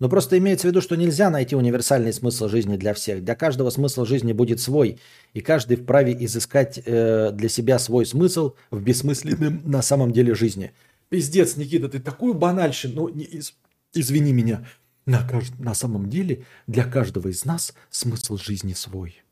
[0.00, 3.22] Но просто имеется в виду, что нельзя найти универсальный смысл жизни для всех.
[3.22, 4.98] Для каждого смысл жизни будет свой,
[5.34, 10.72] и каждый вправе изыскать э, для себя свой смысл в бессмысленном на самом деле жизни.
[11.10, 13.54] Пиздец, Никита, ты такую банальщину, ну, не из-
[13.92, 14.66] извини меня.
[15.04, 15.28] На,
[15.58, 19.22] на самом деле для каждого из нас смысл жизни свой.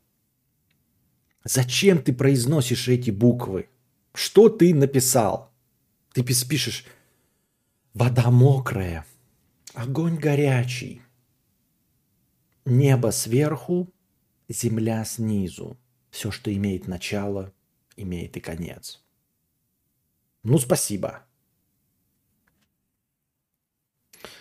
[1.43, 3.69] Зачем ты произносишь эти буквы?
[4.13, 5.51] Что ты написал?
[6.13, 6.85] Ты пишешь
[7.93, 9.05] «Вода мокрая,
[9.79, 11.01] огонь горячий,
[12.65, 13.87] небо сверху,
[14.49, 15.77] земля снизу.
[16.09, 17.53] Все, что имеет начало,
[17.97, 19.03] имеет и конец».
[20.43, 21.23] Ну, спасибо.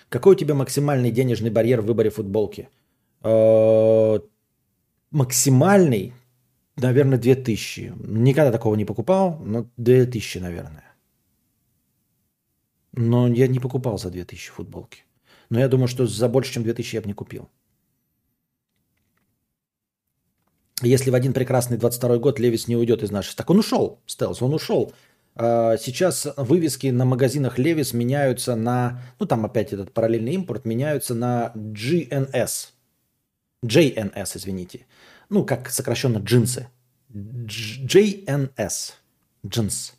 [0.08, 2.68] Какой у тебя максимальный денежный барьер в выборе футболки?
[3.22, 4.18] Э,
[5.10, 6.12] Максимальный,
[6.76, 7.94] наверное, 2000.
[7.96, 10.84] Никогда такого не покупал, но 2000, наверное.
[12.92, 15.04] Но я не покупал за 2000 футболки.
[15.50, 17.48] Но я думаю, что за больше, чем 2000 я бы не купил.
[20.82, 23.34] Если в один прекрасный 22 год Левис не уйдет из нашей...
[23.34, 24.92] Так он ушел, Стелс, он ушел.
[25.34, 29.00] А, Сейчас вывески на магазинах Левис меняются на...
[29.18, 32.68] Ну, там опять этот параллельный импорт меняются на GNS.
[33.64, 34.86] JNS, извините.
[35.30, 36.68] Ну, как сокращенно джинсы.
[37.12, 38.92] Дж- JNS.
[39.46, 39.94] Джинс.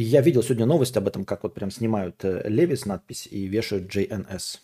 [0.00, 4.60] Я видел сегодня новость об этом, как вот прям снимают Левис надпись и вешают JNS.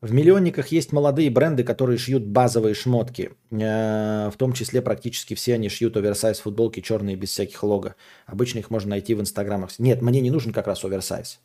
[0.00, 3.30] В миллионниках есть молодые бренды, которые шьют базовые шмотки.
[3.52, 7.94] Э, В том числе практически все они шьют оверсайз футболки черные без всяких лого.
[8.26, 9.78] Обычно их можно найти в инстаграмах.
[9.78, 11.40] Нет, мне не нужен как раз оверсайз.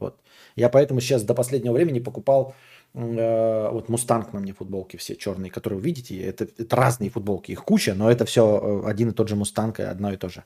[0.00, 0.18] Вот.
[0.56, 2.54] Я поэтому сейчас до последнего времени покупал
[2.94, 6.18] э, вот Мустанг на мне футболки все черные, которые вы видите.
[6.18, 9.82] Это, это разные футболки, их куча, но это все один и тот же Мустанг и
[9.82, 10.44] одно и то же.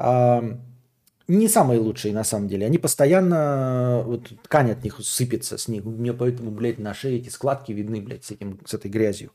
[0.00, 2.64] Не самые лучшие на самом деле.
[2.64, 5.84] Они постоянно, вот ткань от них сыпется с них.
[5.84, 9.30] Меня поэтому, блядь, на шее эти складки видны, блядь, с, этим, с этой грязью.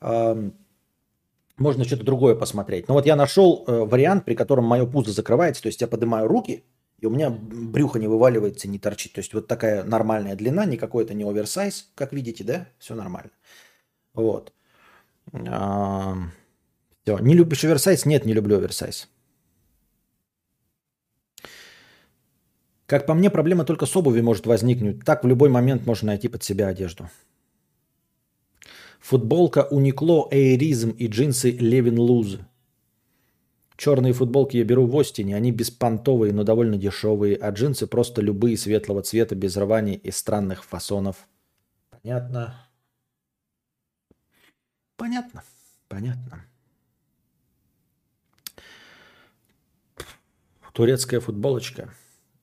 [0.00, 2.88] Можно что-то другое посмотреть.
[2.88, 5.60] Но вот я нашел э, вариант, при котором мое пузо закрывается.
[5.60, 6.64] То есть я поднимаю руки,
[7.00, 9.12] и у меня брюхо не вываливается, не торчит.
[9.12, 12.68] То есть вот такая нормальная длина, никакой это не оверсайз, как видите, да?
[12.78, 13.30] Все нормально.
[14.14, 14.52] Вот.
[15.32, 17.18] Все.
[17.18, 18.06] Не любишь оверсайз?
[18.06, 19.08] Нет, не люблю оверсайз.
[22.88, 25.04] Как по мне, проблема только с обувью может возникнуть.
[25.04, 27.10] Так в любой момент можно найти под себя одежду.
[28.98, 32.38] Футболка Уникло, Эйризм и джинсы Левин Луз.
[33.76, 38.56] Черные футболки я беру в Остине, они беспонтовые, но довольно дешевые, а джинсы просто любые
[38.56, 41.28] светлого цвета, без рваний и странных фасонов.
[41.90, 42.70] Понятно.
[44.96, 45.44] Понятно.
[45.88, 46.46] Понятно.
[50.72, 51.92] Турецкая футболочка.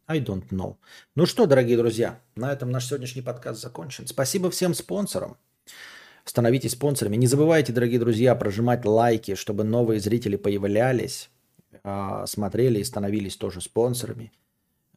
[0.07, 0.76] I don't know.
[1.15, 4.06] Ну что, дорогие друзья, на этом наш сегодняшний подкаст закончен.
[4.06, 5.38] Спасибо всем спонсорам.
[6.26, 7.15] Становитесь спонсорами.
[7.15, 11.30] Не забывайте, дорогие друзья, прожимать лайки, чтобы новые зрители появлялись,
[11.84, 14.32] а, смотрели и становились тоже спонсорами,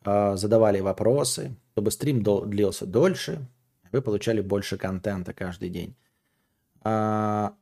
[0.05, 3.47] а, задавали вопросы, чтобы стрим длился дольше,
[3.93, 5.97] вы получали больше контента каждый день.
[6.83, 7.55] А,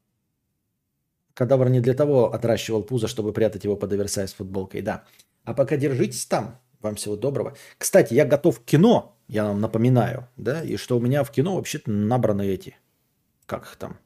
[1.35, 5.05] Кадавр не для того отращивал пузо, чтобы прятать его под оверсайз футболкой, да.
[5.45, 6.59] А пока держитесь там.
[6.87, 7.57] Вам всего доброго.
[7.79, 11.57] Кстати, я готов к кино, я вам напоминаю, да, и что у меня в кино
[11.57, 12.77] вообще-то набраны эти,
[13.45, 13.99] как их там,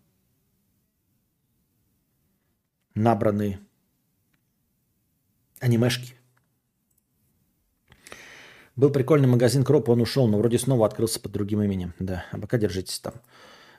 [2.95, 3.61] набраны
[5.61, 6.15] анимешки.
[8.77, 11.93] Был прикольный магазин Кроп, он ушел, но вроде снова открылся под другим именем.
[11.99, 13.13] Да, а пока держитесь там.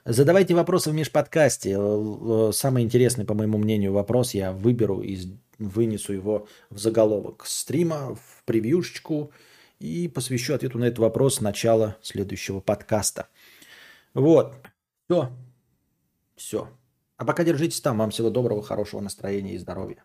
[0.04, 1.72] Задавайте вопросы в межподкасте.
[1.72, 5.16] Л- л- Самый интересный, по моему мнению, вопрос я выберу и
[5.58, 9.30] вынесу его в заголовок стрима, в превьюшечку
[9.78, 13.28] и посвящу ответу на этот вопрос начала следующего подкаста.
[14.14, 14.56] Вот.
[15.08, 15.30] Все.
[16.36, 16.68] Все.
[17.16, 17.98] А пока держитесь там.
[17.98, 20.02] Вам всего доброго, хорошего настроения и здоровья.